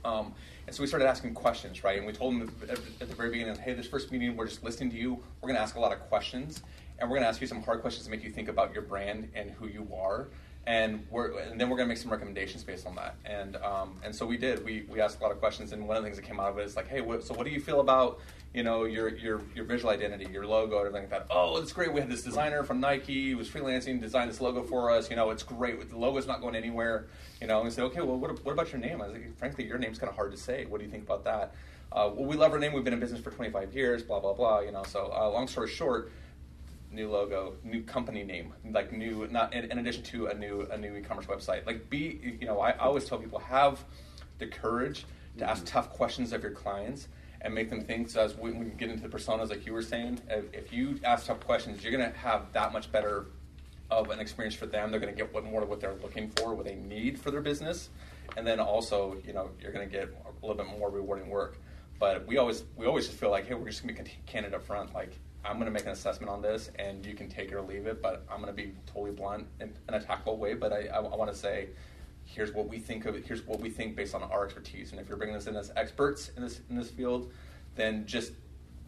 Um, 0.04 0.34
and 0.68 0.76
so 0.76 0.84
we 0.84 0.88
started 0.88 1.08
asking 1.08 1.34
questions, 1.34 1.84
right? 1.84 1.98
And 1.98 2.06
we 2.06 2.14
told 2.14 2.34
them 2.34 2.52
at, 2.70 2.80
the 3.00 3.16
very 3.16 3.30
beginning, 3.30 3.56
hey, 3.56 3.74
this 3.74 3.88
first 3.88 4.12
meeting, 4.12 4.36
we're 4.36 4.48
just 4.48 4.64
listening 4.64 4.92
to 4.92 4.98
you. 4.98 5.14
We're 5.42 5.48
going 5.48 5.56
to 5.56 5.62
ask 5.62 5.76
a 5.76 5.80
lot 5.80 5.92
of 5.92 6.00
questions, 6.02 6.62
and 7.00 7.10
we're 7.10 7.16
going 7.16 7.24
to 7.24 7.30
ask 7.30 7.42
you 7.42 7.48
some 7.48 7.62
hard 7.62 7.82
questions 7.82 8.06
to 8.06 8.12
make 8.12 8.24
you 8.24 8.30
think 8.30 8.48
about 8.48 8.74
your 8.74 8.84
brand 8.84 9.30
and 9.36 9.52
who 9.52 9.68
you 9.68 9.88
are. 9.96 10.28
And 10.68 11.06
we're 11.10 11.39
and 11.39 11.60
then 11.60 11.70
we're 11.70 11.78
going 11.78 11.88
to 11.88 11.89
make 11.89 11.98
some 11.98 12.12
recommendations 12.12 12.64
based 12.64 12.86
on 12.86 12.96
that. 12.96 13.16
And 13.26 13.56
um, 13.58 13.96
and 14.04 14.16
so 14.16 14.28
we 14.28 14.38
did. 14.38 14.64
We 14.64 14.86
we 14.88 15.02
asked 15.02 15.20
a 15.20 15.24
lot 15.24 15.32
of 15.32 15.39
questions, 15.39 15.72
and 15.72 15.88
one 15.88 15.98
of 15.98 16.04
the 16.04 16.08
things 16.08 16.18
that 16.18 16.26
came 16.26 16.39
out 16.39 16.50
of 16.50 16.60
it 16.60 16.66
is 16.66 16.76
like, 16.76 16.88
hey, 16.88 17.00
so 17.00 17.34
what 17.34 17.46
do 17.46 17.52
you 17.52 17.60
feel 17.60 17.80
about 17.80 18.20
you 18.54 18.64
know 18.64 18.84
your 18.84 19.10
your 19.10 19.41
your 19.56 19.66
visual 19.66 19.91
identity, 19.91 20.28
your 20.32 20.45
logo, 20.45 20.78
everything 20.78 21.04
like 21.04 21.10
that? 21.10 21.28
Oh, 21.30 21.58
it's 21.58 21.72
great. 21.72 21.93
We 21.93 22.02
had 22.02 22.10
this 22.10 22.24
designer 22.24 22.64
from 22.64 22.80
Nike 22.82 23.32
who 23.32 23.38
was 23.38 23.49
freelancing, 23.49 24.02
designed 24.02 24.30
this 24.30 24.41
logo 24.41 24.62
for 24.64 24.91
us. 24.91 25.10
You 25.10 25.16
know, 25.16 25.30
it's 25.30 25.43
great. 25.43 25.89
The 25.89 25.97
logo's 25.97 26.28
not 26.28 26.41
going 26.41 26.56
anywhere. 26.56 27.08
You 27.39 27.47
know, 27.47 27.58
and 27.58 27.66
we 27.66 27.72
said, 27.72 27.86
okay, 27.86 28.02
well, 28.02 28.18
what, 28.18 28.43
what 28.43 28.52
about 28.52 28.72
your 28.72 28.82
name? 28.82 29.02
I 29.02 29.08
was 29.08 29.14
like, 29.14 29.38
frankly, 29.38 29.66
your 29.66 29.78
name's 29.78 29.97
kind 29.97 30.10
of 30.10 30.16
hard 30.16 30.32
to 30.32 30.38
say. 30.38 30.66
What 30.66 30.80
do 30.80 30.86
you 30.86 30.91
think 30.91 31.04
about 31.04 31.24
that? 31.24 31.56
Uh, 31.91 32.10
well, 32.14 32.26
we 32.26 32.36
love 32.36 32.52
our 32.52 32.60
name. 32.60 32.74
We've 32.74 32.84
been 32.84 32.93
in 32.93 32.99
business 32.99 33.22
for 33.22 33.32
25 33.32 33.74
years. 33.74 34.04
Blah 34.04 34.20
blah 34.20 34.34
blah. 34.34 34.60
You 34.60 34.72
know, 34.72 34.84
so 34.84 35.12
uh, 35.16 35.30
long 35.30 35.47
story 35.47 35.70
short, 35.70 36.12
new 36.91 37.10
logo, 37.10 37.54
new 37.64 37.84
company 37.84 38.24
name, 38.24 38.54
like 38.70 38.91
new, 38.91 39.28
not 39.32 39.54
in, 39.54 39.72
in 39.72 39.78
addition 39.78 40.04
to 40.04 40.28
a 40.28 40.34
new 40.34 40.68
a 40.72 40.78
new 40.78 40.95
e-commerce 40.95 41.26
website. 41.26 41.66
Like 41.66 41.89
be, 41.89 42.38
you 42.39 42.47
know, 42.47 42.60
I, 42.60 42.72
I 42.72 42.80
always 42.80 43.06
tell 43.06 43.18
people 43.18 43.39
have 43.39 43.84
the 44.39 44.47
courage 44.47 45.06
to 45.38 45.49
ask 45.49 45.66
tough 45.66 45.89
questions 45.89 46.34
of 46.34 46.41
your 46.43 46.52
clients 46.52 47.08
and 47.42 47.54
make 47.54 47.70
them 47.70 47.82
think. 47.82 48.10
So 48.10 48.22
as 48.22 48.38
we, 48.38 48.52
we 48.52 48.66
get 48.66 48.89
into 48.89 49.08
the 49.08 49.10
personas, 49.10 49.50
like 49.50 49.66
you 49.66 49.74
were 49.74 49.82
saying, 49.82 50.22
if, 50.30 50.54
if 50.54 50.74
you 50.74 51.00
ask 51.04 51.26
tough 51.26 51.39
questions, 51.42 51.84
you're 51.84 51.92
going 51.92 52.12
to 52.12 52.18
have 52.18 52.52
that 52.54 52.72
much 52.72 52.92
better 52.92 53.26
of 53.89 54.10
an 54.10 54.20
experience 54.20 54.56
for 54.56 54.68
them. 54.68 54.92
They're 54.92 55.00
going 55.00 55.14
to 55.14 55.18
get 55.18 55.34
what 55.34 55.44
more 55.44 55.64
of 55.64 55.70
what 55.70 55.82
they're 55.82 55.96
looking 56.02 56.30
for, 56.38 56.54
what 56.54 56.66
they 56.66 56.76
need 56.76 57.20
for 57.20 57.32
their 57.32 57.42
business, 57.42 57.89
and 58.38 58.48
then 58.48 58.60
also, 58.60 59.18
you 59.26 59.34
know, 59.34 59.50
you're 59.62 59.74
going 59.74 59.88
to 59.88 59.92
get 59.92 60.10
a 60.10 60.46
little 60.46 60.64
bit 60.64 60.72
more 60.78 60.89
rewarding 60.89 61.30
work. 61.30 61.58
But 62.00 62.26
we 62.26 62.38
always 62.38 62.64
we 62.78 62.86
always 62.86 63.08
just 63.08 63.20
feel 63.20 63.30
like, 63.30 63.48
hey, 63.48 63.54
we're 63.54 63.70
just 63.70 63.84
going 63.84 63.94
to 63.96 64.04
be 64.04 64.12
candid 64.26 64.54
up 64.54 64.64
front. 64.64 64.94
Like, 64.94 65.18
I'm 65.44 65.56
going 65.56 65.66
to 65.66 65.72
make 65.72 65.84
an 65.86 65.92
assessment 65.92 66.32
on 66.32 66.42
this, 66.42 66.72
and 66.80 67.06
you 67.06 67.14
can 67.14 67.28
take 67.30 67.52
it 67.52 67.56
or 67.56 67.62
leave 67.62 67.86
it. 67.86 68.02
But 68.02 68.24
I'm 68.32 68.42
going 68.42 68.48
to 68.48 68.54
be 68.54 68.72
totally 68.88 69.12
blunt 69.12 69.46
in, 69.60 69.74
in 69.88 69.94
a 69.94 70.00
tactful 70.00 70.38
way. 70.38 70.54
But 70.54 70.72
I, 70.74 70.88
I, 70.88 70.98
I 70.98 71.16
want 71.16 71.32
to 71.32 71.38
say, 71.38 71.68
here's 72.34 72.54
what 72.54 72.68
we 72.68 72.80
think 72.80 73.06
of 73.06 73.16
it. 73.16 73.26
Here's 73.26 73.46
what 73.46 73.60
we 73.60 73.70
think 73.70 73.96
based 73.96 74.16
on 74.16 74.24
our 74.24 74.46
expertise. 74.46 74.92
And 74.92 75.00
if 75.00 75.08
you're 75.08 75.18
bringing 75.18 75.36
us 75.36 75.48
in 75.48 75.56
as 75.56 75.72
experts 75.76 76.32
in 76.36 76.44
this 76.44 76.62
in 76.70 76.76
this 76.76 76.90
field, 76.90 77.32
then 77.76 78.06
just 78.06 78.34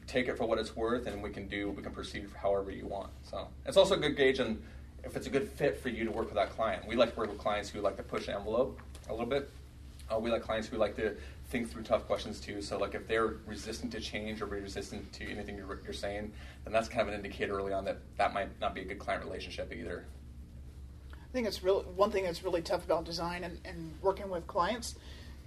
take 0.07 0.27
it 0.27 0.37
for 0.37 0.45
what 0.45 0.59
it's 0.59 0.75
worth, 0.75 1.07
and 1.07 1.21
we 1.21 1.29
can 1.29 1.47
do 1.47 1.69
we 1.71 1.83
can 1.83 1.91
proceed 1.91 2.27
however 2.41 2.71
you 2.71 2.85
want. 2.85 3.11
So 3.23 3.47
it's 3.65 3.77
also 3.77 3.95
a 3.95 3.99
good 3.99 4.15
gauge 4.15 4.39
on 4.39 4.61
if 5.03 5.17
it's 5.17 5.27
a 5.27 5.29
good 5.29 5.49
fit 5.49 5.77
for 5.77 5.89
you 5.89 6.05
to 6.05 6.11
work 6.11 6.25
with 6.25 6.35
that 6.35 6.51
client. 6.51 6.87
We 6.87 6.95
like 6.95 7.13
to 7.13 7.19
work 7.19 7.29
with 7.29 7.37
clients 7.37 7.69
who 7.69 7.81
like 7.81 7.97
to 7.97 8.03
push 8.03 8.27
the 8.27 8.35
envelope 8.35 8.79
a 9.09 9.11
little 9.11 9.27
bit. 9.27 9.49
Uh, 10.11 10.19
we 10.19 10.29
like 10.29 10.43
clients 10.43 10.67
who 10.67 10.77
like 10.77 10.95
to 10.95 11.15
think 11.49 11.69
through 11.69 11.83
tough 11.83 12.05
questions 12.05 12.39
too. 12.39 12.61
So 12.61 12.77
like 12.77 12.93
if 12.93 13.07
they're 13.07 13.35
resistant 13.45 13.91
to 13.93 13.99
change 13.99 14.41
or 14.41 14.45
resistant 14.45 15.11
to 15.13 15.29
anything 15.29 15.57
you're, 15.57 15.79
you're 15.83 15.93
saying, 15.93 16.31
then 16.63 16.73
that's 16.73 16.87
kind 16.87 17.01
of 17.01 17.09
an 17.09 17.13
indicator 17.15 17.57
early 17.57 17.73
on 17.73 17.85
that 17.85 17.97
that 18.17 18.33
might 18.33 18.49
not 18.61 18.73
be 18.73 18.81
a 18.81 18.85
good 18.85 18.99
client 18.99 19.23
relationship 19.23 19.73
either. 19.73 20.05
I 21.33 21.35
think 21.35 21.47
it's 21.47 21.63
real. 21.63 21.81
One 21.95 22.11
thing 22.11 22.25
that's 22.25 22.43
really 22.43 22.61
tough 22.61 22.85
about 22.85 23.05
design 23.05 23.43
and, 23.43 23.57
and 23.65 23.95
working 24.03 24.29
with 24.29 24.45
clients, 24.45 24.93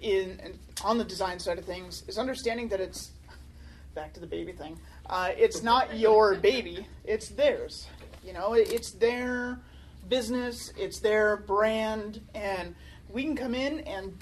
in 0.01 0.59
on 0.83 0.97
the 0.97 1.05
design 1.05 1.39
side 1.39 1.57
of 1.57 1.63
things, 1.63 2.03
is 2.09 2.17
understanding 2.17 2.67
that 2.67 2.81
it's 2.81 3.11
back 3.95 4.13
to 4.15 4.19
the 4.19 4.27
baby 4.27 4.51
thing. 4.51 4.77
Uh, 5.05 5.29
it's 5.37 5.63
not 5.63 5.97
your 5.97 6.35
baby; 6.35 6.85
it's 7.05 7.29
theirs. 7.29 7.87
You 8.21 8.33
know, 8.33 8.51
it, 8.51 8.69
it's 8.69 8.91
their 8.91 9.61
business, 10.09 10.73
it's 10.77 10.99
their 10.99 11.37
brand, 11.37 12.19
and 12.35 12.75
we 13.07 13.23
can 13.23 13.37
come 13.37 13.55
in 13.55 13.79
and 13.87 14.13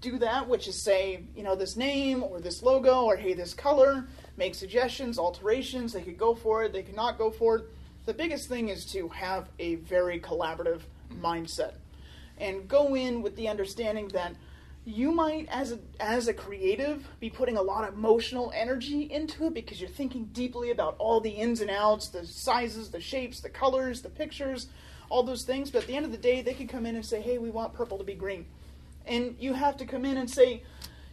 do 0.00 0.18
that, 0.18 0.48
which 0.48 0.66
is 0.66 0.82
say, 0.82 1.22
you 1.36 1.44
know, 1.44 1.54
this 1.54 1.76
name 1.76 2.24
or 2.24 2.40
this 2.40 2.64
logo 2.64 3.04
or 3.04 3.14
hey, 3.14 3.32
this 3.32 3.54
color. 3.54 4.08
Make 4.36 4.56
suggestions, 4.56 5.20
alterations. 5.20 5.92
They 5.92 6.02
could 6.02 6.18
go 6.18 6.34
for 6.34 6.64
it. 6.64 6.72
They 6.72 6.82
could 6.82 6.96
not 6.96 7.16
go 7.16 7.30
for 7.30 7.58
it. 7.58 7.64
The 8.06 8.14
biggest 8.14 8.48
thing 8.48 8.70
is 8.70 8.84
to 8.86 9.06
have 9.10 9.48
a 9.60 9.76
very 9.76 10.18
collaborative 10.18 10.80
mindset 11.20 11.74
and 12.38 12.68
go 12.68 12.94
in 12.94 13.22
with 13.22 13.36
the 13.36 13.48
understanding 13.48 14.08
that 14.08 14.34
you 14.84 15.12
might 15.12 15.46
as 15.48 15.72
a 15.72 15.78
as 16.00 16.26
a 16.26 16.34
creative 16.34 17.06
be 17.20 17.30
putting 17.30 17.56
a 17.56 17.62
lot 17.62 17.88
of 17.88 17.94
emotional 17.94 18.52
energy 18.54 19.02
into 19.02 19.46
it 19.46 19.54
because 19.54 19.80
you're 19.80 19.88
thinking 19.88 20.24
deeply 20.32 20.72
about 20.72 20.96
all 20.98 21.20
the 21.20 21.30
ins 21.30 21.60
and 21.60 21.70
outs 21.70 22.08
the 22.08 22.26
sizes 22.26 22.90
the 22.90 23.00
shapes 23.00 23.40
the 23.40 23.48
colors 23.48 24.02
the 24.02 24.08
pictures 24.08 24.66
all 25.12 25.22
those 25.22 25.44
things. 25.44 25.70
But 25.70 25.82
at 25.82 25.88
the 25.88 25.94
end 25.94 26.06
of 26.06 26.10
the 26.10 26.18
day 26.18 26.40
they 26.40 26.54
could 26.54 26.68
come 26.68 26.86
in 26.86 26.96
and 26.96 27.04
say 27.04 27.20
hey 27.20 27.38
we 27.38 27.50
want 27.50 27.74
purple 27.74 27.98
to 27.98 28.04
be 28.04 28.14
green. 28.14 28.46
And 29.06 29.36
you 29.38 29.52
have 29.52 29.76
to 29.76 29.84
come 29.84 30.04
in 30.04 30.16
and 30.16 30.28
say 30.28 30.62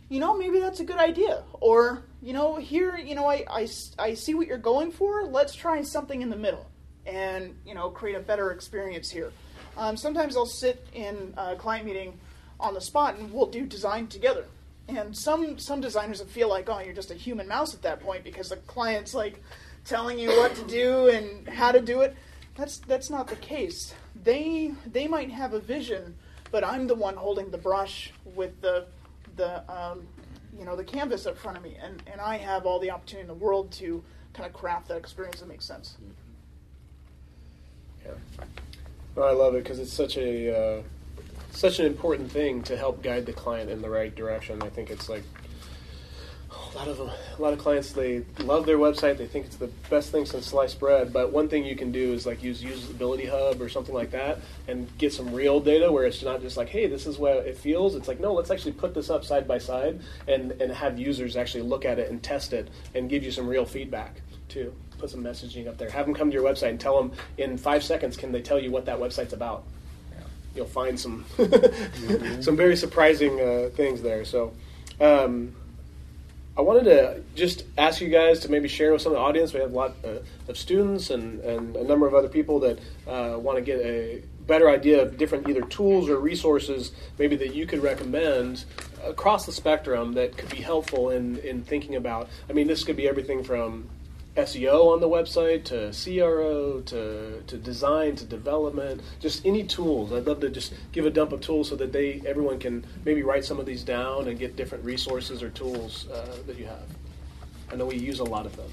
you 0.08 0.20
know 0.20 0.36
maybe 0.36 0.60
that's 0.60 0.80
a 0.80 0.86
good 0.86 0.98
idea. 0.98 1.44
Or 1.60 2.04
you 2.24 2.34
know 2.34 2.56
here 2.56 2.98
you 2.98 3.14
know 3.14 3.28
I, 3.28 3.46
I, 3.50 3.68
I 4.00 4.14
see 4.16 4.34
what 4.34 4.48
you're 4.48 4.58
going 4.58 4.92
for. 4.92 5.26
Let's 5.26 5.54
try 5.54 5.82
something 5.84 6.22
in 6.22 6.30
the 6.30 6.38
middle 6.38 6.66
and 7.06 7.56
you 7.66 7.76
know 7.76 7.90
create 7.90 8.16
a 8.16 8.20
better 8.20 8.52
experience 8.52 9.10
here 9.10 9.32
um, 9.80 9.98
sometimes 9.98 10.38
i'll 10.38 10.46
sit 10.46 10.86
in 10.94 11.34
a 11.38 11.56
client 11.56 11.86
meeting 11.86 12.20
on 12.60 12.74
the 12.74 12.82
spot 12.82 13.18
and 13.18 13.32
we'll 13.32 13.46
do 13.46 13.66
design 13.66 14.08
together. 14.08 14.46
And 14.88 15.16
some 15.16 15.60
some 15.60 15.82
designers 15.82 16.20
will 16.20 16.28
feel 16.28 16.50
like 16.50 16.70
oh 16.70 16.80
you're 16.80 16.94
just 16.94 17.12
a 17.12 17.16
human 17.16 17.48
mouse 17.48 17.74
at 17.74 17.82
that 17.84 18.02
point 18.02 18.24
because 18.24 18.50
the 18.50 18.58
client's 18.58 19.14
like 19.14 19.42
telling 19.86 20.20
you 20.20 20.30
what 20.30 20.56
to 20.56 20.66
do 20.66 21.08
and 21.08 21.48
how 21.48 21.72
to 21.72 21.80
do 21.80 22.02
it. 22.02 22.16
That's 22.56 22.80
that's 22.80 23.10
not 23.10 23.28
the 23.28 23.36
case. 23.36 23.94
They 24.24 24.74
they 24.92 25.08
might 25.08 25.30
have 25.32 25.54
a 25.54 25.60
vision 25.60 26.16
but 26.52 26.64
i'm 26.64 26.88
the 26.88 26.96
one 26.96 27.16
holding 27.16 27.52
the 27.52 27.58
brush 27.60 28.12
with 28.26 28.60
the 28.62 28.88
the 29.36 29.72
um, 29.72 30.08
you 30.58 30.66
know 30.66 30.76
the 30.76 30.84
canvas 30.84 31.28
up 31.28 31.38
front 31.38 31.56
of 31.56 31.64
me. 31.64 31.78
And 31.82 32.02
and 32.12 32.20
i 32.20 32.38
have 32.38 32.66
all 32.66 32.80
the 32.80 32.90
opportunity 32.90 33.22
in 33.22 33.28
the 33.28 33.46
world 33.46 33.72
to 33.74 34.04
kind 34.34 34.48
of 34.48 34.54
craft 34.54 34.88
that 34.88 34.98
experience 34.98 35.40
that 35.40 35.48
makes 35.48 35.66
sense. 35.66 35.98
Yeah. 38.04 38.14
I 39.18 39.32
love 39.32 39.56
it 39.56 39.64
because 39.64 39.80
it's 39.80 39.94
such 39.94 40.18
a 40.18 40.58
uh, 40.58 40.82
such 41.52 41.80
an 41.80 41.86
important 41.86 42.32
thing 42.32 42.64
to 42.64 42.78
help 42.78 43.02
guide 43.02 43.26
the 43.26 43.34
client 43.34 43.70
in 43.70 43.82
the 43.82 43.90
right 43.90 44.16
direction. 44.16 44.62
I 44.62 44.70
think 44.70 44.90
it's 44.90 45.10
like 45.10 45.24
a 46.52 46.78
lot 46.78 46.88
of 46.88 47.00
a 47.00 47.42
lot 47.42 47.52
of 47.54 47.60
clients 47.60 47.92
they 47.92 48.24
love 48.40 48.66
their 48.66 48.78
website. 48.78 49.18
They 49.18 49.28
think 49.28 49.48
it's 49.48 49.56
the 49.58 49.72
best 49.90 50.12
thing 50.12 50.26
since 50.26 50.48
sliced 50.48 50.80
bread. 50.80 51.12
But 51.12 51.32
one 51.32 51.50
thing 51.50 51.66
you 51.66 51.76
can 51.76 51.92
do 51.92 52.14
is 52.14 52.26
like 52.26 52.44
use 52.44 52.62
Usability 52.62 53.30
Hub 53.30 53.62
or 53.62 53.70
something 53.70 53.94
like 53.94 54.12
that 54.12 54.40
and 54.68 54.88
get 54.98 55.12
some 55.12 55.34
real 55.34 55.60
data 55.60 55.92
where 55.92 56.06
it's 56.06 56.24
not 56.24 56.42
just 56.42 56.58
like, 56.58 56.70
hey, 56.70 56.88
this 56.88 57.06
is 57.06 57.18
what 57.18 57.38
it 57.38 57.58
feels. 57.58 57.96
It's 57.96 58.08
like, 58.08 58.20
no, 58.20 58.34
let's 58.34 58.52
actually 58.52 58.74
put 58.74 58.94
this 58.94 59.10
up 59.10 59.26
side 59.26 59.48
by 59.48 59.58
side 59.58 60.00
and 60.28 60.52
and 60.62 60.72
have 60.72 61.00
users 61.00 61.36
actually 61.36 61.64
look 61.64 61.86
at 61.86 62.00
it 62.00 62.10
and 62.10 62.22
test 62.22 62.54
it 62.54 62.70
and 62.96 63.10
give 63.10 63.24
you 63.24 63.32
some 63.32 63.48
real 63.48 63.66
feedback 63.66 64.22
too. 64.48 64.74
Put 65.00 65.10
some 65.10 65.24
messaging 65.24 65.68
up 65.68 65.78
there. 65.78 65.90
Have 65.90 66.06
them 66.06 66.14
come 66.14 66.30
to 66.30 66.34
your 66.34 66.44
website 66.44 66.70
and 66.70 66.80
tell 66.80 66.98
them 67.02 67.12
in 67.38 67.58
five 67.58 67.84
seconds. 67.84 68.18
Can 68.18 68.32
they 68.32 68.42
tell 68.42 68.60
you 68.60 68.70
what 68.70 68.86
that 68.86 69.00
website's 69.00 69.34
about? 69.34 69.64
You'll 70.56 70.66
find 70.66 71.00
some 71.00 71.26
some 72.42 72.58
very 72.58 72.76
surprising 72.76 73.40
uh, 73.40 73.70
things 73.76 74.02
there. 74.02 74.26
So. 74.26 74.54
Um, 75.00 75.56
I 76.58 76.62
wanted 76.62 76.84
to 76.86 77.24
just 77.36 77.64
ask 77.78 78.02
you 78.02 78.10
guys 78.10 78.42
to 78.42 78.52
maybe 78.52 78.68
share 78.68 78.92
with 78.92 79.02
some 79.02 79.14
of 79.14 79.18
the 79.18 79.22
audience. 79.22 79.54
We 79.54 79.62
have 79.62 79.72
a 79.72 79.76
lot 79.76 79.96
uh, 80.04 80.18
of 80.50 80.58
students 80.58 81.10
and, 81.10 81.40
and 81.40 81.78
a 81.78 81.86
number 81.86 82.06
of 82.06 82.14
other 82.14 82.28
people 82.28 82.60
that 82.60 82.80
uh, 83.08 83.40
want 83.40 83.58
to 83.58 83.62
get 83.62 83.80
a 83.80 84.22
better 84.46 84.70
idea 84.70 85.02
of 85.02 85.18
different 85.18 85.48
either 85.48 85.62
tools 85.62 86.10
or 86.10 86.20
resources 86.20 86.92
maybe 87.18 87.38
that 87.38 87.56
you 87.56 87.66
could 87.66 87.82
recommend 87.82 88.66
across 89.06 89.46
the 89.46 89.54
spectrum 89.54 90.14
that 90.14 90.36
could 90.36 90.50
be 90.50 90.58
helpful 90.58 91.12
in, 91.12 91.38
in 91.38 91.64
thinking 91.64 91.96
about. 91.96 92.28
I 92.50 92.54
mean, 92.54 92.68
this 92.68 92.84
could 92.84 92.98
be 92.98 93.08
everything 93.08 93.42
from 93.42 93.88
SEO 94.36 94.94
on 94.94 95.00
the 95.00 95.10
website 95.10 95.66
to 95.66 95.92
CRO 95.92 96.82
to, 96.82 97.42
to 97.48 97.58
design 97.58 98.16
to 98.16 98.26
development, 98.26 99.02
just 99.20 99.46
any 99.46 99.64
tools. 99.64 100.14
I'd 100.14 100.26
love 100.26 100.40
to 100.42 100.50
just 100.50 100.74
give 100.92 101.06
a 101.06 101.10
dump 101.10 101.32
of 101.32 101.42
tools 101.42 101.70
so 101.70 101.76
that 101.76 101.92
they 101.92 102.22
everyone 102.26 102.60
can 102.60 102.86
maybe 103.06 103.24
write 103.24 103.44
some 103.44 103.60
of 103.60 103.66
these 103.66 103.84
down 103.84 104.28
and 104.28 104.38
get 104.38 104.56
different 104.56 104.86
resources 104.86 105.44
or 105.44 105.50
tools 105.50 106.08
uh, 106.10 106.38
that 106.46 106.58
you 106.58 106.66
have. 106.66 106.88
I 107.72 107.76
know 107.76 107.86
we 107.86 107.98
use 107.98 108.20
a 108.20 108.24
lot 108.24 108.46
of 108.46 108.56
them. 108.56 108.70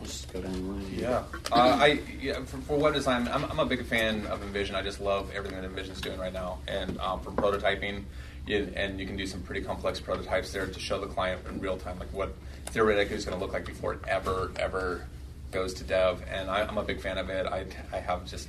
Let's 0.00 0.22
just 0.22 0.32
go 0.32 0.40
down 0.40 0.52
the 0.52 0.72
line. 0.72 0.90
Yeah, 0.92 1.22
uh, 1.52 1.78
I 1.80 2.00
yeah, 2.20 2.42
for, 2.44 2.56
for 2.58 2.76
web 2.76 2.94
design, 2.94 3.28
I'm, 3.28 3.44
I'm 3.44 3.60
a 3.60 3.66
big 3.66 3.84
fan 3.86 4.26
of 4.26 4.40
InVision. 4.40 4.74
I 4.74 4.82
just 4.82 5.00
love 5.00 5.30
everything 5.32 5.60
that 5.60 5.70
InVision's 5.72 6.00
doing 6.00 6.18
right 6.18 6.32
now, 6.32 6.58
and 6.66 6.98
um, 6.98 7.20
from 7.20 7.36
prototyping, 7.36 8.02
you, 8.46 8.72
and 8.76 8.98
you 8.98 9.06
can 9.06 9.16
do 9.16 9.26
some 9.26 9.40
pretty 9.42 9.60
complex 9.60 10.00
prototypes 10.00 10.52
there 10.52 10.66
to 10.66 10.80
show 10.80 11.00
the 11.00 11.06
client 11.06 11.40
in 11.48 11.60
real 11.60 11.76
time, 11.76 11.98
like 11.98 12.12
what 12.12 12.34
theoretically 12.66 13.16
is 13.16 13.24
going 13.24 13.38
to 13.38 13.44
look 13.44 13.52
like 13.52 13.64
before 13.64 13.94
it 13.94 14.00
ever 14.08 14.50
ever 14.56 15.06
goes 15.50 15.74
to 15.74 15.84
dev. 15.84 16.22
And 16.30 16.50
I, 16.50 16.62
I'm 16.62 16.78
a 16.78 16.82
big 16.82 17.00
fan 17.00 17.18
of 17.18 17.28
it. 17.28 17.46
I, 17.46 17.66
I 17.92 18.00
have 18.00 18.24
just 18.24 18.48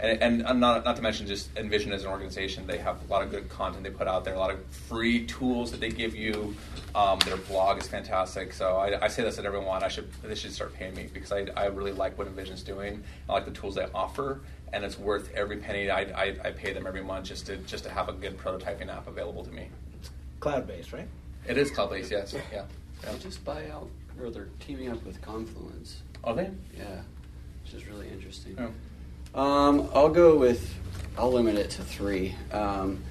and, 0.00 0.42
and 0.42 0.60
not, 0.60 0.84
not 0.84 0.96
to 0.96 1.02
mention 1.02 1.26
just 1.26 1.54
InVision 1.54 1.92
as 1.92 2.02
an 2.02 2.10
organization, 2.10 2.66
they 2.66 2.78
have 2.78 2.98
a 3.08 3.12
lot 3.12 3.22
of 3.22 3.30
good 3.30 3.48
content 3.48 3.84
they 3.84 3.90
put 3.90 4.08
out 4.08 4.24
there, 4.24 4.34
a 4.34 4.38
lot 4.38 4.50
of 4.50 4.64
free 4.66 5.24
tools 5.26 5.70
that 5.70 5.80
they 5.80 5.90
give 5.90 6.16
you. 6.16 6.54
Um, 6.94 7.18
their 7.20 7.36
blog 7.36 7.80
is 7.80 7.86
fantastic. 7.86 8.52
So 8.52 8.76
I, 8.76 9.04
I, 9.04 9.08
say 9.08 9.22
this 9.22 9.36
to 9.36 9.44
everyone. 9.44 9.82
I 9.82 9.88
should 9.88 10.10
they 10.22 10.34
should 10.34 10.52
start 10.52 10.74
paying 10.74 10.94
me 10.94 11.08
because 11.12 11.32
I, 11.32 11.46
I 11.56 11.66
really 11.66 11.92
like 11.92 12.16
what 12.18 12.32
InVision's 12.34 12.62
doing. 12.62 13.02
I 13.28 13.32
like 13.32 13.44
the 13.44 13.50
tools 13.50 13.74
they 13.76 13.86
offer, 13.94 14.40
and 14.74 14.84
it's 14.84 14.98
worth 14.98 15.32
every 15.34 15.58
penny. 15.58 15.88
I, 15.88 16.00
I, 16.00 16.36
I 16.44 16.50
pay 16.50 16.72
them 16.72 16.86
every 16.86 17.02
month 17.02 17.26
just 17.26 17.46
to 17.46 17.56
just 17.58 17.84
to 17.84 17.90
have 17.90 18.08
a 18.08 18.12
good 18.12 18.36
prototyping 18.36 18.88
app 18.88 19.06
available 19.06 19.44
to 19.44 19.50
me. 19.52 19.68
Cloud 20.40 20.66
based, 20.66 20.92
right? 20.92 21.08
It 21.46 21.56
is 21.56 21.70
cloud 21.70 21.90
based. 21.90 22.10
Yes. 22.10 22.34
Yeah. 22.52 22.64
They 23.02 23.18
just 23.18 23.44
buy 23.44 23.68
out, 23.70 23.88
or 24.20 24.30
they're 24.30 24.48
teaming 24.60 24.90
up 24.90 25.04
with 25.06 25.22
Confluence. 25.22 26.02
Are 26.24 26.34
they? 26.34 26.50
Yeah, 26.76 27.00
which 27.62 27.74
is 27.74 27.86
really 27.86 28.08
interesting. 28.08 28.56
Oh. 28.58 29.40
Um, 29.40 29.90
I'll 29.94 30.08
go 30.08 30.36
with, 30.36 30.74
I'll 31.18 31.32
limit 31.32 31.56
it 31.56 31.70
to 31.70 31.82
three. 31.82 32.34
Um, 32.50 33.02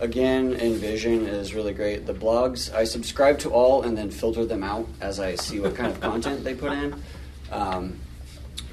again, 0.00 0.54
InVision 0.54 1.26
is 1.26 1.54
really 1.54 1.72
great. 1.72 2.04
The 2.04 2.14
blogs, 2.14 2.74
I 2.74 2.84
subscribe 2.84 3.38
to 3.40 3.50
all 3.50 3.82
and 3.82 3.96
then 3.96 4.10
filter 4.10 4.44
them 4.44 4.62
out 4.62 4.86
as 5.00 5.18
I 5.18 5.36
see 5.36 5.60
what 5.60 5.74
kind 5.74 5.90
of 5.90 6.00
content 6.00 6.44
they 6.44 6.54
put 6.54 6.72
in. 6.72 7.02
Um, 7.50 7.98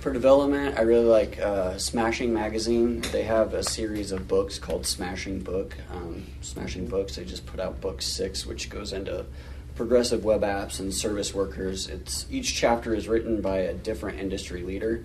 for 0.06 0.14
development, 0.14 0.78
I 0.78 0.84
really 0.84 1.08
like 1.08 1.40
uh, 1.40 1.80
Smashing 1.80 2.32
Magazine. 2.32 3.02
They 3.12 3.24
have 3.24 3.56
a 3.56 3.64
series 3.64 4.12
of 4.12 4.28
books 4.28 4.60
called 4.60 4.86
Smashing 4.86 5.40
Book. 5.40 5.76
Um, 5.92 6.28
Smashing 6.42 6.86
Books, 6.86 7.16
they 7.16 7.26
just 7.26 7.48
put 7.48 7.60
out 7.60 7.82
book 7.82 8.04
six, 8.04 8.46
which 8.46 8.70
goes 8.70 8.94
into 8.94 9.26
progressive 9.74 10.24
web 10.24 10.42
apps 10.42 10.80
and 10.80 10.94
service 10.94 11.34
workers. 11.34 11.88
It's 11.88 12.28
each 12.30 12.54
chapter 12.54 12.94
is 12.94 13.08
written 13.08 13.42
by 13.42 13.62
a 13.62 13.74
different 13.74 14.20
industry 14.20 14.62
leader. 14.62 15.04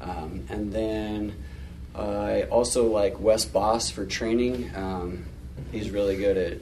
Um, 0.00 0.46
and 0.48 0.72
then 0.72 1.36
I 1.94 2.44
also 2.44 2.86
like 2.86 3.20
Wes 3.20 3.44
Bos 3.44 3.90
for 3.90 4.06
training. 4.06 4.74
Um, 4.74 5.26
he's 5.72 5.90
really 5.90 6.16
good 6.16 6.38
at 6.38 6.58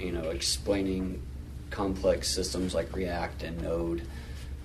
you 0.00 0.10
know 0.10 0.30
explaining 0.30 1.22
complex 1.70 2.26
systems 2.26 2.74
like 2.74 2.92
React 2.92 3.44
and 3.44 3.62
Node. 3.62 4.02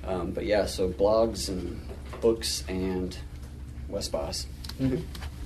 Um, 0.04 0.32
but 0.32 0.46
yeah, 0.46 0.66
so 0.66 0.90
blogs 0.90 1.48
and 1.48 1.80
books 2.26 2.64
and 2.68 3.16
Wes 3.88 4.08
Bos. 4.08 4.48
Mm-hmm. 4.80 4.98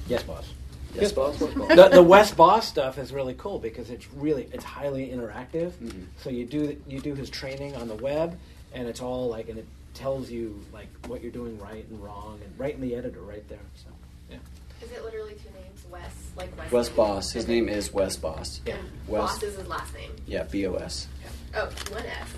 Yes, 0.07 0.23
boss. 0.23 0.49
Yes, 0.95 1.11
boss. 1.11 1.37
the, 1.37 1.89
the 1.91 2.01
Wes 2.01 2.31
Bos 2.31 2.65
stuff 2.65 2.97
is 2.97 3.11
really 3.11 3.35
cool 3.37 3.59
because 3.59 3.89
it's 3.89 4.07
really 4.13 4.47
it's 4.53 4.63
highly 4.63 5.09
interactive. 5.09 5.71
Mhm. 5.73 6.05
So 6.21 6.29
you 6.29 6.45
do 6.45 6.81
you 6.87 7.01
do 7.01 7.15
his 7.15 7.29
training 7.29 7.75
on 7.75 7.89
the 7.89 7.95
web, 7.95 8.39
and 8.73 8.87
it's 8.87 9.01
all 9.01 9.27
like 9.27 9.49
and 9.49 9.59
it 9.59 9.67
tells 9.93 10.31
you 10.31 10.63
like 10.71 10.87
what 11.07 11.21
you're 11.21 11.33
doing 11.33 11.59
right 11.59 11.85
and 11.89 12.01
wrong, 12.01 12.39
and 12.45 12.57
right 12.57 12.73
in 12.73 12.79
the 12.79 12.95
editor 12.95 13.19
right 13.19 13.45
there. 13.49 13.67
So 13.75 13.89
yeah. 14.31 14.37
Is 14.81 14.89
it 14.93 15.03
literally 15.03 15.33
two 15.33 15.51
names? 15.61 15.83
Wes, 15.91 16.13
like 16.37 16.57
Wes. 16.57 16.71
Wes 16.71 16.89
Bos. 16.89 17.31
His 17.33 17.45
name 17.45 17.67
is 17.67 17.91
Wes 17.91 18.15
Boss. 18.15 18.61
Yeah. 18.65 18.77
Wes. 19.05 19.21
Boss 19.21 19.43
is 19.43 19.57
his 19.57 19.67
last 19.67 19.93
name. 19.93 20.11
Yeah, 20.25 20.43
B 20.43 20.65
O 20.65 20.75
S. 20.75 21.09
Oh, 21.55 21.69
one 21.91 22.05
S. 22.05 22.29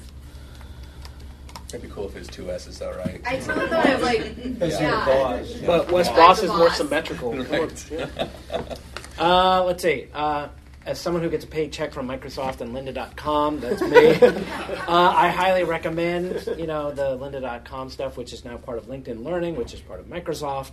It'd 1.74 1.88
be 1.88 1.94
cool 1.94 2.08
if 2.08 2.16
it 2.16 2.20
was 2.20 2.28
two 2.28 2.50
S's, 2.52 2.80
though, 2.80 2.92
right? 2.98 3.22
I 3.26 3.38
totally 3.38 3.68
thought 3.68 3.86
I 3.86 3.94
was 3.96 4.04
like, 4.04 4.20
As 4.62 4.76
in 4.76 4.84
yeah. 4.84 5.06
boss. 5.06 5.54
But 5.66 5.92
West 5.92 6.10
Like 6.12 6.18
Boss 6.20 6.44
is 6.44 6.50
more 6.50 6.68
boss. 6.68 6.78
symmetrical. 6.78 7.32
Come 7.32 7.42
on. 7.42 7.70
Right. 7.70 8.78
Uh, 9.20 9.64
let's 9.66 9.84
see. 9.84 10.08
Uh, 10.14 10.48
as 10.84 11.00
someone 11.00 11.22
who 11.22 11.30
gets 11.30 11.44
a 11.44 11.48
paycheck 11.48 11.94
from 11.94 12.08
Microsoft 12.08 12.62
and 12.62 12.74
Lynda.com, 12.74 13.60
that's 13.60 13.82
me. 13.84 14.10
uh, 14.18 15.14
I 15.16 15.30
highly 15.30 15.64
recommend, 15.64 16.44
you 16.58 16.66
know, 16.66 16.92
the 16.92 17.18
Lynda.com 17.20 17.92
stuff, 17.92 18.18
which 18.18 18.34
is 18.34 18.44
now 18.44 18.58
part 18.58 18.80
of 18.80 18.86
LinkedIn 18.86 19.24
Learning, 19.24 19.56
which 19.56 19.76
is 19.76 19.80
part 19.82 20.00
of 20.00 20.08
Microsoft. 20.08 20.72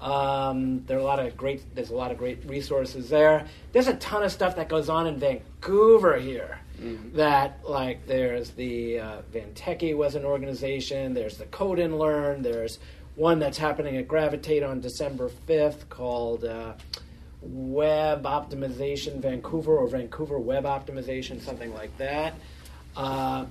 Um, 0.00 0.84
there 0.86 0.96
are 0.96 1.00
a 1.00 1.04
lot 1.04 1.18
of 1.18 1.36
great. 1.36 1.74
There's 1.74 1.90
a 1.90 1.94
lot 1.96 2.10
of 2.12 2.18
great 2.18 2.44
resources 2.48 3.08
there. 3.08 3.46
There's 3.72 3.88
a 3.88 3.94
ton 3.94 4.22
of 4.22 4.30
stuff 4.30 4.54
that 4.56 4.68
goes 4.68 4.88
on 4.88 5.06
in 5.08 5.18
Vancouver 5.18 6.18
here. 6.18 6.58
That 7.14 7.60
like 7.64 8.06
there's 8.06 8.50
the 8.50 9.00
uh, 9.00 9.22
Vanteki 9.32 9.96
was 9.96 10.14
an 10.14 10.24
organization. 10.24 11.14
There's 11.14 11.36
the 11.36 11.46
Code 11.46 11.78
and 11.78 11.98
Learn. 11.98 12.42
There's 12.42 12.78
one 13.14 13.38
that's 13.38 13.58
happening 13.58 13.96
at 13.96 14.08
Gravitate 14.08 14.62
on 14.62 14.80
December 14.80 15.30
5th 15.46 15.88
called 15.88 16.44
uh, 16.44 16.72
Web 17.42 18.22
Optimization 18.24 19.20
Vancouver 19.20 19.76
or 19.76 19.88
Vancouver 19.88 20.38
Web 20.38 20.64
Optimization, 20.64 21.40
something 21.40 21.74
like 21.74 21.96
that. 21.98 22.34
Uh, 22.96 23.46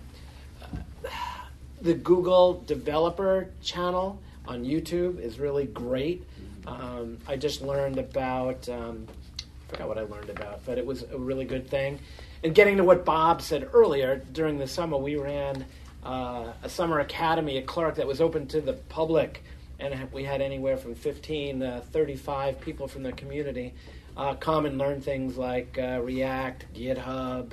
the 1.81 1.93
Google 1.93 2.63
Developer 2.65 3.49
channel 3.61 4.19
on 4.47 4.63
YouTube 4.63 5.19
is 5.19 5.39
really 5.39 5.65
great. 5.65 6.23
Um, 6.67 7.17
I 7.27 7.35
just 7.35 7.61
learned 7.61 7.97
about, 7.97 8.67
um, 8.69 9.07
I 9.39 9.71
forgot 9.71 9.87
what 9.87 9.97
I 9.97 10.01
learned 10.01 10.29
about, 10.29 10.63
but 10.65 10.77
it 10.77 10.85
was 10.85 11.03
a 11.11 11.17
really 11.17 11.45
good 11.45 11.67
thing. 11.67 11.99
And 12.43 12.55
getting 12.55 12.77
to 12.77 12.83
what 12.83 13.05
Bob 13.05 13.41
said 13.41 13.69
earlier, 13.73 14.23
during 14.31 14.57
the 14.57 14.67
summer 14.67 14.97
we 14.97 15.15
ran 15.15 15.65
uh, 16.03 16.53
a 16.63 16.69
summer 16.69 16.99
academy 16.99 17.57
at 17.57 17.67
Clark 17.67 17.95
that 17.95 18.07
was 18.07 18.19
open 18.19 18.47
to 18.47 18.61
the 18.61 18.73
public, 18.73 19.43
and 19.79 20.11
we 20.11 20.23
had 20.23 20.41
anywhere 20.41 20.77
from 20.77 20.95
15 20.95 21.59
to 21.59 21.83
35 21.91 22.59
people 22.59 22.87
from 22.87 23.03
the 23.03 23.11
community 23.11 23.73
uh, 24.17 24.35
come 24.35 24.65
and 24.65 24.77
learn 24.77 25.01
things 25.01 25.37
like 25.37 25.77
uh, 25.79 25.99
React, 26.01 26.73
GitHub. 26.73 27.51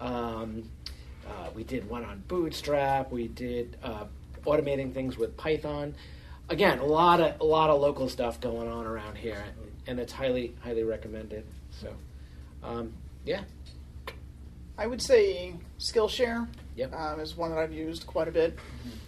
Um, 0.00 0.68
uh, 1.26 1.50
we 1.54 1.64
did 1.64 1.88
one 1.88 2.04
on 2.04 2.22
Bootstrap. 2.28 3.10
We 3.10 3.28
did 3.28 3.76
uh, 3.82 4.04
automating 4.44 4.92
things 4.94 5.18
with 5.18 5.36
Python. 5.36 5.94
Again, 6.48 6.78
a 6.78 6.84
lot 6.84 7.20
of 7.20 7.40
a 7.40 7.44
lot 7.44 7.68
of 7.68 7.80
local 7.80 8.08
stuff 8.08 8.40
going 8.40 8.68
on 8.68 8.86
around 8.86 9.18
here, 9.18 9.44
and 9.86 10.00
it's 10.00 10.12
highly 10.12 10.54
highly 10.60 10.82
recommended. 10.82 11.44
So, 11.70 11.92
um, 12.62 12.94
yeah, 13.26 13.42
I 14.78 14.86
would 14.86 15.02
say 15.02 15.54
Skillshare 15.78 16.46
Yep. 16.76 16.94
um, 16.94 17.20
is 17.20 17.36
one 17.36 17.50
that 17.50 17.58
I've 17.58 17.72
used 17.72 18.06
quite 18.06 18.28
a 18.28 18.30
bit. 18.30 18.56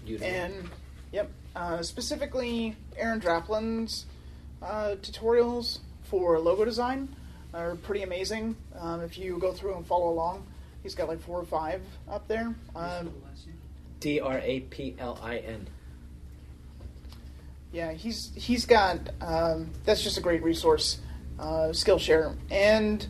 Udemy. 0.05 0.23
And, 0.23 0.71
yep, 1.13 1.31
uh, 1.55 1.83
specifically 1.83 2.77
Aaron 2.97 3.21
Draplin's 3.21 4.07
uh, 4.61 4.97
tutorials 5.01 5.79
for 6.03 6.41
logo 6.41 6.65
design 6.65 7.15
are 7.55 7.77
pretty 7.77 8.03
amazing. 8.03 8.57
Um, 8.77 9.01
if 9.03 9.17
you 9.17 9.39
go 9.39 9.53
through 9.53 9.77
and 9.77 9.87
follow 9.87 10.11
along, 10.11 10.45
he's 10.83 10.97
got 10.97 11.09
like 11.09 11.21
four 11.21 11.39
or 11.39 11.45
five 11.45 11.81
up 12.09 12.27
there. 12.27 12.53
Um, 12.75 13.13
D 14.01 14.19
R 14.19 14.41
A 14.43 14.61
P 14.61 14.97
L 14.99 15.19
I 15.23 15.39
N. 15.39 15.69
Yeah, 17.73 17.93
he's 17.93 18.33
he's 18.35 18.67
got 18.67 18.99
um, 19.21 19.71
that's 19.85 20.03
just 20.03 20.19
a 20.19 20.21
great 20.21 20.43
resource, 20.43 20.99
uh, 21.39 21.69
Skillshare, 21.71 22.37
and 22.51 23.07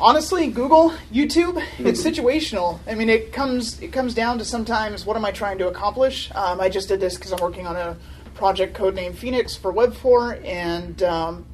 honestly, 0.00 0.48
Google, 0.48 0.90
YouTube, 1.12 1.62
it's 1.78 2.02
situational. 2.02 2.78
I 2.86 2.94
mean, 2.94 3.08
it 3.08 3.32
comes 3.32 3.80
it 3.80 3.92
comes 3.92 4.14
down 4.14 4.38
to 4.38 4.44
sometimes 4.44 5.04
what 5.04 5.16
am 5.16 5.24
I 5.24 5.32
trying 5.32 5.58
to 5.58 5.68
accomplish? 5.68 6.30
Um, 6.34 6.60
I 6.60 6.68
just 6.68 6.88
did 6.88 7.00
this 7.00 7.16
because 7.16 7.32
I'm 7.32 7.40
working 7.40 7.66
on 7.66 7.76
a 7.76 7.96
project 8.34 8.76
codenamed 8.76 9.16
Phoenix 9.16 9.56
for 9.56 9.72
Web4, 9.72 10.44
and 10.44 11.02
um, 11.02 11.46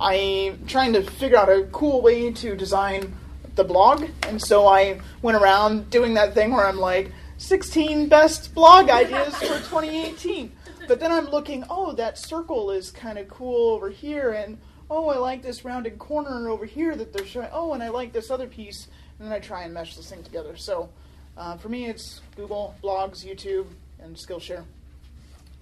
I'm 0.00 0.66
trying 0.66 0.92
to 0.94 1.02
figure 1.02 1.36
out 1.36 1.48
a 1.48 1.68
cool 1.72 2.02
way 2.02 2.32
to 2.32 2.56
design 2.56 3.14
the 3.54 3.64
blog, 3.64 4.04
and 4.22 4.42
so 4.42 4.66
I 4.66 5.00
went 5.22 5.36
around 5.36 5.88
doing 5.90 6.14
that 6.14 6.34
thing 6.34 6.52
where 6.52 6.66
I'm 6.66 6.78
like 6.78 7.12
16 7.38 8.08
best 8.08 8.54
blog 8.54 8.90
ideas 8.90 9.34
for 9.36 9.46
2018. 9.70 10.52
But 10.88 11.00
then 11.00 11.10
I'm 11.10 11.26
looking, 11.26 11.64
oh, 11.68 11.92
that 11.94 12.16
circle 12.16 12.70
is 12.70 12.90
kind 12.90 13.18
of 13.18 13.28
cool 13.28 13.74
over 13.74 13.90
here, 13.90 14.30
and 14.30 14.58
oh, 14.90 15.08
I 15.08 15.18
like 15.18 15.42
this 15.42 15.64
rounded 15.64 15.98
corner 15.98 16.48
over 16.48 16.64
here 16.64 16.94
that 16.96 17.12
they're 17.12 17.26
showing. 17.26 17.48
Oh, 17.52 17.72
and 17.72 17.82
I 17.82 17.88
like 17.88 18.12
this 18.12 18.30
other 18.30 18.46
piece, 18.46 18.88
and 19.18 19.26
then 19.26 19.34
I 19.34 19.40
try 19.40 19.64
and 19.64 19.74
mesh 19.74 19.96
this 19.96 20.10
thing 20.10 20.22
together. 20.22 20.56
So 20.56 20.88
uh, 21.36 21.56
for 21.56 21.68
me, 21.68 21.86
it's 21.86 22.20
Google, 22.36 22.74
blogs, 22.82 23.24
YouTube, 23.24 23.66
and 23.98 24.16
Skillshare. 24.16 24.64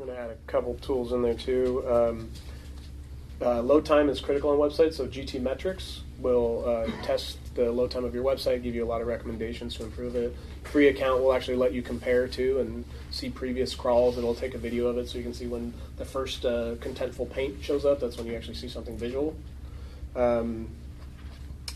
I'm 0.01 0.07
going 0.07 0.11
to 0.11 0.18
add 0.18 0.31
a 0.31 0.37
couple 0.47 0.75
tools 0.77 1.12
in 1.12 1.22
there 1.22 1.35
too. 1.35 1.85
Um, 1.89 2.31
uh, 3.41 3.61
load 3.61 3.85
time 3.85 4.09
is 4.09 4.20
critical 4.20 4.51
on 4.51 4.59
websites, 4.59 4.95
so 4.95 5.07
GTmetrix 5.07 6.01
will 6.20 6.64
uh, 6.66 6.91
test 7.03 7.39
the 7.55 7.70
load 7.70 7.91
time 7.91 8.05
of 8.05 8.14
your 8.14 8.25
website, 8.25 8.62
give 8.62 8.75
you 8.75 8.85
a 8.85 8.87
lot 8.87 9.01
of 9.01 9.07
recommendations 9.07 9.77
to 9.77 9.85
improve 9.85 10.16
it. 10.16 10.35
Free 10.64 10.88
account 10.88 11.22
will 11.22 11.32
actually 11.32 11.56
let 11.56 11.72
you 11.72 11.82
compare 11.82 12.26
to 12.28 12.58
and 12.60 12.84
see 13.10 13.30
previous 13.30 13.74
crawls. 13.74 14.18
It'll 14.18 14.34
take 14.34 14.54
a 14.54 14.58
video 14.58 14.86
of 14.88 14.98
it 14.98 15.08
so 15.08 15.18
you 15.18 15.24
can 15.24 15.34
see 15.34 15.46
when 15.46 15.72
the 15.96 16.04
first 16.04 16.44
uh, 16.44 16.74
contentful 16.76 17.30
paint 17.30 17.62
shows 17.62 17.84
up. 17.84 18.00
That's 18.00 18.16
when 18.16 18.26
you 18.26 18.34
actually 18.34 18.54
see 18.56 18.68
something 18.68 18.96
visual. 18.96 19.36
Um, 20.16 20.68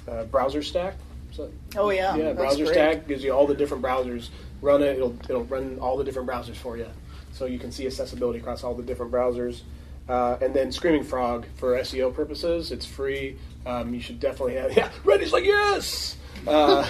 uh, 0.08 0.24
BrowserStack. 0.24 0.94
So, 1.32 1.50
Oh, 1.76 1.90
yeah, 1.90 2.16
yeah. 2.16 2.32
Browser 2.32 2.64
great. 2.64 2.74
stack 2.74 3.06
gives 3.08 3.22
you 3.22 3.32
all 3.32 3.46
the 3.46 3.54
different 3.54 3.82
browsers. 3.82 4.30
Run 4.62 4.82
it. 4.82 4.96
It'll 4.96 5.14
it'll 5.28 5.44
run 5.44 5.78
all 5.80 5.96
the 5.96 6.02
different 6.04 6.28
browsers 6.28 6.56
for 6.56 6.76
you, 6.76 6.86
so 7.32 7.44
you 7.44 7.58
can 7.60 7.70
see 7.70 7.86
accessibility 7.86 8.40
across 8.40 8.64
all 8.64 8.74
the 8.74 8.82
different 8.82 9.12
browsers. 9.12 9.60
Uh, 10.08 10.38
and 10.40 10.54
then 10.54 10.72
Screaming 10.72 11.04
Frog 11.04 11.46
for 11.56 11.78
SEO 11.78 12.12
purposes, 12.14 12.72
it's 12.72 12.86
free. 12.86 13.36
Um, 13.66 13.92
you 13.94 14.00
should 14.00 14.18
definitely 14.18 14.54
have. 14.54 14.72
Yeah, 14.76 14.90
Randy's 15.04 15.32
like 15.32 15.44
yes. 15.44 16.16
Uh, 16.46 16.86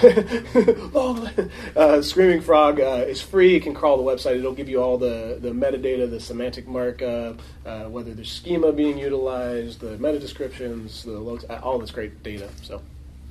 long- 0.92 1.28
uh, 1.76 2.03
Screaming 2.03 2.40
Frog 2.40 2.80
uh, 2.80 3.05
is 3.07 3.20
free. 3.20 3.55
You 3.55 3.61
can 3.61 3.74
crawl 3.74 3.96
the 3.96 4.03
website. 4.03 4.36
It'll 4.38 4.53
give 4.55 4.68
you 4.68 4.82
all 4.82 4.99
the, 4.99 5.38
the 5.40 5.51
metadata, 5.51 6.09
the 6.11 6.20
semantic 6.20 6.66
markup, 6.66 7.40
uh, 7.66 7.84
whether 7.84 8.14
there's 8.14 8.30
schema 8.30 8.72
being 8.72 8.99
utilized, 8.99 9.80
the 9.80 9.96
meta 9.99 10.18
descriptions, 10.18 11.03
the 11.05 11.12
loads, 11.12 11.44
all 11.44 11.78
this 11.78 11.90
great 11.90 12.22
data. 12.22 12.49
So 12.62 12.82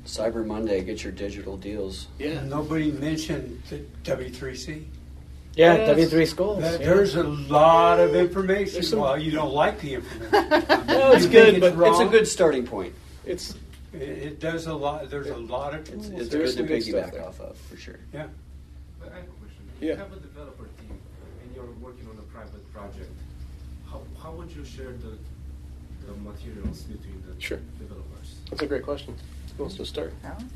Cyber 0.06 0.46
Monday, 0.46 0.84
get 0.84 1.04
your 1.04 1.12
digital 1.14 1.58
deals. 1.58 2.08
yeah, 2.20 2.42
Nobody 2.46 2.92
mentioned 2.92 3.62
the 3.70 3.82
W3C. 4.04 4.84
Yeah, 5.56 5.74
Yes. 5.76 5.88
W 5.88 6.06
three 6.08 6.26
schools. 6.28 6.62
That- 6.62 6.80
yeah. 6.80 6.86
There's 6.86 7.16
a 7.16 7.24
lot 7.24 8.00
of 8.00 8.16
information. 8.16 8.84
Some- 8.84 9.00
well, 9.00 9.18
you 9.20 9.32
don't 9.32 9.54
like 9.54 9.82
the 9.82 9.96
information. 9.96 10.32
no, 10.88 11.12
it's 11.14 11.26
good, 11.26 11.56
it's 11.56 11.60
but 11.60 11.76
wrong. 11.76 11.92
It's 11.92 12.00
a 12.02 12.06
good 12.06 12.28
starting 12.28 12.66
point. 12.66 12.94
it's 13.26 13.56
It, 14.02 14.18
it 14.28 14.40
does 14.40 14.68
a 14.68 14.74
lot. 14.74 15.10
There's 15.10 15.30
a 15.30 15.38
lot 15.38 15.74
of. 15.74 15.82
It's, 15.90 16.08
it's 16.08 16.30
There's 16.30 16.30
good 16.30 16.42
to 16.42 16.52
some 16.52 16.66
good 16.66 16.84
stuff 16.84 17.12
piggyback 17.12 17.28
off 17.28 17.40
of, 17.40 17.58
for 17.58 17.78
sure. 17.78 18.00
yeah. 18.14 18.28
But 19.00 19.12
I 19.12 19.16
have 19.18 19.24
a 19.26 19.28
question. 19.28 19.70
If 19.78 19.84
Yeah. 19.84 19.92
you 19.94 19.98
have 19.98 20.14
a 20.14 20.20
developer 20.20 20.64
team 20.80 20.98
and 21.44 21.56
you're 21.56 21.66
working 21.82 22.08
on 22.10 22.18
a 22.18 22.22
private 22.34 22.74
project, 22.74 23.12
how, 23.90 24.02
how 24.22 24.32
would 24.34 24.52
you 24.52 24.66
share 24.66 24.92
the, 24.94 25.18
the 26.06 26.14
materials 26.24 26.82
between 26.84 27.24
the 27.28 27.40
Sure. 27.42 27.60
developers? 27.80 28.36
that's 28.50 28.62
a 28.62 28.68
great 28.68 28.84
question. 28.84 29.16
Who 29.58 29.64
wants 29.64 29.78
to 29.78 29.86
start? 29.86 30.14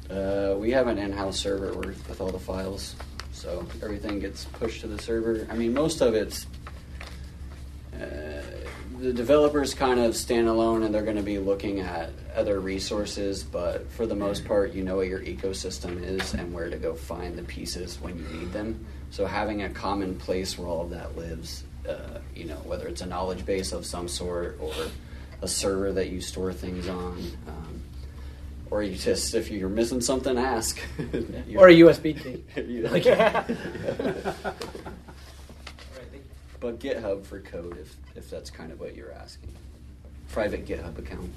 Uh, 0.09 0.55
we 0.57 0.71
have 0.71 0.87
an 0.87 0.97
in-house 0.99 1.39
server 1.39 1.73
with, 1.73 2.07
with 2.07 2.21
all 2.21 2.29
the 2.31 2.39
files, 2.39 2.95
so 3.31 3.65
everything 3.81 4.19
gets 4.19 4.45
pushed 4.45 4.81
to 4.81 4.87
the 4.87 4.99
server. 5.01 5.47
I 5.49 5.55
mean, 5.55 5.73
most 5.73 6.01
of 6.01 6.13
it's 6.13 6.45
uh, 7.95 8.41
the 9.01 9.11
developers 9.11 9.73
kind 9.73 9.99
of 9.99 10.15
stand 10.15 10.47
alone, 10.47 10.83
and 10.83 10.93
they're 10.93 11.03
going 11.03 11.17
to 11.17 11.23
be 11.23 11.39
looking 11.39 11.79
at 11.79 12.11
other 12.35 12.59
resources. 12.59 13.43
But 13.43 13.89
for 13.91 14.05
the 14.05 14.15
most 14.15 14.45
part, 14.45 14.73
you 14.73 14.83
know 14.83 14.97
what 14.97 15.07
your 15.07 15.21
ecosystem 15.21 16.01
is 16.03 16.35
and 16.35 16.53
where 16.53 16.69
to 16.69 16.77
go 16.77 16.93
find 16.93 17.35
the 17.37 17.43
pieces 17.43 17.99
when 17.99 18.17
you 18.17 18.23
need 18.39 18.53
them. 18.53 18.85
So 19.09 19.25
having 19.25 19.63
a 19.63 19.69
common 19.69 20.15
place 20.19 20.57
where 20.57 20.67
all 20.67 20.83
of 20.83 20.91
that 20.91 21.17
lives, 21.17 21.63
uh, 21.89 22.19
you 22.35 22.45
know, 22.45 22.57
whether 22.57 22.87
it's 22.87 23.01
a 23.01 23.07
knowledge 23.07 23.43
base 23.45 23.71
of 23.71 23.85
some 23.87 24.07
sort 24.07 24.57
or 24.61 24.71
a 25.41 25.47
server 25.47 25.91
that 25.93 26.09
you 26.09 26.21
store 26.21 26.53
things 26.53 26.87
on. 26.87 27.17
Um, 27.47 27.81
or 28.69 28.83
you 28.83 28.95
just, 28.95 29.33
if 29.33 29.49
you're 29.49 29.67
missing 29.67 29.99
something, 29.99 30.37
ask. 30.37 30.79
Or 31.57 31.67
a 31.67 31.73
USB 31.73 32.15
key. 32.21 32.43
Like- 32.87 33.05
but 36.61 36.79
GitHub 36.79 37.25
for 37.25 37.41
code, 37.41 37.77
if 37.77 37.97
if 38.15 38.29
that's 38.29 38.49
kind 38.49 38.71
of 38.71 38.79
what 38.79 38.95
you're 38.95 39.11
asking. 39.11 39.53
Private 40.29 40.65
GitHub 40.65 40.97
account, 40.97 41.33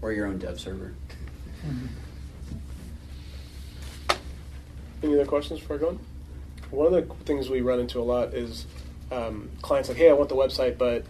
or 0.00 0.12
your 0.12 0.26
own 0.26 0.38
dev 0.38 0.58
server. 0.58 0.94
Any 5.04 5.14
other 5.14 5.26
questions 5.26 5.60
before 5.60 5.76
I 5.76 5.78
go 5.78 5.88
on? 5.88 6.00
One 6.70 6.92
of 6.92 6.92
the 6.92 7.14
things 7.24 7.48
we 7.48 7.60
run 7.60 7.78
into 7.78 8.00
a 8.00 8.02
lot 8.02 8.34
is 8.34 8.66
um, 9.12 9.48
clients 9.60 9.88
like, 9.88 9.98
"Hey, 9.98 10.10
I 10.10 10.14
want 10.14 10.28
the 10.30 10.36
website, 10.36 10.78
but 10.78 11.04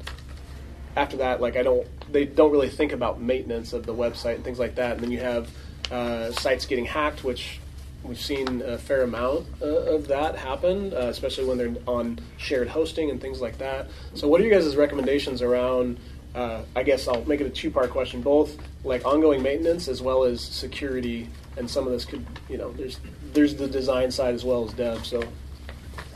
after 0.96 1.16
that, 1.18 1.40
like, 1.40 1.56
I 1.56 1.62
don't." 1.62 1.86
They 2.12 2.26
don't 2.26 2.50
really 2.50 2.68
think 2.68 2.92
about 2.92 3.22
maintenance 3.22 3.72
of 3.72 3.86
the 3.86 3.94
website 3.94 4.34
and 4.34 4.44
things 4.44 4.58
like 4.58 4.74
that. 4.74 4.92
And 4.92 5.00
then 5.00 5.10
you 5.10 5.20
have 5.20 5.48
uh, 5.90 6.32
sites 6.32 6.66
getting 6.66 6.84
hacked, 6.84 7.24
which 7.24 7.58
we've 8.04 8.20
seen 8.20 8.62
a 8.62 8.78
fair 8.78 9.02
amount 9.02 9.46
uh, 9.60 9.66
of 9.66 10.08
that 10.08 10.36
happen, 10.36 10.92
uh, 10.94 11.08
especially 11.08 11.44
when 11.44 11.58
they're 11.58 11.74
on 11.86 12.18
shared 12.36 12.68
hosting 12.68 13.10
and 13.10 13.20
things 13.20 13.40
like 13.40 13.58
that. 13.58 13.88
So, 14.14 14.28
what 14.28 14.40
are 14.40 14.44
your 14.44 14.58
guys' 14.58 14.76
recommendations 14.76 15.42
around? 15.42 15.98
Uh, 16.34 16.62
I 16.74 16.82
guess 16.82 17.08
I'll 17.08 17.24
make 17.26 17.40
it 17.40 17.46
a 17.46 17.50
two-part 17.50 17.90
question, 17.90 18.22
both 18.22 18.56
like 18.84 19.04
ongoing 19.04 19.42
maintenance 19.42 19.86
as 19.88 20.00
well 20.00 20.24
as 20.24 20.40
security. 20.40 21.28
And 21.58 21.68
some 21.70 21.86
of 21.86 21.92
this 21.92 22.06
could, 22.06 22.24
you 22.48 22.56
know, 22.56 22.72
there's 22.72 22.98
there's 23.34 23.54
the 23.54 23.68
design 23.68 24.10
side 24.10 24.34
as 24.34 24.44
well 24.44 24.64
as 24.64 24.72
dev. 24.72 25.04
So, 25.04 25.22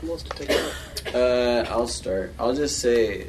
who 0.01 0.07
wants 0.07 0.23
to 0.23 0.29
take 0.29 0.49
it? 0.49 1.15
Uh, 1.15 1.65
I'll 1.69 1.87
start. 1.87 2.33
I'll 2.39 2.55
just 2.55 2.79
say, 2.79 3.27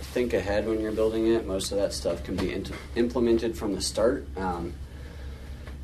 think 0.00 0.32
ahead 0.32 0.66
when 0.66 0.80
you're 0.80 0.92
building 0.92 1.28
it. 1.28 1.46
Most 1.46 1.70
of 1.72 1.78
that 1.78 1.92
stuff 1.92 2.24
can 2.24 2.36
be 2.36 2.62
implemented 2.96 3.56
from 3.56 3.74
the 3.74 3.80
start. 3.80 4.26
Um, 4.36 4.74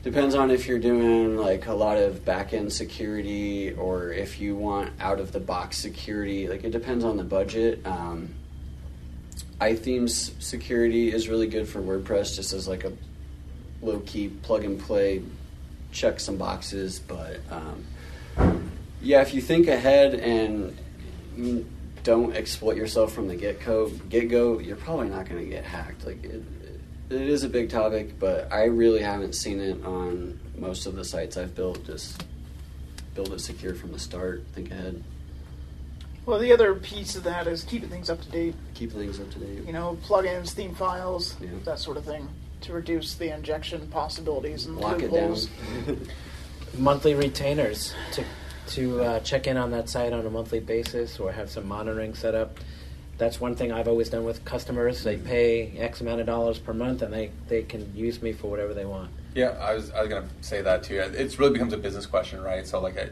depends 0.07 0.36
on 0.36 0.52
if 0.52 0.68
you're 0.68 0.78
doing 0.78 1.36
like 1.36 1.66
a 1.66 1.74
lot 1.74 1.96
of 1.96 2.24
back 2.24 2.52
end 2.52 2.72
security 2.72 3.72
or 3.72 4.12
if 4.12 4.38
you 4.38 4.54
want 4.54 4.92
out 5.00 5.18
of 5.18 5.32
the 5.32 5.40
box 5.40 5.76
security. 5.76 6.46
Like 6.46 6.62
it 6.62 6.70
depends 6.70 7.04
on 7.04 7.16
the 7.16 7.24
budget. 7.24 7.84
Um, 7.84 8.32
iThemes 9.61 10.40
security 10.40 11.12
is 11.12 11.28
really 11.28 11.48
good 11.48 11.68
for 11.68 11.80
WordPress, 11.80 12.36
just 12.36 12.52
as 12.52 12.68
like 12.68 12.84
a 12.84 12.92
low 13.82 13.98
key 14.07 14.28
plug 14.28 14.62
and 14.62 14.78
play, 14.78 15.22
check 15.90 16.20
some 16.20 16.36
boxes. 16.36 17.00
But 17.00 17.40
um, 17.50 17.84
yeah, 19.02 19.22
if 19.22 19.34
you 19.34 19.40
think 19.40 19.66
ahead 19.66 20.14
and 20.14 21.66
don't 22.04 22.36
exploit 22.36 22.76
yourself 22.76 23.12
from 23.12 23.26
the 23.26 23.34
get 23.34 23.59
go, 23.64 23.88
get 24.09 24.28
go, 24.28 24.61
you're 24.61 24.76
probably 24.76 25.09
not 25.09 25.28
going 25.28 25.42
to 25.42 25.50
get 25.50 25.64
hacked. 25.64 26.07
Like 26.07 26.22
it, 26.22 26.44
it 27.11 27.20
is 27.22 27.44
a 27.44 27.48
big 27.48 27.70
topic, 27.70 28.18
but 28.18 28.52
I 28.52 28.64
really 28.64 29.00
haven't 29.02 29.34
seen 29.34 29.61
it 29.61 29.84
on 29.84 30.38
most 30.57 30.86
of 30.86 30.94
the 30.96 31.04
sites 31.04 31.36
I've 31.36 31.54
built. 31.54 31.84
Just 31.86 32.24
build 33.14 33.32
it 33.32 33.40
secure 33.40 33.74
from 33.74 33.92
the 33.92 33.98
start. 33.98 34.44
Think 34.54 34.70
ahead. 34.70 35.02
Well, 36.26 36.40
the 36.40 36.52
other 36.52 36.74
piece 36.74 37.14
of 37.14 37.22
that 37.24 37.46
is 37.46 37.62
keeping 37.62 37.88
things 37.88 38.11
up 38.11 38.20
to 38.22 38.28
date. 38.30 38.54
Keep 38.74 38.92
things 38.92 39.20
up 39.20 39.30
to 39.30 39.38
date. 39.38 39.64
You 39.64 39.72
know, 39.72 39.96
plugins, 40.04 40.50
theme 40.50 40.74
files, 40.74 41.36
Yeah. 41.40 41.50
that 41.64 41.78
sort 41.78 41.96
of 41.96 42.04
thing, 42.04 42.28
to 42.62 42.72
reduce 42.72 43.14
the 43.14 43.32
injection 43.32 43.86
possibilities 43.88 44.66
and 44.66 44.76
Lock 44.76 45.02
it 45.02 45.12
down. 45.12 45.34
loopholes. 45.34 45.48
monthly 46.78 47.14
retainers 47.14 47.94
to 48.12 48.24
to 48.66 49.00
uh, 49.00 49.20
check 49.20 49.46
in 49.46 49.57
on 49.57 49.70
that 49.70 49.88
site 49.88 50.12
on 50.12 50.26
a 50.26 50.30
monthly 50.30 50.59
basis 50.59 51.20
or 51.20 51.30
have 51.30 51.48
some 51.48 51.66
monitoring 51.68 52.14
set 52.14 52.34
up. 52.34 52.59
That's 53.19 53.41
one 53.41 53.55
thing 53.55 53.73
I've 53.73 53.89
always 53.89 54.11
done 54.11 54.25
with 54.25 54.45
customers. 54.45 55.03
They 55.03 55.17
mm-hmm. 55.17 55.27
pay 55.27 55.79
X 55.79 56.01
amount 56.01 56.21
of 56.21 56.27
dollars 56.27 56.59
per 56.59 56.75
month, 56.75 57.03
and 57.03 57.12
they, 57.12 57.31
they 57.49 57.62
can 57.62 57.95
use 57.97 58.21
me 58.21 58.33
for 58.33 58.49
whatever 58.51 58.75
they 58.75 58.85
want. 58.85 59.11
Yeah, 59.35 59.51
I 59.61 59.75
was 59.75 59.91
I 59.91 60.01
was 60.01 60.09
gonna 60.09 60.29
say 60.41 60.62
that 60.62 60.83
too. 60.83 60.99
It 60.99 61.39
really 61.39 61.53
becomes 61.53 61.73
a 61.73 61.77
business 61.77 62.07
question, 62.07 62.43
right? 62.43 62.67
So 62.67 62.81
like, 62.81 62.97
a, 62.97 63.11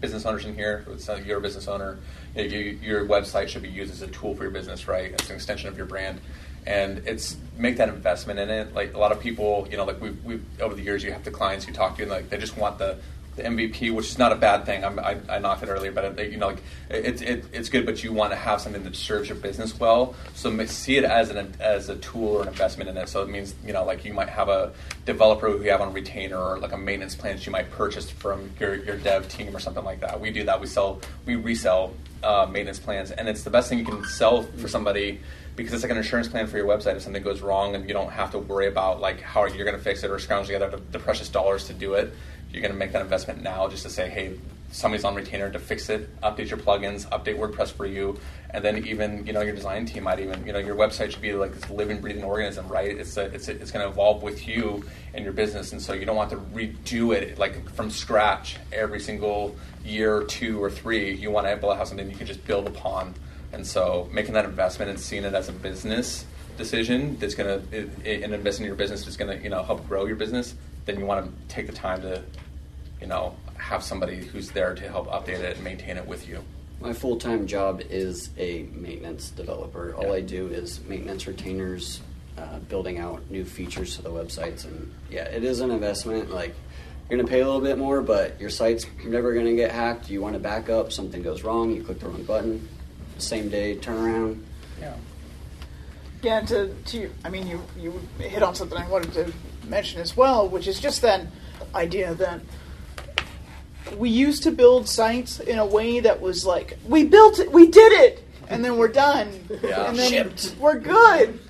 business 0.00 0.24
owners 0.26 0.44
in 0.44 0.54
here. 0.54 0.84
It's 0.90 1.08
not, 1.08 1.24
you're 1.24 1.38
a 1.38 1.40
business 1.40 1.68
owner. 1.68 1.98
You 2.36 2.42
know, 2.42 2.48
you, 2.48 2.78
your 2.82 3.06
website 3.06 3.48
should 3.48 3.62
be 3.62 3.68
used 3.68 3.92
as 3.92 4.02
a 4.02 4.06
tool 4.08 4.34
for 4.34 4.42
your 4.42 4.52
business, 4.52 4.86
right? 4.86 5.12
It's 5.12 5.28
an 5.28 5.36
extension 5.36 5.68
of 5.68 5.76
your 5.76 5.86
brand, 5.86 6.20
and 6.66 6.98
it's 7.06 7.36
make 7.56 7.76
that 7.78 7.88
investment 7.88 8.38
in 8.38 8.50
it. 8.50 8.74
Like 8.74 8.94
a 8.94 8.98
lot 8.98 9.12
of 9.12 9.20
people, 9.20 9.66
you 9.70 9.76
know, 9.76 9.84
like 9.84 10.00
we've, 10.00 10.24
we've 10.24 10.44
over 10.60 10.74
the 10.74 10.82
years, 10.82 11.02
you 11.02 11.12
have 11.12 11.24
the 11.24 11.30
clients 11.30 11.66
you 11.66 11.72
talk 11.72 11.96
to, 11.96 12.02
and 12.02 12.10
like 12.10 12.30
they 12.30 12.38
just 12.38 12.56
want 12.56 12.78
the 12.78 12.98
the 13.38 13.44
MVP, 13.44 13.92
which 13.94 14.08
is 14.08 14.18
not 14.18 14.32
a 14.32 14.36
bad 14.36 14.66
thing. 14.66 14.84
I'm, 14.84 14.98
I, 14.98 15.16
I 15.28 15.38
knocked 15.38 15.62
it 15.62 15.68
earlier, 15.68 15.90
but 15.90 16.18
it, 16.18 16.30
you 16.30 16.36
know, 16.36 16.48
like 16.48 16.62
it's 16.90 17.22
it, 17.22 17.46
it's 17.52 17.68
good. 17.68 17.86
But 17.86 18.04
you 18.04 18.12
want 18.12 18.32
to 18.32 18.36
have 18.36 18.60
something 18.60 18.84
that 18.84 18.94
serves 18.94 19.28
your 19.28 19.38
business 19.38 19.78
well. 19.78 20.14
So 20.34 20.64
see 20.66 20.98
it 20.98 21.04
as 21.04 21.30
an 21.30 21.54
as 21.60 21.88
a 21.88 21.96
tool 21.96 22.28
or 22.36 22.42
an 22.42 22.48
investment 22.48 22.90
in 22.90 22.96
it. 22.96 23.08
So 23.08 23.22
it 23.22 23.30
means 23.30 23.54
you 23.64 23.72
know, 23.72 23.84
like 23.84 24.04
you 24.04 24.12
might 24.12 24.28
have 24.28 24.48
a 24.48 24.72
developer 25.06 25.48
who 25.50 25.62
you 25.62 25.70
have 25.70 25.80
on 25.80 25.92
retainer 25.92 26.38
or 26.38 26.58
like 26.58 26.72
a 26.72 26.78
maintenance 26.78 27.14
plan 27.14 27.36
that 27.36 27.46
you 27.46 27.52
might 27.52 27.70
purchase 27.70 28.10
from 28.10 28.50
your 28.60 28.74
your 28.84 28.96
dev 28.98 29.28
team 29.28 29.56
or 29.56 29.60
something 29.60 29.84
like 29.84 30.00
that. 30.00 30.20
We 30.20 30.30
do 30.30 30.44
that. 30.44 30.60
We 30.60 30.66
sell 30.66 31.00
we 31.24 31.36
resell 31.36 31.94
uh, 32.22 32.46
maintenance 32.50 32.78
plans, 32.78 33.10
and 33.10 33.28
it's 33.28 33.44
the 33.44 33.50
best 33.50 33.68
thing 33.68 33.78
you 33.78 33.84
can 33.84 34.04
sell 34.04 34.42
for 34.42 34.68
somebody 34.68 35.20
because 35.58 35.72
it's 35.74 35.82
like 35.82 35.90
an 35.90 35.98
insurance 35.98 36.28
plan 36.28 36.46
for 36.46 36.56
your 36.56 36.66
website 36.66 36.94
if 36.94 37.02
something 37.02 37.22
goes 37.22 37.42
wrong 37.42 37.74
and 37.74 37.86
you 37.88 37.92
don't 37.92 38.12
have 38.12 38.30
to 38.30 38.38
worry 38.38 38.68
about 38.68 39.00
like 39.00 39.20
how 39.20 39.44
you're 39.44 39.64
going 39.64 39.76
to 39.76 39.82
fix 39.82 40.04
it 40.04 40.10
or 40.10 40.18
scrounge 40.18 40.46
together 40.46 40.70
the, 40.70 40.80
the 40.92 40.98
precious 41.00 41.28
dollars 41.28 41.66
to 41.66 41.74
do 41.74 41.94
it 41.94 42.14
you're 42.52 42.62
going 42.62 42.72
to 42.72 42.78
make 42.78 42.92
that 42.92 43.02
investment 43.02 43.42
now 43.42 43.68
just 43.68 43.82
to 43.82 43.90
say 43.90 44.08
hey 44.08 44.38
somebody's 44.70 45.04
on 45.04 45.14
retainer 45.14 45.50
to 45.50 45.58
fix 45.58 45.88
it 45.88 46.08
update 46.20 46.50
your 46.50 46.58
plugins 46.58 47.08
update 47.08 47.38
wordpress 47.38 47.70
for 47.72 47.86
you. 47.86 48.18
And 48.50 48.64
then 48.64 48.86
even 48.86 49.26
you 49.26 49.32
know 49.32 49.40
your 49.40 49.54
design 49.54 49.86
team 49.86 50.04
might 50.04 50.20
even 50.20 50.46
you 50.46 50.52
know 50.52 50.58
your 50.58 50.76
website 50.76 51.10
should 51.10 51.22
be 51.22 51.32
like 51.32 51.54
this 51.54 51.68
living 51.70 52.00
breathing 52.00 52.24
organism 52.24 52.68
right? 52.68 52.96
It's 52.96 53.16
a, 53.16 53.26
it's 53.26 53.48
a, 53.48 53.52
it's 53.52 53.70
going 53.70 53.84
to 53.84 53.90
evolve 53.90 54.22
with 54.22 54.46
you 54.46 54.84
and 55.14 55.24
your 55.24 55.32
business. 55.32 55.72
And 55.72 55.80
so 55.80 55.92
you 55.92 56.04
don't 56.04 56.16
want 56.16 56.30
to 56.30 56.36
redo 56.36 57.14
it 57.14 57.38
like 57.38 57.70
from 57.74 57.90
scratch 57.90 58.56
every 58.72 59.00
single 59.00 59.56
year 59.84 60.24
two 60.24 60.62
or 60.62 60.70
three. 60.70 61.14
You 61.14 61.30
want 61.30 61.46
to 61.46 61.54
be 61.54 61.58
able 61.58 61.70
to 61.70 61.76
have 61.76 61.88
something 61.88 62.08
you 62.10 62.16
can 62.16 62.26
just 62.26 62.44
build 62.46 62.66
upon. 62.66 63.14
And 63.52 63.66
so 63.66 64.08
making 64.12 64.34
that 64.34 64.44
investment 64.44 64.90
and 64.90 65.00
seeing 65.00 65.24
it 65.24 65.34
as 65.34 65.48
a 65.48 65.52
business 65.52 66.26
decision 66.58 67.16
that's 67.18 67.34
going 67.34 67.70
to 67.70 67.90
and 68.04 68.34
investing 68.34 68.64
in 68.64 68.66
your 68.66 68.76
business 68.76 69.06
is 69.06 69.16
going 69.16 69.34
to 69.34 69.42
you 69.42 69.48
know 69.48 69.62
help 69.62 69.86
grow 69.88 70.04
your 70.04 70.16
business, 70.16 70.54
then 70.88 70.98
you 70.98 71.04
want 71.04 71.26
to 71.26 71.54
take 71.54 71.66
the 71.66 71.72
time 71.72 72.00
to 72.00 72.22
you 73.00 73.06
know 73.06 73.36
have 73.56 73.82
somebody 73.82 74.24
who's 74.24 74.50
there 74.50 74.74
to 74.74 74.88
help 74.88 75.06
update 75.08 75.40
it 75.40 75.56
and 75.56 75.64
maintain 75.64 75.96
it 75.96 76.06
with 76.06 76.26
you. 76.28 76.42
My 76.80 76.92
full 76.92 77.16
time 77.16 77.46
job 77.46 77.82
is 77.90 78.30
a 78.38 78.62
maintenance 78.72 79.30
developer. 79.30 79.94
All 79.94 80.06
Yeah. 80.06 80.12
I 80.12 80.20
do 80.22 80.48
is 80.48 80.80
maintenance 80.84 81.26
retainers, 81.26 82.00
uh, 82.38 82.58
building 82.60 82.98
out 82.98 83.20
new 83.30 83.44
features 83.44 83.96
to 83.96 84.02
the 84.02 84.10
websites, 84.10 84.64
and 84.64 84.92
yeah, 85.10 85.24
it 85.24 85.44
is 85.44 85.60
an 85.60 85.70
investment. 85.70 86.30
Like 86.30 86.54
you're 87.08 87.18
going 87.18 87.26
to 87.26 87.30
pay 87.30 87.40
a 87.40 87.44
little 87.44 87.60
bit 87.60 87.78
more, 87.78 88.00
but 88.00 88.40
your 88.40 88.50
site's 88.50 88.86
never 89.04 89.34
going 89.34 89.46
to 89.46 89.54
get 89.54 89.70
hacked. 89.70 90.08
You 90.08 90.22
want 90.22 90.34
to 90.34 90.40
back 90.40 90.70
up, 90.70 90.92
something 90.92 91.22
goes 91.22 91.42
wrong, 91.42 91.74
you 91.74 91.82
click 91.82 92.00
the 92.00 92.08
wrong 92.08 92.22
button, 92.22 92.66
same 93.18 93.48
day 93.48 93.76
turnaround. 93.76 94.42
Yeah. 94.80 94.94
Yeah, 96.22 96.40
to, 96.40 96.74
to 96.74 97.10
I 97.24 97.28
mean, 97.30 97.46
you, 97.46 97.62
you 97.78 98.00
hit 98.18 98.42
on 98.42 98.54
something 98.54 98.76
I 98.76 98.88
wanted 98.88 99.12
to 99.14 99.32
mention 99.68 100.00
as 100.00 100.16
well, 100.16 100.48
which 100.48 100.66
is 100.66 100.80
just 100.80 101.02
that 101.02 101.26
idea 101.74 102.14
that 102.14 102.40
we 103.96 104.10
used 104.10 104.42
to 104.42 104.50
build 104.52 104.88
sites 104.88 105.40
in 105.40 105.58
a 105.58 105.66
way 105.66 106.00
that 106.00 106.20
was 106.20 106.44
like, 106.44 106.78
we 106.86 107.04
built 107.04 107.38
it, 107.38 107.50
we 107.50 107.66
did 107.68 107.92
it, 107.92 108.24
and 108.48 108.64
then 108.64 108.76
we're 108.76 108.88
done, 108.88 109.28
Yeah. 109.62 109.88
and 109.88 109.98
then 109.98 110.10
Shipped. 110.10 110.56
we're 110.58 110.78
good. 110.78 111.40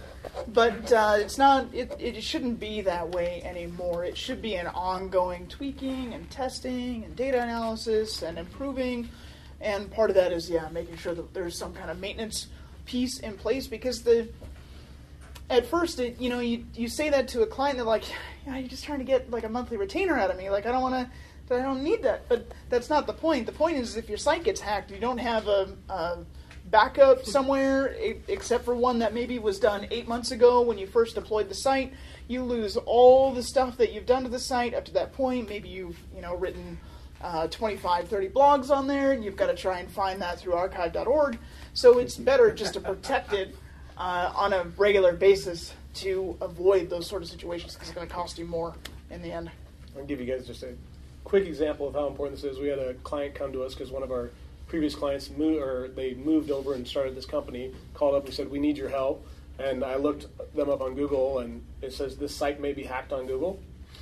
But 0.48 0.92
uh, 0.92 1.16
it's 1.18 1.36
not. 1.36 1.66
It, 1.74 1.94
it 1.98 2.22
shouldn't 2.22 2.60
be 2.60 2.80
that 2.82 3.10
way 3.10 3.42
anymore. 3.44 4.04
It 4.04 4.16
should 4.16 4.40
be 4.40 4.54
an 4.54 4.68
ongoing 4.68 5.48
tweaking 5.48 6.14
and 6.14 6.30
testing 6.30 7.02
and 7.04 7.14
data 7.16 7.42
analysis 7.42 8.22
and 8.22 8.38
improving. 8.38 9.08
And 9.60 9.90
part 9.90 10.10
of 10.10 10.16
that 10.16 10.30
is 10.32 10.48
yeah, 10.48 10.68
making 10.70 10.96
sure 10.96 11.12
that 11.12 11.34
there's 11.34 11.58
some 11.58 11.74
kind 11.74 11.90
of 11.90 11.98
maintenance 11.98 12.46
piece 12.86 13.18
in 13.18 13.36
place 13.36 13.66
because 13.66 14.02
the 14.02 14.28
at 15.50 15.66
first, 15.66 15.98
it, 15.98 16.20
you 16.20 16.28
know, 16.28 16.40
you 16.40 16.64
you 16.74 16.88
say 16.88 17.08
that 17.10 17.28
to 17.28 17.42
a 17.42 17.46
client, 17.46 17.78
they're 17.78 17.86
like, 17.86 18.04
"Yeah, 18.46 18.58
you're 18.58 18.68
just 18.68 18.84
trying 18.84 18.98
to 18.98 19.04
get 19.04 19.30
like 19.30 19.44
a 19.44 19.48
monthly 19.48 19.76
retainer 19.76 20.18
out 20.18 20.30
of 20.30 20.36
me. 20.36 20.50
Like, 20.50 20.66
I 20.66 20.72
don't 20.72 20.82
want 20.82 21.10
to, 21.48 21.54
I 21.54 21.62
don't 21.62 21.82
need 21.82 22.02
that." 22.02 22.28
But 22.28 22.50
that's 22.68 22.90
not 22.90 23.06
the 23.06 23.12
point. 23.12 23.46
The 23.46 23.52
point 23.52 23.78
is, 23.78 23.96
if 23.96 24.08
your 24.08 24.18
site 24.18 24.44
gets 24.44 24.60
hacked, 24.60 24.90
you 24.90 24.98
don't 24.98 25.18
have 25.18 25.46
a, 25.48 25.74
a 25.88 26.18
backup 26.66 27.24
somewhere, 27.24 27.96
except 28.28 28.64
for 28.64 28.74
one 28.74 28.98
that 28.98 29.14
maybe 29.14 29.38
was 29.38 29.58
done 29.58 29.86
eight 29.90 30.06
months 30.06 30.32
ago 30.32 30.60
when 30.60 30.76
you 30.76 30.86
first 30.86 31.14
deployed 31.14 31.48
the 31.48 31.54
site. 31.54 31.94
You 32.26 32.44
lose 32.44 32.76
all 32.76 33.32
the 33.32 33.42
stuff 33.42 33.78
that 33.78 33.92
you've 33.92 34.06
done 34.06 34.24
to 34.24 34.28
the 34.28 34.38
site 34.38 34.74
up 34.74 34.84
to 34.86 34.92
that 34.92 35.14
point. 35.14 35.48
Maybe 35.48 35.70
you've, 35.70 35.98
you 36.14 36.20
know, 36.20 36.36
written 36.36 36.78
uh, 37.22 37.48
25, 37.48 38.08
30 38.08 38.28
blogs 38.28 38.70
on 38.70 38.86
there, 38.86 39.12
and 39.12 39.24
you've 39.24 39.36
got 39.36 39.46
to 39.46 39.56
try 39.56 39.80
and 39.80 39.90
find 39.90 40.20
that 40.20 40.38
through 40.38 40.52
archive.org. 40.52 41.38
So 41.72 41.98
it's 41.98 42.16
better 42.16 42.52
just 42.52 42.74
to 42.74 42.80
protect 42.80 43.32
it 43.32 43.56
uh, 43.98 44.32
on 44.34 44.52
a 44.52 44.64
regular 44.76 45.12
basis 45.12 45.74
to 45.94 46.36
avoid 46.40 46.88
those 46.88 47.06
sort 47.06 47.22
of 47.22 47.28
situations 47.28 47.74
because 47.74 47.88
it's 47.88 47.94
going 47.94 48.06
to 48.06 48.12
cost 48.12 48.38
you 48.38 48.44
more 48.44 48.74
in 49.10 49.20
the 49.20 49.32
end. 49.32 49.50
I'll 49.96 50.04
give 50.04 50.20
you 50.20 50.26
guys 50.26 50.46
just 50.46 50.62
a 50.62 50.74
quick 51.24 51.46
example 51.46 51.88
of 51.88 51.94
how 51.94 52.06
important 52.06 52.40
this 52.40 52.50
is. 52.50 52.58
We 52.58 52.68
had 52.68 52.78
a 52.78 52.94
client 52.94 53.34
come 53.34 53.52
to 53.52 53.64
us 53.64 53.74
because 53.74 53.90
one 53.90 54.02
of 54.02 54.12
our 54.12 54.30
previous 54.68 54.94
clients 54.94 55.30
moved, 55.30 55.62
or 55.62 55.88
they 55.88 56.14
moved 56.14 56.50
over 56.50 56.74
and 56.74 56.86
started 56.86 57.16
this 57.16 57.26
company. 57.26 57.74
Called 57.94 58.14
up 58.14 58.26
and 58.26 58.34
said, 58.34 58.50
"We 58.50 58.60
need 58.60 58.78
your 58.78 58.88
help." 58.88 59.26
And 59.58 59.82
I 59.82 59.96
looked 59.96 60.26
them 60.54 60.70
up 60.70 60.80
on 60.80 60.94
Google, 60.94 61.40
and 61.40 61.64
it 61.82 61.92
says 61.92 62.16
this 62.16 62.34
site 62.34 62.60
may 62.60 62.72
be 62.72 62.84
hacked 62.84 63.12
on 63.12 63.26
Google. 63.26 63.58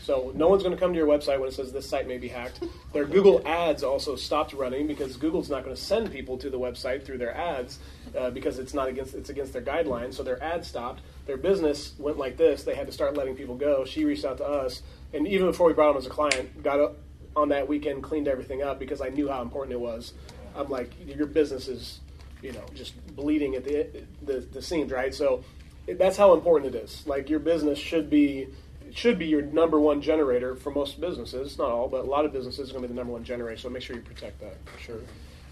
So 0.06 0.30
no 0.36 0.46
one's 0.46 0.62
going 0.62 0.72
to 0.72 0.80
come 0.80 0.92
to 0.92 0.96
your 0.96 1.08
website 1.08 1.40
when 1.40 1.48
it 1.48 1.54
says 1.54 1.72
this 1.72 1.88
site 1.88 2.06
may 2.06 2.16
be 2.16 2.28
hacked. 2.28 2.62
Their 2.92 3.06
Google 3.06 3.42
ads 3.44 3.82
also 3.82 4.14
stopped 4.14 4.52
running 4.52 4.86
because 4.86 5.16
Google's 5.16 5.50
not 5.50 5.64
going 5.64 5.74
to 5.74 5.82
send 5.82 6.12
people 6.12 6.38
to 6.38 6.48
the 6.48 6.60
website 6.60 7.04
through 7.04 7.18
their 7.18 7.36
ads 7.36 7.80
uh, 8.16 8.30
because 8.30 8.60
it's 8.60 8.72
not 8.72 8.86
against 8.86 9.16
it's 9.16 9.30
against 9.30 9.52
their 9.52 9.62
guidelines. 9.62 10.14
So 10.14 10.22
their 10.22 10.40
ads 10.40 10.68
stopped. 10.68 11.02
Their 11.26 11.36
business 11.36 11.94
went 11.98 12.18
like 12.18 12.36
this. 12.36 12.62
They 12.62 12.76
had 12.76 12.86
to 12.86 12.92
start 12.92 13.16
letting 13.16 13.34
people 13.34 13.56
go. 13.56 13.84
She 13.84 14.04
reached 14.04 14.24
out 14.24 14.36
to 14.38 14.44
us, 14.44 14.82
and 15.12 15.26
even 15.26 15.48
before 15.48 15.66
we 15.66 15.72
brought 15.72 15.88
them 15.88 15.98
as 15.98 16.06
a 16.06 16.10
client, 16.10 16.62
got 16.62 16.78
up 16.78 16.98
on 17.34 17.48
that 17.48 17.66
weekend, 17.66 18.04
cleaned 18.04 18.28
everything 18.28 18.62
up 18.62 18.78
because 18.78 19.00
I 19.00 19.08
knew 19.08 19.28
how 19.28 19.42
important 19.42 19.72
it 19.72 19.80
was. 19.80 20.12
I'm 20.54 20.68
like, 20.68 20.92
your 21.04 21.26
business 21.26 21.66
is, 21.66 21.98
you 22.42 22.52
know, 22.52 22.64
just 22.74 22.94
bleeding 23.16 23.56
at 23.56 23.64
the 23.64 23.88
the, 24.22 24.38
the 24.38 24.62
seams, 24.62 24.92
right? 24.92 25.12
So 25.12 25.42
it, 25.88 25.98
that's 25.98 26.16
how 26.16 26.32
important 26.32 26.76
it 26.76 26.78
is. 26.78 27.04
Like 27.08 27.28
your 27.28 27.40
business 27.40 27.78
should 27.78 28.08
be 28.08 28.48
should 28.96 29.18
be 29.18 29.26
your 29.26 29.42
number 29.42 29.78
one 29.78 30.00
generator 30.00 30.54
for 30.54 30.70
most 30.70 31.00
businesses. 31.00 31.58
Not 31.58 31.70
all, 31.70 31.88
but 31.88 32.04
a 32.04 32.08
lot 32.08 32.24
of 32.24 32.32
businesses 32.32 32.70
are 32.70 32.72
going 32.72 32.82
to 32.82 32.88
be 32.88 32.94
the 32.94 32.98
number 32.98 33.12
one 33.12 33.24
generator. 33.24 33.60
So 33.60 33.68
make 33.68 33.82
sure 33.82 33.94
you 33.94 34.02
protect 34.02 34.40
that 34.40 34.56
for 34.64 34.80
sure. 34.80 35.00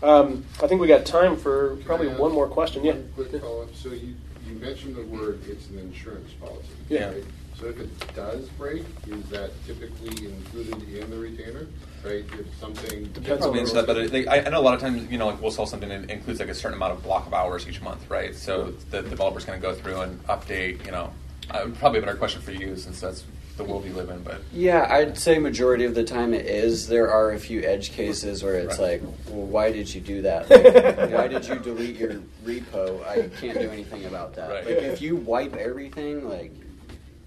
Um, 0.03 0.45
I 0.62 0.66
think 0.66 0.80
we 0.80 0.88
got 0.88 1.05
time 1.05 1.36
for 1.36 1.76
probably 1.84 2.09
Can 2.09 2.16
I 2.16 2.20
one 2.20 2.32
more 2.32 2.49
question. 2.49 2.84
Yeah. 2.84 2.97
Quick 3.14 3.40
follow-up. 3.40 3.74
So 3.74 3.90
you, 3.90 4.14
you 4.47 4.55
mentioned 4.57 4.97
the 4.97 5.03
word, 5.05 5.40
it's 5.47 5.68
an 5.68 5.78
insurance 5.78 6.32
policy. 6.34 6.68
Yeah. 6.88 7.12
right? 7.12 7.24
So 7.59 7.66
if 7.66 7.78
it 7.78 8.14
does 8.16 8.49
break, 8.51 8.84
is 9.07 9.28
that 9.28 9.51
typically 9.66 10.26
included 10.26 10.82
in 10.95 11.09
the 11.09 11.16
retainer, 11.16 11.66
right? 12.03 12.24
If 12.38 12.59
something. 12.59 13.05
Depends 13.12 13.47
on 13.47 13.55
the 13.55 13.64
that, 13.72 13.86
but 13.86 14.11
they, 14.11 14.26
I, 14.26 14.47
I 14.47 14.49
know 14.49 14.61
a 14.61 14.62
lot 14.62 14.74
of 14.74 14.80
times, 14.80 15.11
you 15.11 15.18
know, 15.18 15.28
like 15.28 15.40
we'll 15.40 15.53
sell 15.53 15.66
something 15.66 15.88
that 15.88 16.11
includes 16.11 16.40
like 16.40 16.49
a 16.49 16.55
certain 16.55 16.76
amount 16.76 16.95
of 16.95 17.03
block 17.03 17.26
of 17.26 17.34
hours 17.34 17.68
each 17.68 17.80
month, 17.80 18.11
right? 18.11 18.34
So 18.34 18.72
the 18.90 19.03
developer's 19.03 19.45
going 19.45 19.61
to 19.61 19.66
go 19.66 19.74
through 19.74 20.01
and 20.01 20.22
update. 20.26 20.84
You 20.84 20.92
know, 20.92 21.12
uh, 21.51 21.68
probably 21.78 22.01
a 22.01 22.03
better 22.03 22.16
question 22.16 22.42
for 22.42 22.53
you 22.53 22.76
since 22.76 23.01
that's 23.01 23.24
the 23.57 23.64
world 23.64 23.84
we 23.84 23.90
live 23.90 24.09
in. 24.11 24.22
But 24.22 24.40
Yeah, 24.52 24.86
I'd 24.90 25.16
say 25.18 25.38
majority 25.38 25.84
of 25.84 25.94
the 25.94 26.05
time 26.05 26.34
it 26.34 26.46
is. 26.46 26.88
There 26.88 27.11
are 27.11 27.32
a 27.32 27.38
few 27.38 27.62
edge 27.62 27.92
cases 27.92 28.42
where 28.42 28.55
it's 28.57 28.78
Right. 28.78 29.00
like, 29.00 29.02
well, 29.28 29.46
why 29.46 29.70
did 29.72 29.94
you 29.94 30.00
do 30.00 30.22
that? 30.22 30.48
Like, 30.50 31.11
why 31.12 31.28
did 31.28 31.46
you 31.46 31.57
delete 31.57 31.96
your 31.96 32.14
repo? 32.44 33.07
I 33.07 33.28
can't 33.40 33.59
do 33.61 33.70
anything 33.70 34.05
about 34.07 34.34
that. 34.34 34.50
Right. 34.50 34.64
Like 34.66 34.76
if 34.78 35.00
you 35.00 35.16
wipe 35.16 35.55
everything, 35.57 36.28
like 36.28 36.52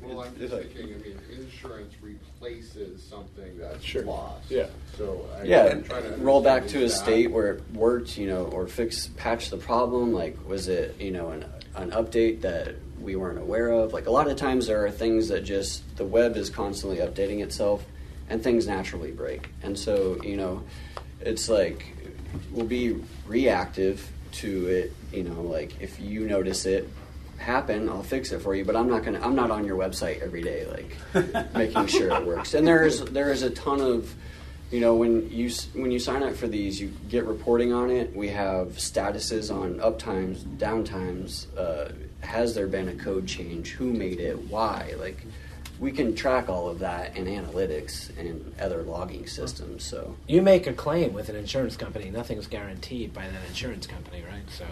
Well, 0.02 0.22
I'm 0.22 0.38
just 0.38 0.54
like- 0.54 0.74
thinking, 0.74 0.96
I 0.96 1.08
mean, 1.08 1.20
insurance 1.32 1.94
replaces 2.02 3.02
something 3.04 3.58
that's 3.58 3.84
Sure. 3.84 4.04
lost. 4.04 4.50
Yeah. 4.50 4.68
So 4.98 5.26
I. 5.40 5.44
yeah, 5.44 5.66
I'm 5.72 5.84
trying 5.84 6.04
to 6.04 6.10
roll 6.18 6.42
back 6.42 6.68
to 6.68 6.84
a 6.84 6.90
state 6.90 7.32
where 7.32 7.54
it 7.54 7.64
worked, 7.74 8.18
you 8.18 8.28
know, 8.28 8.46
or 8.46 8.68
fix 8.68 9.08
patch 9.18 9.50
the 9.50 9.58
problem. 9.58 10.14
Like, 10.14 10.38
was 10.48 10.68
it 10.68 10.96
you 11.00 11.12
know 11.12 11.30
an 11.30 11.46
an 11.76 11.92
update 11.92 12.42
that 12.42 12.76
we 13.08 13.16
weren't 13.16 13.40
aware 13.40 13.70
of? 13.70 13.94
Like 13.94 14.06
a 14.06 14.12
lot 14.12 14.28
of 14.28 14.36
times 14.36 14.68
there 14.68 14.86
are 14.86 14.92
things 14.92 15.30
that 15.30 15.46
just 15.46 15.96
the 15.96 16.04
web 16.04 16.36
is 16.36 16.50
constantly 16.50 16.98
updating 16.98 17.42
itself, 17.42 17.86
and 18.30 18.44
things 18.44 18.68
naturally 18.68 19.12
break. 19.12 19.50
And 19.64 19.80
so 19.80 20.22
you 20.24 20.36
know, 20.36 20.62
it's 21.22 21.48
like 21.48 21.86
we'll 22.52 22.66
be 22.66 23.02
reactive 23.26 24.08
to 24.34 24.68
it. 24.68 24.94
You 25.14 25.24
know, 25.24 25.42
like 25.42 25.82
if 25.82 26.02
you 26.02 26.28
notice 26.28 26.66
it 26.66 26.90
happen, 27.38 27.88
I'll 27.88 28.04
fix 28.04 28.34
it 28.34 28.42
for 28.42 28.54
you. 28.54 28.66
But 28.66 28.76
I'm 28.76 28.90
not 28.90 29.06
gonna. 29.06 29.22
I'm 29.22 29.36
not 29.36 29.52
on 29.52 29.66
your 29.66 29.78
website 29.78 30.22
every 30.22 30.42
day, 30.42 30.66
like 30.66 31.54
making 31.56 31.88
sure 31.88 32.12
it 32.12 32.26
works. 32.26 32.54
And 32.54 32.68
there 32.68 32.86
is 32.86 33.06
there 33.06 33.32
is 33.32 33.42
a 33.42 33.52
ton 33.52 33.80
of, 33.80 34.14
you 34.70 34.82
know, 34.82 34.96
when 34.96 35.32
you 35.32 35.50
when 35.76 35.92
you 35.92 36.00
sign 36.00 36.24
up 36.24 36.36
for 36.36 36.48
these, 36.48 36.82
you 36.82 36.92
get 37.08 37.24
reporting 37.24 37.72
on 37.72 37.90
it. 37.90 38.14
We 38.14 38.28
have 38.28 38.74
statuses 38.74 39.50
on 39.50 39.76
uptimes, 39.76 40.40
downtimes. 40.58 41.48
Uh, 41.58 41.94
has 42.22 42.56
there 42.56 42.68
been 42.68 42.90
a 42.90 42.96
code 42.96 43.28
change? 43.28 43.72
Who 43.72 43.92
made 43.94 44.20
it? 44.20 44.50
Why? 44.50 44.94
Like. 45.00 45.24
We 45.80 45.92
can 45.92 46.16
track 46.16 46.50
all 46.50 46.68
of 46.68 46.80
that 46.80 47.16
in 47.16 47.26
analytics 47.26 48.10
and 48.18 48.52
other 48.60 48.82
logging 48.82 49.28
systems. 49.28 49.84
So 49.84 50.16
You 50.28 50.42
make 50.42 50.66
a 50.66 50.74
claim 50.74 51.14
with 51.14 51.30
an 51.30 51.36
insurance 51.36 51.78
company. 51.78 52.10
Nothing's 52.10 52.48
guaranteed 52.48 53.14
by 53.14 53.28
that 53.28 53.48
insurance 53.48 53.86
company, 53.86 54.24
right? 54.28 54.42
So 54.50 54.66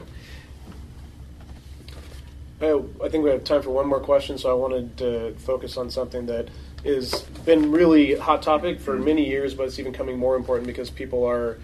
Oh, 2.61 2.89
I 3.03 3.09
think 3.09 3.23
we 3.23 3.29
have 3.31 3.43
time 3.43 3.61
for 3.61 3.71
one 3.71 3.87
more 3.87 3.99
question, 3.99 4.37
so 4.37 4.49
I 4.49 4.53
wanted 4.53 4.97
to 4.97 5.35
focus 5.39 5.75
on 5.75 5.89
something 5.89 6.25
that 6.27 6.47
has 6.85 7.21
been 7.43 7.71
really 7.71 8.15
hot 8.15 8.41
topic 8.41 8.79
for 8.79 8.97
many 8.97 9.27
years, 9.27 9.53
but 9.53 9.63
it's 9.63 9.77
even 9.77 9.91
coming 9.91 10.17
more 10.17 10.35
important 10.35 10.67
because 10.67 10.89
people 10.89 11.25
are. 11.25 11.59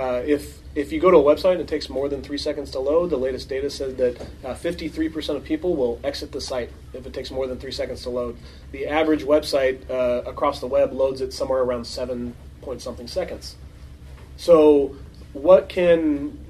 Uh, 0.00 0.22
if 0.24 0.58
if 0.74 0.92
you 0.92 0.98
go 0.98 1.10
to 1.10 1.18
a 1.18 1.22
website 1.22 1.52
and 1.52 1.60
it 1.60 1.68
takes 1.68 1.90
more 1.90 2.08
than 2.08 2.22
three 2.22 2.38
seconds 2.38 2.70
to 2.70 2.78
load, 2.78 3.10
the 3.10 3.18
latest 3.18 3.50
data 3.50 3.68
says 3.68 3.96
that 3.96 4.18
uh, 4.44 4.54
53% 4.54 5.36
of 5.36 5.44
people 5.44 5.76
will 5.76 6.00
exit 6.02 6.32
the 6.32 6.40
site 6.40 6.70
if 6.94 7.04
it 7.04 7.12
takes 7.12 7.30
more 7.30 7.46
than 7.46 7.58
three 7.58 7.72
seconds 7.72 8.02
to 8.04 8.10
load. 8.10 8.38
The 8.72 8.86
average 8.86 9.24
website 9.24 9.90
uh, 9.90 10.22
across 10.24 10.60
the 10.60 10.68
web 10.68 10.94
loads 10.94 11.20
it 11.20 11.34
somewhere 11.34 11.60
around 11.60 11.86
seven 11.86 12.34
point 12.62 12.80
something 12.80 13.08
seconds. 13.08 13.56
So, 14.38 14.96
what 15.34 15.68
can 15.68 16.49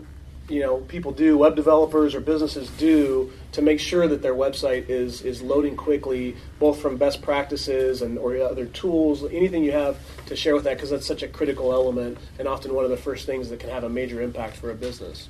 you 0.51 0.61
know 0.61 0.78
people 0.78 1.12
do, 1.12 1.38
web 1.38 1.57
developers 1.57 2.14
or 2.14 2.20
businesses 2.20 2.68
do 2.70 3.32
to 3.53 3.62
make 3.62 3.80
sure 3.80 4.09
that 4.09 4.22
their 4.22 4.34
website 4.34 4.88
is 4.88 5.22
is 5.22 5.42
loading 5.42 5.76
quickly, 5.76 6.36
both 6.59 6.80
from 6.80 6.96
best 6.96 7.22
practices 7.22 8.03
and 8.03 8.18
or 8.18 8.36
other 8.36 8.66
tools, 8.66 9.24
anything 9.24 9.64
you 9.64 9.72
have 9.72 9.98
to 10.26 10.36
share 10.36 10.55
with 10.55 10.64
that, 10.64 10.74
because 10.76 10.90
that's 10.90 11.07
such 11.07 11.22
a 11.22 11.28
critical 11.28 11.72
element 11.72 12.18
and 12.38 12.48
often 12.48 12.74
one 12.74 12.84
of 12.84 12.90
the 12.90 12.96
first 12.96 13.26
things 13.26 13.48
that 13.51 13.61
can 13.61 13.70
have 13.70 13.84
a 13.84 13.88
major 13.88 14.20
impact 14.20 14.57
for 14.57 14.70
a 14.70 14.74
business. 14.74 15.28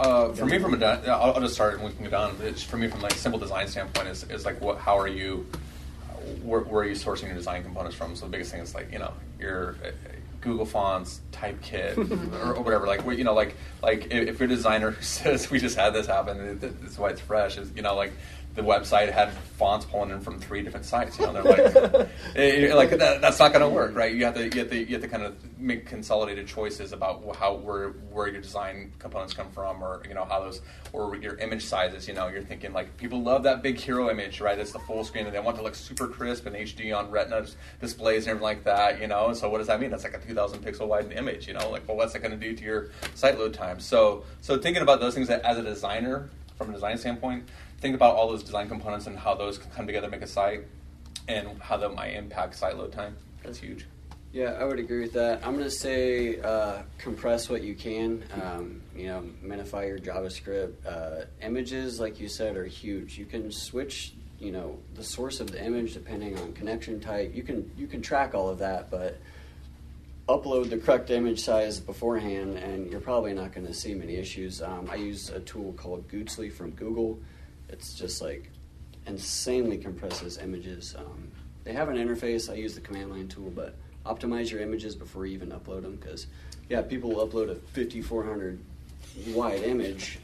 Uh, 0.00 0.32
for 0.32 0.46
me, 0.46 0.58
from 0.58 0.74
a 0.74 0.86
I'll, 0.86 1.34
I'll 1.34 1.40
just 1.40 1.54
start 1.54 1.74
and 1.74 1.84
we 1.84 1.92
can 1.92 2.04
go 2.04 2.10
down. 2.10 2.36
It's 2.42 2.62
for 2.62 2.76
me 2.76 2.88
from 2.88 3.00
like 3.00 3.12
simple 3.12 3.38
design 3.38 3.68
standpoint 3.68 4.08
is, 4.08 4.24
is 4.24 4.44
like 4.44 4.60
what 4.60 4.78
how 4.78 4.98
are 4.98 5.08
you 5.08 5.46
where, 6.42 6.60
where 6.60 6.82
are 6.82 6.86
you 6.86 6.94
sourcing 6.94 7.24
your 7.24 7.34
design 7.34 7.62
components 7.62 7.96
from? 7.96 8.16
So 8.16 8.24
the 8.26 8.32
biggest 8.32 8.50
thing 8.50 8.60
is 8.60 8.74
like 8.74 8.90
you 8.92 8.98
know 8.98 9.12
your 9.38 9.76
uh, 9.84 9.90
Google 10.44 10.66
Fonts, 10.66 11.22
Typekit, 11.32 11.96
or, 12.44 12.54
or 12.54 12.62
whatever. 12.62 12.86
Like 12.86 13.04
you 13.04 13.24
know, 13.24 13.34
like 13.34 13.56
like 13.82 14.12
if, 14.12 14.38
your 14.38 14.48
designer 14.48 14.94
says 15.00 15.50
we 15.50 15.58
just 15.58 15.76
had 15.76 15.94
this 15.94 16.06
happen, 16.06 16.58
that's 16.60 16.98
why 16.98 17.10
it's 17.10 17.20
fresh. 17.20 17.58
Is 17.58 17.72
you 17.74 17.82
know 17.82 17.96
like 17.96 18.12
the 18.54 18.62
website 18.62 19.10
had 19.10 19.32
fonts 19.58 19.84
pulling 19.84 20.10
in 20.10 20.20
from 20.20 20.38
three 20.38 20.62
different 20.62 20.86
sites. 20.86 21.18
You 21.18 21.26
know, 21.26 21.32
they're 21.32 21.42
like, 21.42 22.74
like 22.90 22.98
that, 22.98 23.20
that's 23.20 23.38
not 23.38 23.52
going 23.52 23.62
to 23.62 23.68
work, 23.68 23.96
right? 23.96 24.14
You 24.14 24.24
have 24.24 24.34
to 24.34 24.44
you 24.44 24.60
have 24.60 24.70
to 24.70 24.78
you 24.78 24.92
have 24.92 25.02
to 25.02 25.08
kind 25.08 25.24
of 25.24 25.36
make 25.58 25.86
consolidated 25.86 26.46
choices 26.46 26.92
about 26.92 27.24
how 27.36 27.54
where 27.54 27.90
where 28.12 28.28
your 28.28 28.40
design 28.40 28.92
components 28.98 29.34
come 29.34 29.50
from, 29.50 29.82
or 29.82 30.02
you 30.06 30.14
know 30.14 30.24
how 30.24 30.40
those 30.40 30.60
or 30.92 31.16
your 31.16 31.36
image 31.38 31.64
sizes. 31.64 32.06
You 32.06 32.14
know, 32.14 32.28
you're 32.28 32.42
thinking 32.42 32.72
like 32.72 32.96
people 32.96 33.22
love 33.22 33.42
that 33.42 33.62
big 33.62 33.76
hero 33.76 34.08
image, 34.08 34.40
right? 34.40 34.58
It's 34.58 34.72
the 34.72 34.78
full 34.80 35.02
screen, 35.02 35.26
and 35.26 35.34
they 35.34 35.40
want 35.40 35.56
to 35.56 35.62
look 35.62 35.74
super 35.74 36.06
crisp 36.06 36.46
and 36.46 36.54
HD 36.54 36.96
on 36.96 37.10
Retina 37.10 37.46
displays 37.80 38.26
and 38.26 38.30
everything 38.30 38.42
like 38.44 38.64
that. 38.64 39.00
You 39.00 39.08
know, 39.08 39.32
so 39.32 39.50
what 39.50 39.58
does 39.58 39.66
that 39.66 39.80
mean? 39.80 39.90
That's 39.90 40.04
like 40.04 40.14
a 40.14 40.20
2,000 40.20 40.60
pixel 40.60 40.86
wide 40.86 41.10
image. 41.12 41.48
You 41.48 41.54
know, 41.54 41.70
like 41.70 41.88
well, 41.88 41.96
what's 41.96 42.12
that 42.12 42.20
going 42.20 42.38
to 42.38 42.48
do 42.48 42.54
to 42.54 42.62
your 42.62 42.90
site 43.14 43.36
load 43.36 43.52
time? 43.52 43.80
So 43.80 44.24
so 44.42 44.58
thinking 44.58 44.82
about 44.82 45.00
those 45.00 45.14
things 45.14 45.28
as 45.28 45.58
a 45.58 45.62
designer 45.62 46.28
from 46.56 46.70
a 46.70 46.72
design 46.72 46.96
standpoint 46.96 47.48
think 47.84 47.94
about 47.94 48.16
all 48.16 48.30
those 48.30 48.42
design 48.42 48.66
components 48.66 49.06
and 49.06 49.18
how 49.18 49.34
those 49.34 49.58
come 49.58 49.86
together 49.86 50.06
to 50.06 50.10
make 50.10 50.22
a 50.22 50.26
site 50.26 50.64
and 51.28 51.60
how 51.60 51.76
that 51.76 51.90
might 51.94 52.14
impact 52.14 52.56
site 52.56 52.78
load 52.78 52.90
time. 52.90 53.14
That's 53.42 53.58
huge. 53.58 53.84
Yeah, 54.32 54.52
I 54.52 54.64
would 54.64 54.78
agree 54.78 55.02
with 55.02 55.12
that. 55.12 55.46
I'm 55.46 55.52
going 55.52 55.64
to 55.64 55.70
say 55.70 56.40
uh, 56.40 56.78
compress 56.96 57.50
what 57.50 57.62
you 57.62 57.74
can. 57.74 58.24
Um, 58.42 58.80
you 58.96 59.08
know, 59.08 59.22
minify 59.44 59.86
your 59.86 59.98
JavaScript. 59.98 60.72
Uh, 60.86 61.26
images, 61.42 62.00
like 62.00 62.18
you 62.18 62.26
said, 62.26 62.56
are 62.56 62.64
huge. 62.64 63.18
You 63.18 63.26
can 63.26 63.52
switch, 63.52 64.14
you 64.40 64.50
know, 64.50 64.78
the 64.94 65.04
source 65.04 65.40
of 65.40 65.50
the 65.50 65.62
image 65.62 65.92
depending 65.92 66.38
on 66.38 66.54
connection 66.54 67.00
type. 67.00 67.34
You 67.34 67.42
can 67.42 67.70
you 67.76 67.86
can 67.86 68.00
track 68.00 68.34
all 68.34 68.48
of 68.48 68.60
that, 68.60 68.90
but 68.90 69.20
upload 70.26 70.70
the 70.70 70.78
correct 70.78 71.10
image 71.10 71.40
size 71.40 71.80
beforehand, 71.80 72.56
and 72.56 72.90
you're 72.90 73.02
probably 73.02 73.34
not 73.34 73.52
going 73.52 73.66
to 73.66 73.74
see 73.74 73.92
many 73.92 74.16
issues. 74.16 74.62
Um, 74.62 74.88
I 74.90 74.94
use 74.94 75.28
a 75.28 75.40
tool 75.40 75.74
called 75.74 76.08
Guetzli 76.08 76.50
from 76.50 76.70
Google 76.70 77.20
it's 77.68 77.94
just 77.94 78.22
like 78.22 78.50
insanely 79.06 79.78
compresses 79.78 80.38
images. 80.38 80.94
Um, 80.98 81.28
they 81.64 81.72
have 81.72 81.88
an 81.88 81.96
interface. 81.96 82.50
I 82.50 82.54
use 82.54 82.74
the 82.74 82.80
command 82.80 83.10
line 83.10 83.28
tool, 83.28 83.50
but 83.50 83.74
optimize 84.04 84.50
your 84.50 84.60
images 84.60 84.94
before 84.94 85.26
you 85.26 85.34
even 85.34 85.50
upload 85.50 85.82
them 85.82 85.96
because, 85.96 86.26
yeah, 86.68 86.82
people 86.82 87.10
will 87.10 87.26
upload 87.26 87.50
a 87.50 87.54
5400 87.54 88.58
wide 89.28 89.62
image. 89.62 90.18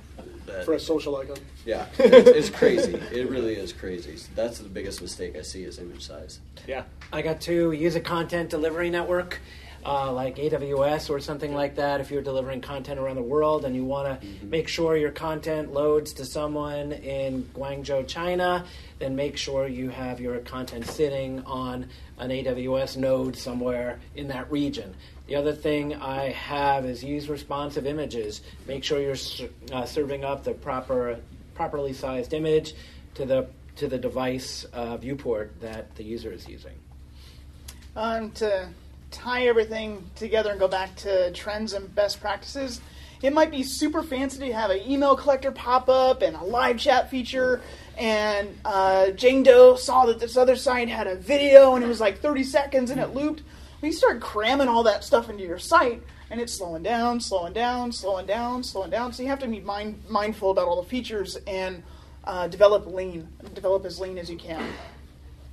That, 0.46 0.64
For 0.64 0.74
a 0.74 0.80
social 0.80 1.16
icon? 1.16 1.38
Yeah, 1.64 1.86
it's, 1.98 2.28
it's 2.28 2.50
crazy. 2.50 2.92
It 2.92 3.30
really 3.30 3.54
is 3.54 3.72
crazy. 3.72 4.16
So 4.16 4.28
that's 4.34 4.58
the 4.58 4.68
biggest 4.68 5.00
mistake 5.00 5.36
I 5.36 5.42
see 5.42 5.62
is 5.64 5.78
image 5.78 6.06
size. 6.06 6.40
Yeah. 6.66 6.84
I 7.12 7.22
got 7.22 7.40
to 7.42 7.72
use 7.72 7.94
a 7.94 8.00
content 8.00 8.50
delivery 8.50 8.90
network 8.90 9.40
uh, 9.84 10.12
like 10.12 10.36
AWS 10.36 11.10
or 11.10 11.20
something 11.20 11.54
like 11.54 11.76
that, 11.76 12.00
if 12.00 12.10
you're 12.10 12.22
delivering 12.22 12.60
content 12.60 12.98
around 12.98 13.16
the 13.16 13.22
world 13.22 13.64
and 13.64 13.74
you 13.74 13.84
want 13.84 14.20
to 14.20 14.26
mm-hmm. 14.26 14.50
make 14.50 14.68
sure 14.68 14.96
your 14.96 15.10
content 15.10 15.72
loads 15.72 16.12
to 16.14 16.24
someone 16.24 16.92
in 16.92 17.44
Guangzhou, 17.54 18.06
China, 18.06 18.64
then 18.98 19.16
make 19.16 19.36
sure 19.36 19.66
you 19.66 19.88
have 19.88 20.20
your 20.20 20.38
content 20.40 20.86
sitting 20.86 21.40
on 21.44 21.88
an 22.18 22.30
AWS 22.30 22.96
node 22.96 23.36
somewhere 23.36 23.98
in 24.14 24.28
that 24.28 24.50
region. 24.50 24.94
The 25.26 25.36
other 25.36 25.52
thing 25.52 25.94
I 25.94 26.30
have 26.30 26.84
is 26.84 27.02
use 27.02 27.28
responsive 27.28 27.86
images. 27.86 28.42
Make 28.66 28.84
sure 28.84 29.00
you're 29.00 29.16
uh, 29.72 29.86
serving 29.86 30.24
up 30.24 30.44
the 30.44 30.52
proper, 30.52 31.20
properly 31.54 31.92
sized 31.92 32.34
image 32.34 32.74
to 33.14 33.24
the 33.24 33.46
to 33.76 33.88
the 33.88 33.96
device 33.96 34.64
uh, 34.74 34.96
viewport 34.98 35.58
that 35.60 35.94
the 35.96 36.02
user 36.04 36.30
is 36.30 36.46
using. 36.46 36.74
Um, 37.96 38.30
to 38.32 38.68
tie 39.10 39.46
everything 39.46 40.08
together 40.16 40.50
and 40.50 40.60
go 40.60 40.68
back 40.68 40.94
to 40.96 41.30
trends 41.32 41.72
and 41.72 41.92
best 41.94 42.20
practices, 42.20 42.80
it 43.22 43.32
might 43.32 43.50
be 43.50 43.62
super 43.62 44.02
fancy 44.02 44.38
to 44.46 44.52
have 44.52 44.70
an 44.70 44.80
email 44.88 45.14
collector 45.16 45.50
pop 45.50 45.88
up 45.88 46.22
and 46.22 46.36
a 46.36 46.42
live 46.42 46.78
chat 46.78 47.10
feature. 47.10 47.60
And 47.98 48.58
uh, 48.64 49.10
Jane 49.10 49.42
Doe 49.42 49.76
saw 49.76 50.06
that 50.06 50.20
this 50.20 50.36
other 50.36 50.56
site 50.56 50.88
had 50.88 51.06
a 51.06 51.16
video 51.16 51.74
and 51.74 51.84
it 51.84 51.88
was 51.88 52.00
like 52.00 52.20
30 52.20 52.44
seconds 52.44 52.90
and 52.90 53.00
it 53.00 53.14
looped. 53.14 53.42
When 53.80 53.92
you 53.92 53.96
start 53.96 54.20
cramming 54.20 54.68
all 54.68 54.82
that 54.84 55.04
stuff 55.04 55.28
into 55.30 55.42
your 55.44 55.58
site, 55.58 56.02
and 56.30 56.40
it's 56.40 56.52
slowing 56.52 56.82
down, 56.82 57.20
slowing 57.20 57.52
down, 57.52 57.90
slowing 57.92 58.26
down, 58.26 58.62
slowing 58.62 58.90
down. 58.90 59.12
So 59.12 59.22
you 59.22 59.28
have 59.28 59.40
to 59.40 59.48
be 59.48 59.60
mind, 59.60 60.02
mindful 60.08 60.52
about 60.52 60.68
all 60.68 60.80
the 60.80 60.88
features 60.88 61.36
and 61.46 61.82
uh, 62.24 62.46
develop 62.46 62.86
lean. 62.86 63.28
Develop 63.52 63.84
as 63.84 63.98
lean 63.98 64.16
as 64.16 64.30
you 64.30 64.36
can. 64.36 64.64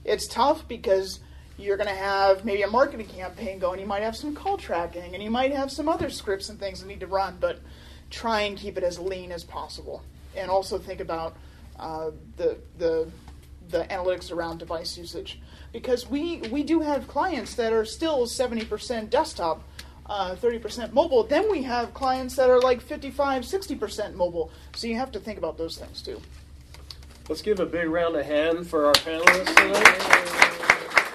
It's 0.05 0.27
tough 0.27 0.67
because 0.67 1.19
you're 1.57 1.77
going 1.77 1.89
to 1.89 1.95
have 1.95 2.45
maybe 2.45 2.61
a 2.61 2.67
marketing 2.67 3.07
campaign 3.07 3.59
going. 3.59 3.79
You 3.79 3.85
might 3.85 4.03
have 4.03 4.15
some 4.15 4.35
call 4.35 4.57
tracking, 4.57 5.13
and 5.13 5.23
you 5.23 5.31
might 5.31 5.53
have 5.53 5.71
some 5.71 5.89
other 5.89 6.09
scripts 6.09 6.49
and 6.49 6.59
things 6.59 6.81
that 6.81 6.87
need 6.87 6.99
to 6.99 7.07
run. 7.07 7.37
But 7.39 7.59
try 8.09 8.41
and 8.41 8.57
keep 8.57 8.77
it 8.77 8.83
as 8.83 8.99
lean 8.99 9.31
as 9.31 9.43
possible, 9.43 10.03
and 10.35 10.49
also 10.49 10.77
think 10.77 10.99
about 10.99 11.35
uh, 11.79 12.11
the 12.37 12.57
the 12.77 13.09
the 13.69 13.83
analytics 13.85 14.31
around 14.31 14.59
device 14.59 14.97
usage 14.97 15.41
because 15.73 16.09
we 16.09 16.37
we 16.51 16.63
do 16.63 16.79
have 16.79 17.07
clients 17.07 17.55
that 17.55 17.73
are 17.73 17.85
still 17.85 18.25
70% 18.25 19.09
desktop. 19.09 19.63
Uh, 20.09 20.33
30% 20.37 20.93
mobile, 20.93 21.21
then 21.25 21.51
we 21.51 21.61
have 21.63 21.93
clients 21.93 22.37
that 22.37 22.49
are 22.49 22.61
like 22.61 22.79
55, 22.79 23.43
60% 23.43 24.13
mobile. 24.13 24.49
So 24.73 24.87
you 24.87 24.95
have 24.95 25.11
to 25.11 25.19
think 25.19 25.37
about 25.37 25.57
those 25.57 25.77
things 25.77 26.01
too. 26.01 26.21
Let's 27.27 27.41
give 27.41 27.59
a 27.59 27.65
big 27.65 27.89
round 27.89 28.15
of 28.15 28.25
hand 28.25 28.69
for 28.69 28.85
our 28.85 28.93
panelists 28.93 29.53
tonight. 29.53 31.06